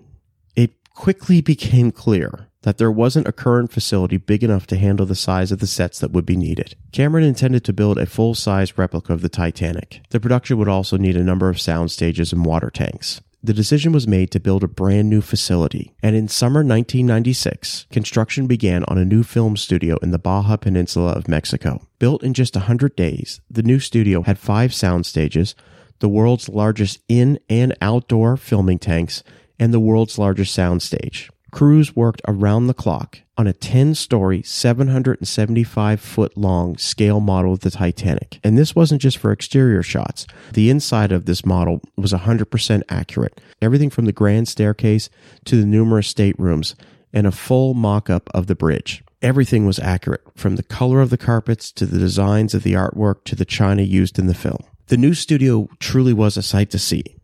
[0.55, 5.15] it quickly became clear that there wasn't a current facility big enough to handle the
[5.15, 6.75] size of the sets that would be needed.
[6.93, 10.03] Cameron intended to build a full size replica of the Titanic.
[10.11, 13.93] The production would also need a number of sound stages and water tanks the decision
[13.93, 18.99] was made to build a brand new facility, and in summer 1996, construction began on
[18.99, 21.87] a new film studio in the Baja Peninsula of Mexico.
[21.99, 25.55] Built in just 100 days, the new studio had five sound stages,
[26.01, 29.23] the world's largest in and outdoor filming tanks,
[29.59, 31.31] and the world's largest sound stage.
[31.51, 37.61] Crews worked around the clock on a 10 story, 775 foot long scale model of
[37.61, 38.39] the Titanic.
[38.45, 40.27] And this wasn't just for exterior shots.
[40.53, 43.41] The inside of this model was 100% accurate.
[43.63, 45.11] Everything from the grand staircase
[45.47, 46.75] to the numerous staterooms
[47.13, 49.03] and a full mock up of the bridge.
[49.23, 53.25] Everything was accurate, from the color of the carpets to the designs of the artwork
[53.25, 54.65] to the china used in the film.
[54.87, 57.20] The new studio truly was a sight to see.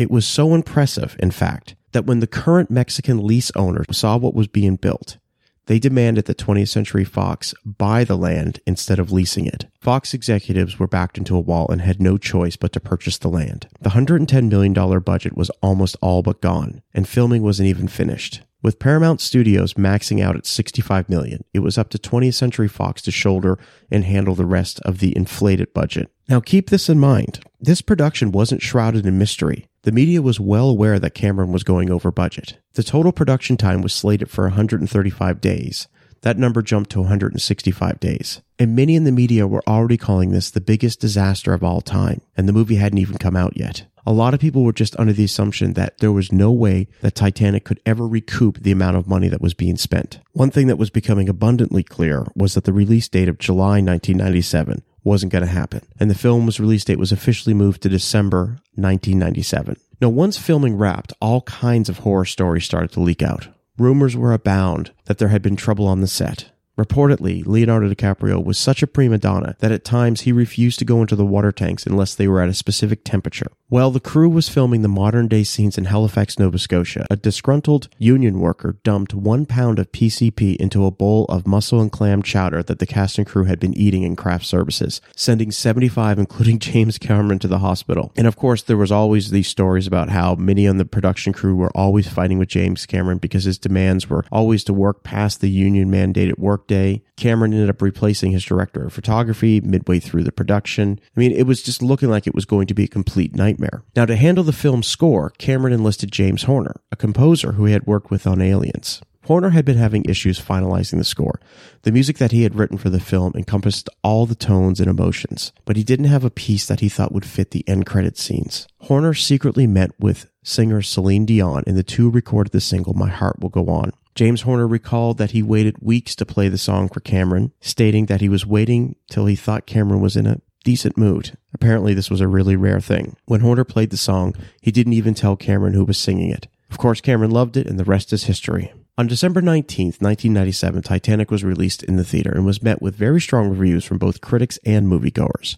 [0.00, 4.34] It was so impressive, in fact, that when the current Mexican lease owner saw what
[4.34, 5.18] was being built,
[5.66, 9.66] they demanded that 20th Century Fox buy the land instead of leasing it.
[9.78, 13.28] Fox executives were backed into a wall and had no choice but to purchase the
[13.28, 13.68] land.
[13.82, 18.40] The $110 million budget was almost all but gone, and filming wasn't even finished.
[18.62, 23.02] With Paramount Studios maxing out at 65 million, it was up to 20th Century Fox
[23.02, 23.58] to shoulder
[23.90, 26.10] and handle the rest of the inflated budget.
[26.26, 27.40] Now keep this in mind.
[27.60, 29.66] This production wasn't shrouded in mystery.
[29.82, 32.58] The media was well aware that Cameron was going over budget.
[32.74, 35.88] The total production time was slated for 135 days.
[36.20, 38.42] That number jumped to 165 days.
[38.58, 42.20] And many in the media were already calling this the biggest disaster of all time,
[42.36, 43.86] and the movie hadn't even come out yet.
[44.04, 47.14] A lot of people were just under the assumption that there was no way that
[47.14, 50.20] Titanic could ever recoup the amount of money that was being spent.
[50.32, 54.82] One thing that was becoming abundantly clear was that the release date of July 1997
[55.04, 59.76] wasn't going to happen, and the film's release date was officially moved to December 1997.
[60.00, 63.48] Now, once filming wrapped, all kinds of horror stories started to leak out.
[63.78, 66.50] Rumors were abound that there had been trouble on the set.
[66.80, 71.02] Reportedly, Leonardo DiCaprio was such a prima donna that at times he refused to go
[71.02, 73.52] into the water tanks unless they were at a specific temperature.
[73.68, 77.88] While the crew was filming the modern day scenes in Halifax, Nova Scotia, a disgruntled
[77.98, 82.62] union worker dumped one pound of PCP into a bowl of mussel and clam chowder
[82.62, 86.96] that the cast and crew had been eating in craft services, sending 75, including James
[86.96, 88.10] Cameron, to the hospital.
[88.16, 91.56] And of course, there was always these stories about how many on the production crew
[91.56, 95.50] were always fighting with James Cameron because his demands were always to work past the
[95.50, 96.38] union mandated
[96.70, 97.02] workday.
[97.16, 101.00] Cameron ended up replacing his director of photography midway through the production.
[101.16, 103.82] I mean, it was just looking like it was going to be a complete nightmare.
[103.96, 107.86] Now, to handle the film's score, Cameron enlisted James Horner, a composer who he had
[107.86, 109.02] worked with on Aliens.
[109.26, 111.40] Horner had been having issues finalizing the score.
[111.82, 115.52] The music that he had written for the film encompassed all the tones and emotions,
[115.66, 118.66] but he didn't have a piece that he thought would fit the end credit scenes.
[118.80, 123.40] Horner secretly met with singer Celine Dion, and the two recorded the single My Heart
[123.40, 123.92] Will Go On.
[124.14, 128.20] James Horner recalled that he waited weeks to play the song for Cameron, stating that
[128.20, 131.36] he was waiting till he thought Cameron was in a decent mood.
[131.54, 133.16] Apparently, this was a really rare thing.
[133.26, 136.48] When Horner played the song, he didn't even tell Cameron who was singing it.
[136.70, 138.72] Of course, Cameron loved it, and the rest is history.
[138.98, 143.20] On December 19th, 1997, Titanic was released in the theater and was met with very
[143.20, 145.56] strong reviews from both critics and moviegoers.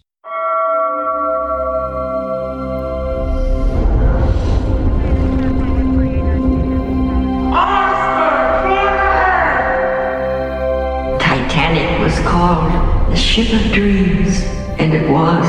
[13.33, 14.43] Ship of dreams,
[14.77, 15.43] and it was.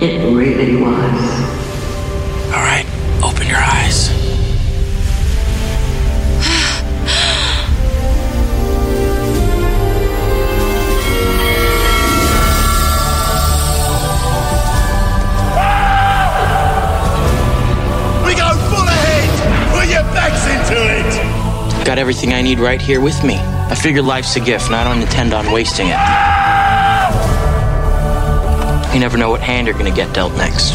[0.00, 1.20] It really was.
[2.46, 2.86] All right,
[3.22, 4.08] open your eyes.
[18.24, 19.28] We go full ahead!
[19.74, 21.84] Put your backs into it!
[21.84, 23.36] Got everything I need right here with me.
[23.36, 26.41] I figure life's a gift, and I don't intend on wasting it.
[28.92, 30.74] You never know what hand you're gonna get dealt next.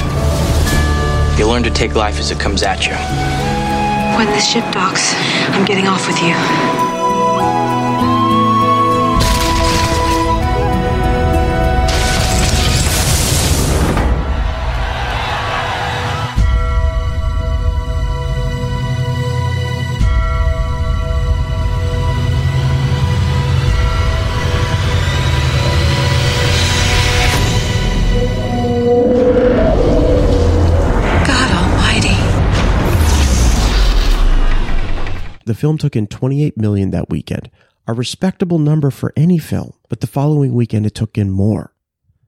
[1.37, 2.95] You learn to take life as it comes at you.
[4.17, 5.13] When the ship docks,
[5.53, 6.86] I'm getting off with you.
[35.47, 37.49] The film took in 28 million that weekend,
[37.87, 41.73] a respectable number for any film, but the following weekend it took in more.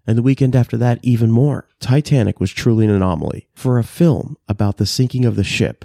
[0.07, 1.67] And the weekend after that, even more.
[1.81, 3.49] Titanic was truly an anomaly.
[3.53, 5.83] For a film about the sinking of the ship,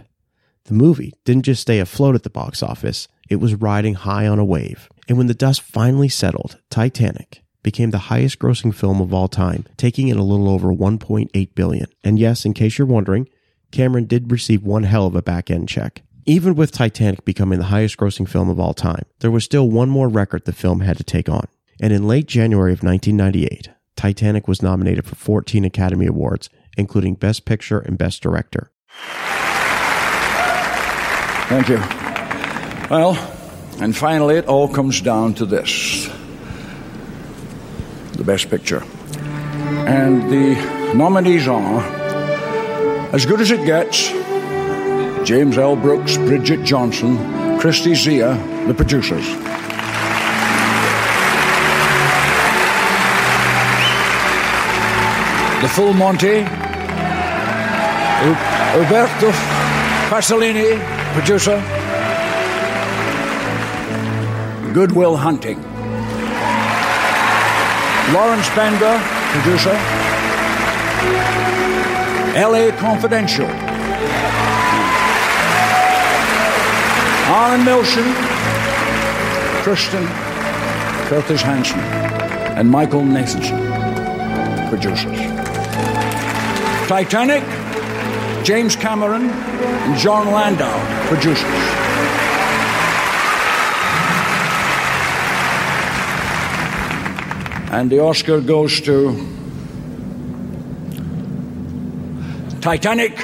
[0.67, 4.39] the movie didn't just stay afloat at the box office, it was riding high on
[4.39, 4.89] a wave.
[5.09, 9.65] And when the dust finally settled, Titanic became the highest grossing film of all time,
[9.77, 11.89] taking in a little over 1.8 billion.
[12.05, 13.29] And yes, in case you're wondering,
[13.73, 16.03] Cameron did receive one hell of a back end check.
[16.27, 19.91] Even with Titanic becoming the highest grossing film of all time, there was still one
[19.91, 21.47] more record the film had to take on.
[21.83, 26.49] And in late January of 1998, Titanic was nominated for 14 Academy Awards,
[26.79, 28.71] including Best Picture and Best Director.
[31.49, 31.77] Thank you.
[32.91, 33.17] Well,
[33.81, 36.09] and finally, it all comes down to this
[38.13, 38.83] the Best Picture.
[39.87, 41.83] And the nominees are
[43.13, 44.11] As Good as It Gets,
[45.25, 45.75] James L.
[45.75, 47.17] Brooks, Bridget Johnson,
[47.59, 48.37] Kristi Zea,
[48.67, 49.27] the producers.
[55.63, 56.45] The Full Monty,
[58.77, 59.33] Uberto
[60.11, 60.79] Pasolini,
[61.15, 61.57] producer.
[64.75, 65.63] Good Will Hunting.
[68.13, 69.01] Lawrence Bender,
[69.33, 69.73] producer.
[72.37, 73.64] LA Confidential.
[77.35, 78.15] Arnon Milchan,
[79.65, 80.07] Christian
[81.09, 83.59] Curtis Hanson, and Michael Nathanson,
[84.69, 85.19] producers.
[86.87, 87.43] Titanic,
[88.45, 90.79] James Cameron, and Jon Landau,
[91.09, 91.43] producers.
[97.73, 99.13] And the Oscar goes to
[102.61, 103.19] Titanic.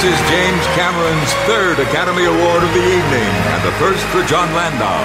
[0.00, 4.50] This is James Cameron's third Academy Award of the evening, and the first for Jon
[4.54, 5.00] Landau.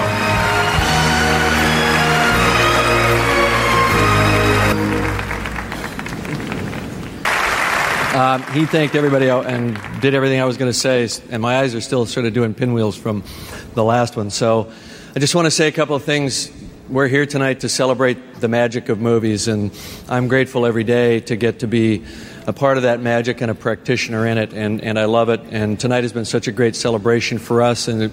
[8.17, 11.57] Um, he thanked everybody out and did everything I was going to say, and my
[11.57, 13.25] eyes are still sort of doing pinwheels from
[13.73, 14.29] the last one.
[14.29, 14.71] So
[15.13, 16.49] I just want to say a couple of things.
[16.87, 19.77] We're here tonight to celebrate the magic of movies, and
[20.07, 22.05] I'm grateful every day to get to be
[22.47, 25.41] a part of that magic and a practitioner in it, and, and I love it.
[25.49, 28.11] And tonight has been such a great celebration for us, and it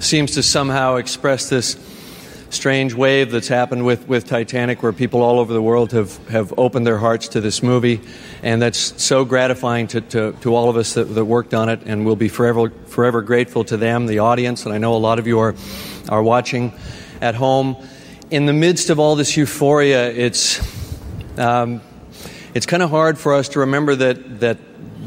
[0.00, 1.76] seems to somehow express this
[2.50, 6.52] strange wave that's happened with, with Titanic, where people all over the world have, have
[6.58, 8.00] opened their hearts to this movie.
[8.42, 11.82] And that's so gratifying to, to, to all of us that, that worked on it,
[11.86, 15.18] and we'll be forever, forever grateful to them, the audience, and I know a lot
[15.20, 15.54] of you are,
[16.08, 16.72] are watching
[17.20, 17.76] at home.
[18.30, 20.60] In the midst of all this euphoria, it's,
[21.38, 21.80] um,
[22.54, 24.58] it's kind of hard for us to remember that, that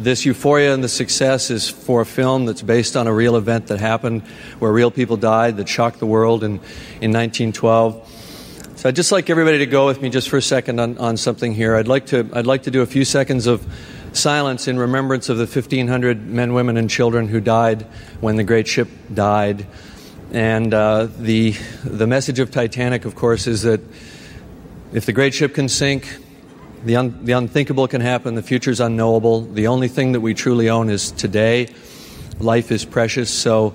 [0.04, 3.68] this euphoria and the success is for a film that's based on a real event
[3.68, 4.24] that happened
[4.60, 6.54] where real people died that shocked the world in,
[7.02, 8.74] in 1912.
[8.76, 11.18] So I'd just like everybody to go with me just for a second on, on
[11.18, 11.76] something here.
[11.76, 13.66] I'd like, to, I'd like to do a few seconds of
[14.12, 17.84] silence in remembrance of the 1,500 men, women, and children who died
[18.22, 19.66] when the great ship died.
[20.32, 21.52] And uh, the,
[21.84, 23.82] the message of Titanic, of course, is that
[24.94, 26.08] if the great ship can sink,
[26.86, 28.36] the, un- the unthinkable can happen.
[28.36, 29.42] The future is unknowable.
[29.42, 31.74] The only thing that we truly own is today.
[32.40, 33.30] Life is precious.
[33.30, 33.74] So,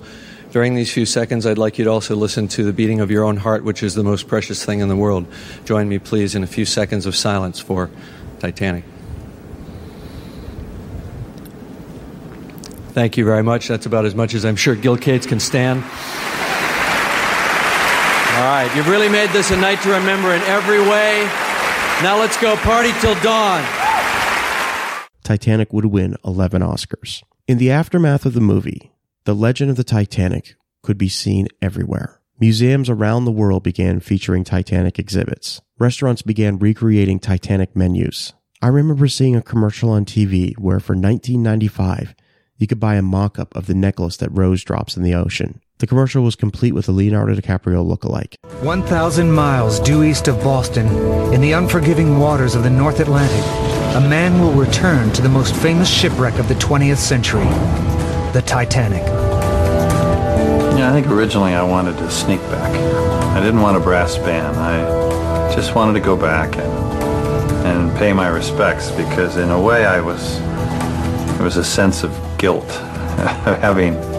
[0.51, 3.23] during these few seconds, I'd like you to also listen to the beating of your
[3.23, 5.25] own heart, which is the most precious thing in the world.
[5.63, 7.89] Join me, please, in a few seconds of silence for
[8.39, 8.83] Titanic.
[12.91, 13.69] Thank you very much.
[13.69, 15.83] That's about as much as I'm sure Gil Cates can stand.
[18.35, 21.50] All right, you've really made this a night to remember in every way.
[22.03, 23.63] Now let's go party till dawn.
[25.23, 27.21] Titanic would win 11 Oscars.
[27.47, 28.91] In the aftermath of the movie,
[29.25, 32.19] the legend of the Titanic could be seen everywhere.
[32.39, 35.61] Museums around the world began featuring Titanic exhibits.
[35.77, 38.33] Restaurants began recreating Titanic menus.
[38.63, 42.15] I remember seeing a commercial on TV where for 1995,
[42.57, 45.61] you could buy a mock up of the necklace that Rose drops in the ocean.
[45.81, 48.35] The commercial was complete with a Leonardo DiCaprio lookalike.
[48.63, 50.85] 1,000 miles due east of Boston,
[51.33, 53.43] in the unforgiving waters of the North Atlantic,
[53.95, 57.45] a man will return to the most famous shipwreck of the 20th century,
[58.31, 59.01] the Titanic.
[60.77, 62.75] Yeah, I think originally I wanted to sneak back.
[63.35, 64.57] I didn't want a brass band.
[64.57, 69.87] I just wanted to go back and, and pay my respects because in a way
[69.87, 70.37] I was,
[71.37, 74.10] there was a sense of guilt of having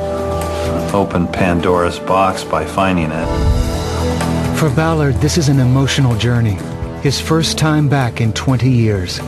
[0.94, 4.58] opened Pandora's box by finding it.
[4.58, 6.58] For Ballard, this is an emotional journey,
[7.02, 9.20] his first time back in 20 years.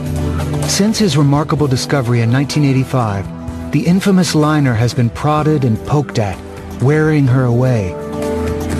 [0.71, 6.39] Since his remarkable discovery in 1985, the infamous liner has been prodded and poked at,
[6.81, 7.93] wearing her away.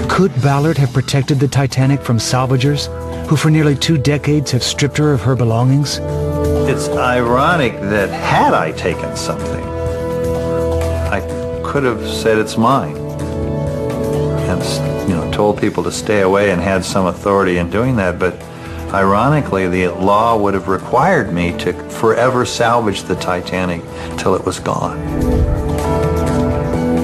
[0.08, 2.88] Could Ballard have protected the Titanic from salvagers
[3.28, 6.00] who for nearly two decades have stripped her of her belongings?
[6.70, 9.65] It's ironic that had I taken something,
[11.76, 16.85] could have said it's mine and you know told people to stay away and had
[16.85, 18.34] some authority in doing that but
[18.93, 23.81] ironically the law would have required me to forever salvage the titanic
[24.18, 24.97] till it was gone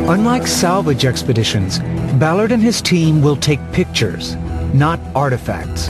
[0.10, 1.80] Unlike salvage expeditions,
[2.18, 4.36] Ballard and his team will take pictures,
[4.74, 5.88] not artifacts.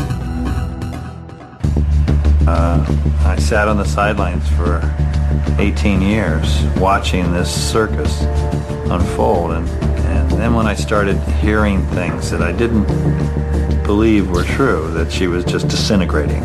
[2.47, 2.85] Uh,
[3.25, 4.81] I sat on the sidelines for
[5.59, 8.21] 18 years watching this circus
[8.89, 12.85] unfold and, and then when I started hearing things that I didn't
[13.83, 16.41] believe were true that she was just disintegrating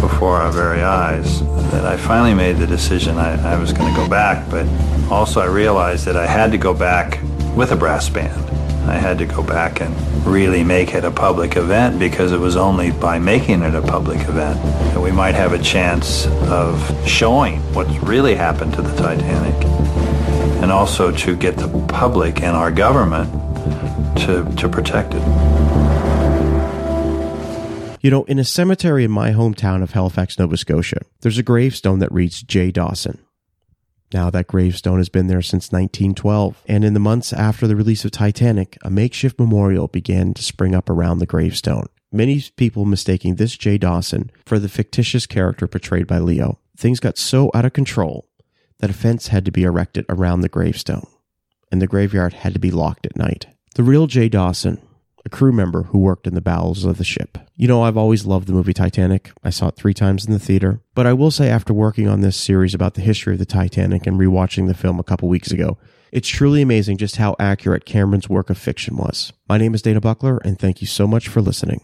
[0.00, 1.40] before our very eyes
[1.70, 4.66] that I finally made the decision I, I was going to go back but
[5.10, 7.20] also I realized that I had to go back
[7.54, 8.50] with a brass band
[8.90, 9.94] I had to go back and
[10.26, 14.18] really make it a public event because it was only by making it a public
[14.22, 14.60] event
[14.92, 19.54] that we might have a chance of showing what's really happened to the Titanic
[20.60, 23.30] and also to get the public and our government
[24.18, 25.22] to, to protect it.
[28.00, 32.00] You know, in a cemetery in my hometown of Halifax, Nova Scotia, there's a gravestone
[32.00, 32.70] that reads J.
[32.72, 33.18] Dawson.
[34.12, 38.04] Now, that gravestone has been there since 1912, and in the months after the release
[38.04, 41.86] of Titanic, a makeshift memorial began to spring up around the gravestone.
[42.10, 43.78] Many people mistaking this J.
[43.78, 46.58] Dawson for the fictitious character portrayed by Leo.
[46.76, 48.26] Things got so out of control
[48.80, 51.06] that a fence had to be erected around the gravestone,
[51.70, 53.46] and the graveyard had to be locked at night.
[53.76, 54.28] The real J.
[54.28, 54.80] Dawson
[55.24, 57.38] a crew member who worked in the bowels of the ship.
[57.56, 59.32] You know, I've always loved the movie Titanic.
[59.44, 60.80] I saw it three times in the theater.
[60.94, 64.06] But I will say, after working on this series about the history of the Titanic
[64.06, 65.78] and rewatching the film a couple weeks ago,
[66.12, 69.32] it's truly amazing just how accurate Cameron's work of fiction was.
[69.48, 71.80] My name is Dana Buckler, and thank you so much for listening.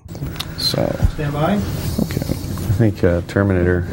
[0.58, 0.84] So,
[1.14, 1.54] Stand by.
[1.54, 2.32] okay.
[2.32, 3.86] I think uh, Terminator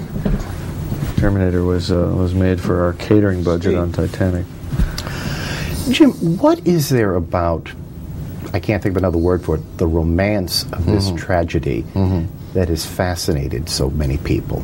[1.17, 4.45] Terminator was uh, was made for our catering budget on Titanic.
[5.89, 7.71] Jim, what is there about,
[8.53, 11.17] I can't think of another word for it, the romance of this Mhm.
[11.17, 11.85] tragedy
[12.53, 14.63] that has fascinated so many people?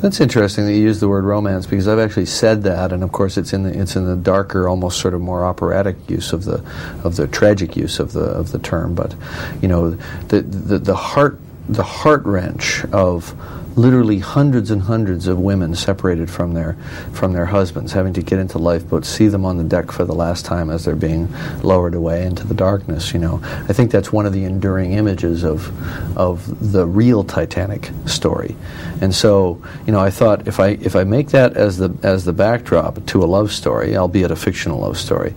[0.00, 3.12] That's interesting that you use the word romance because I've actually said that, and of
[3.12, 6.44] course it's in the it's in the darker, almost sort of more operatic use of
[6.44, 6.60] the
[7.04, 8.94] of the tragic use of the of the term.
[8.94, 9.14] But
[9.60, 9.96] you know,
[10.28, 11.38] the the, the heart
[11.68, 13.34] the heart wrench of
[13.76, 16.74] literally hundreds and hundreds of women separated from their
[17.12, 20.14] from their husbands, having to get into lifeboats, see them on the deck for the
[20.14, 21.32] last time as they're being
[21.62, 23.12] lowered away into the darkness.
[23.12, 25.70] You know, I think that's one of the enduring images of
[26.16, 28.56] of the real Titanic story.
[29.00, 32.24] And so, you know, I thought if I if I make that as the as
[32.24, 35.34] the backdrop to a love story, albeit a fictional love story,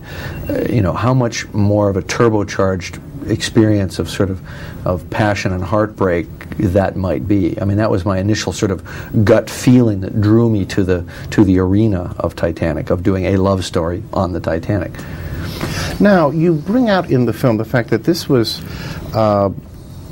[0.48, 3.00] uh, you know, how much more of a turbocharged
[3.30, 4.40] experience of sort of
[4.86, 6.26] of passion and heartbreak
[6.58, 7.60] that might be.
[7.60, 8.84] I mean, that was my initial sort of
[9.24, 13.36] gut feeling that drew me to the to the arena of Titanic, of doing a
[13.36, 14.92] love story on the Titanic.
[16.00, 18.62] Now, you bring out in the film the fact that this was
[19.14, 19.50] uh,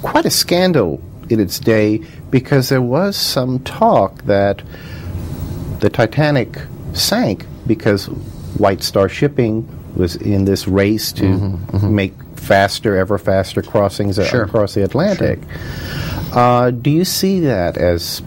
[0.03, 1.99] quite a scandal in its day
[2.31, 4.63] because there was some talk that
[5.81, 6.59] the Titanic
[6.95, 8.07] sank because
[8.59, 11.25] White Star Shipping was in this race to
[11.83, 12.15] make
[12.45, 14.43] faster, ever faster crossings Sure.
[14.45, 15.39] across the Atlantic.
[16.33, 18.21] Uh, do you see that as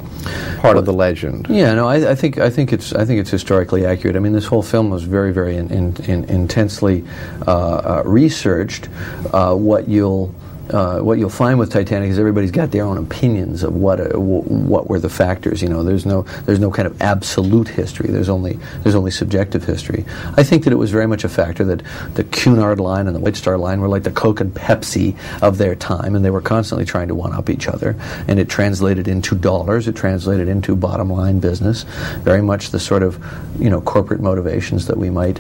[0.60, 1.48] part of the legend?
[1.49, 4.15] Yeah, no, I, I think I think it's I think it's historically accurate.
[4.15, 7.03] I mean, this whole film was very very in, in, in intensely
[7.45, 8.88] uh, uh, researched.
[9.34, 10.34] Uh, what you'll
[10.69, 14.19] uh, what you'll find with Titanic is everybody's got their own opinions of what uh,
[14.19, 15.61] what were the factors.
[15.61, 18.10] You know, there's no there's no kind of absolute history.
[18.10, 20.06] There's only there's only subjective history.
[20.35, 21.84] I think that it was very much a factor that
[22.15, 25.57] the Cunard line and the White Star line were like the Coke and Pepsi of
[25.57, 27.95] their time, and they were constantly trying to one up each other.
[28.27, 29.88] And it translated into dollars.
[29.88, 31.84] It translated into bottom line business.
[32.23, 33.23] Very much the sort of
[33.57, 35.38] you know corporate motivations that we might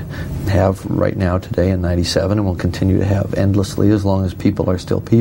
[0.47, 4.33] have right now today in '97, and will continue to have endlessly as long as
[4.33, 5.16] people are still people.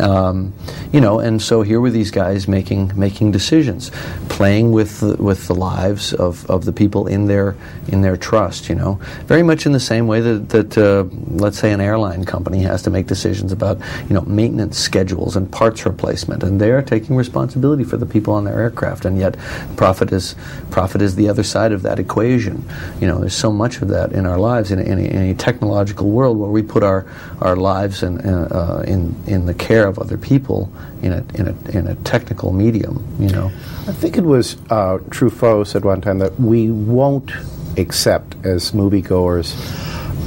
[0.00, 0.52] Um,
[0.92, 3.90] you know, and so here were these guys making making decisions,
[4.28, 7.56] playing with the, with the lives of, of the people in their
[7.88, 8.68] in their trust.
[8.68, 8.94] You know,
[9.26, 12.82] very much in the same way that that uh, let's say an airline company has
[12.82, 17.16] to make decisions about you know maintenance schedules and parts replacement, and they are taking
[17.16, 19.36] responsibility for the people on their aircraft, and yet
[19.76, 20.34] profit is
[20.70, 22.64] profit is the other side of that equation.
[23.00, 25.34] You know, there's so much of that in our lives in a, in in a
[25.34, 27.06] technological world where we put our
[27.40, 30.70] our lives in uh, in in the care of other people
[31.02, 33.02] in a in a in a technical medium.
[33.18, 33.50] You know.
[33.88, 37.32] I think it was uh, Truffaut said one time that we won't
[37.76, 39.48] accept as moviegoers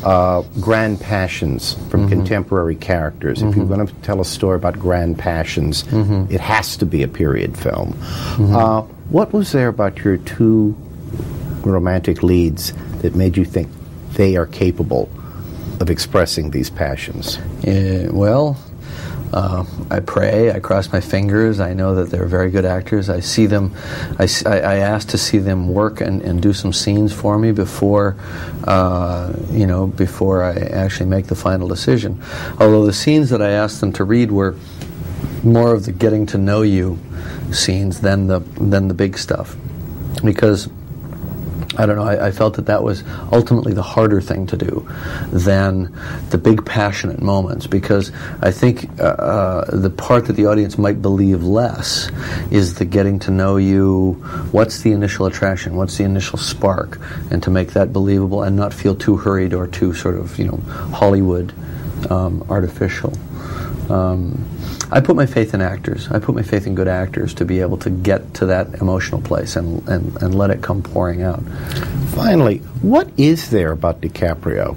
[0.04, 3.42] uh, grand passions from contemporary characters.
[3.42, 6.30] If you're going to tell a story about grand passions, Mhm.
[6.32, 7.96] it has to be a period film.
[8.40, 10.76] Uh, what was there about your two
[11.64, 13.68] romantic leads that made you think
[14.14, 15.10] they are capable
[15.80, 17.40] of expressing these passions?
[18.12, 18.58] Well,
[19.34, 20.52] uh, I pray.
[20.52, 21.60] I cross my fingers.
[21.60, 23.10] I know that they're very good actors.
[23.10, 23.74] I see them.
[24.18, 24.26] I
[24.78, 28.16] ask to see them work and, and do some scenes for me before,
[28.64, 32.22] uh, you know, before I actually make the final decision.
[32.60, 34.56] Although the scenes that I asked them to read were
[35.44, 36.98] more of the getting to know you
[37.52, 39.56] scenes than the than the big stuff,
[40.24, 40.70] because
[41.78, 42.04] I don't know.
[42.04, 44.88] I, I felt that that was ultimately the harder thing to do
[45.32, 45.96] than
[46.30, 48.12] the big passionate moments because
[48.42, 52.10] I think uh, uh, the part that the audience might believe less
[52.52, 54.14] is the getting to know you.
[54.52, 55.76] What's the initial attraction?
[55.76, 57.00] What's the initial spark?
[57.32, 60.46] And to make that believable and not feel too hurried or too sort of you
[60.46, 60.58] know
[60.94, 61.54] Hollywood
[62.10, 63.14] um, artificial.
[63.90, 64.46] Um,
[64.92, 66.10] I put my faith in actors.
[66.10, 69.22] I put my faith in good actors to be able to get to that emotional
[69.22, 71.44] place and, and, and let it come pouring out.
[72.14, 74.76] Finally, what is there about DiCaprio?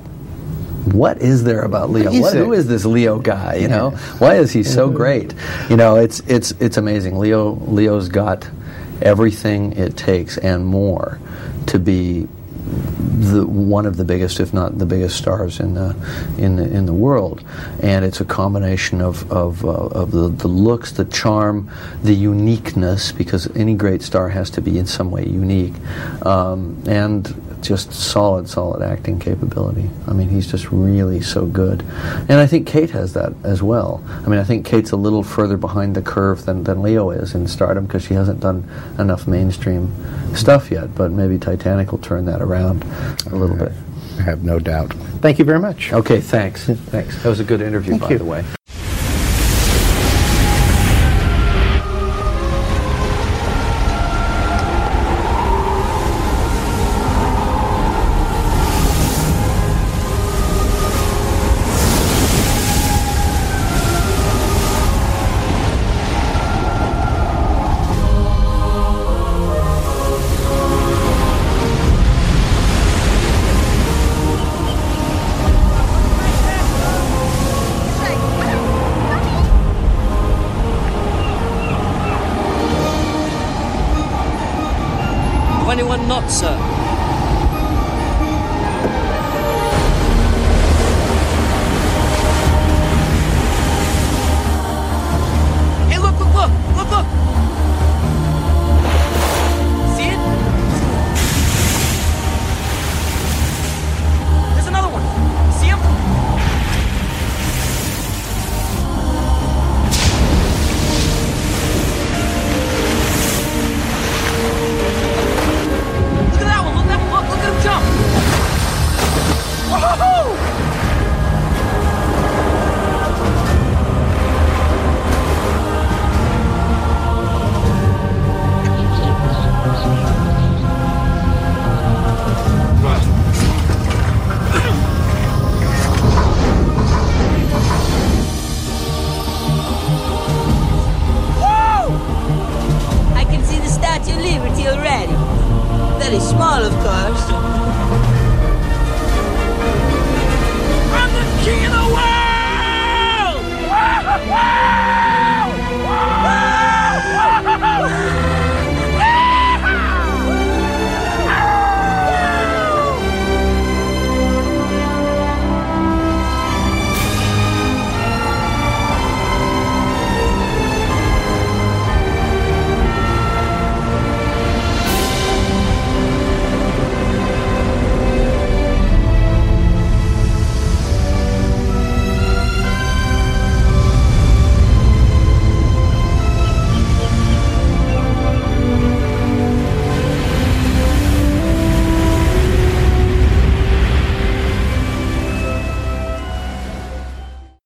[0.93, 2.07] What is there about Leo?
[2.07, 3.57] What is What, who is this Leo guy?
[3.57, 5.35] You know, why is he so great?
[5.69, 7.19] You know, it's it's it's amazing.
[7.19, 8.49] Leo Leo's got
[9.03, 11.19] everything it takes and more
[11.67, 12.27] to be
[12.69, 15.97] the one of the biggest, if not the biggest, stars in the
[16.39, 17.43] in the, in the world,
[17.83, 21.71] and it's a combination of of, uh, of the, the looks, the charm,
[22.03, 25.75] the uniqueness, because any great star has to be in some way unique,
[26.25, 29.91] um, and just solid, solid acting capability.
[30.07, 34.03] I mean, he's just really so good, and I think Kate has that as well.
[34.09, 37.35] I mean, I think Kate's a little further behind the curve than, than Leo is
[37.35, 38.69] in stardom because she hasn't done
[38.99, 39.93] enough mainstream
[40.35, 40.95] stuff yet.
[40.95, 42.85] But maybe Titanic will turn that around
[43.31, 43.73] a little bit.
[44.19, 44.93] I have no doubt.
[45.21, 45.93] Thank you very much.
[45.93, 46.65] Okay, thanks.
[46.67, 47.23] Thanks.
[47.23, 48.19] That was a good interview, Thank by you.
[48.19, 48.45] the way.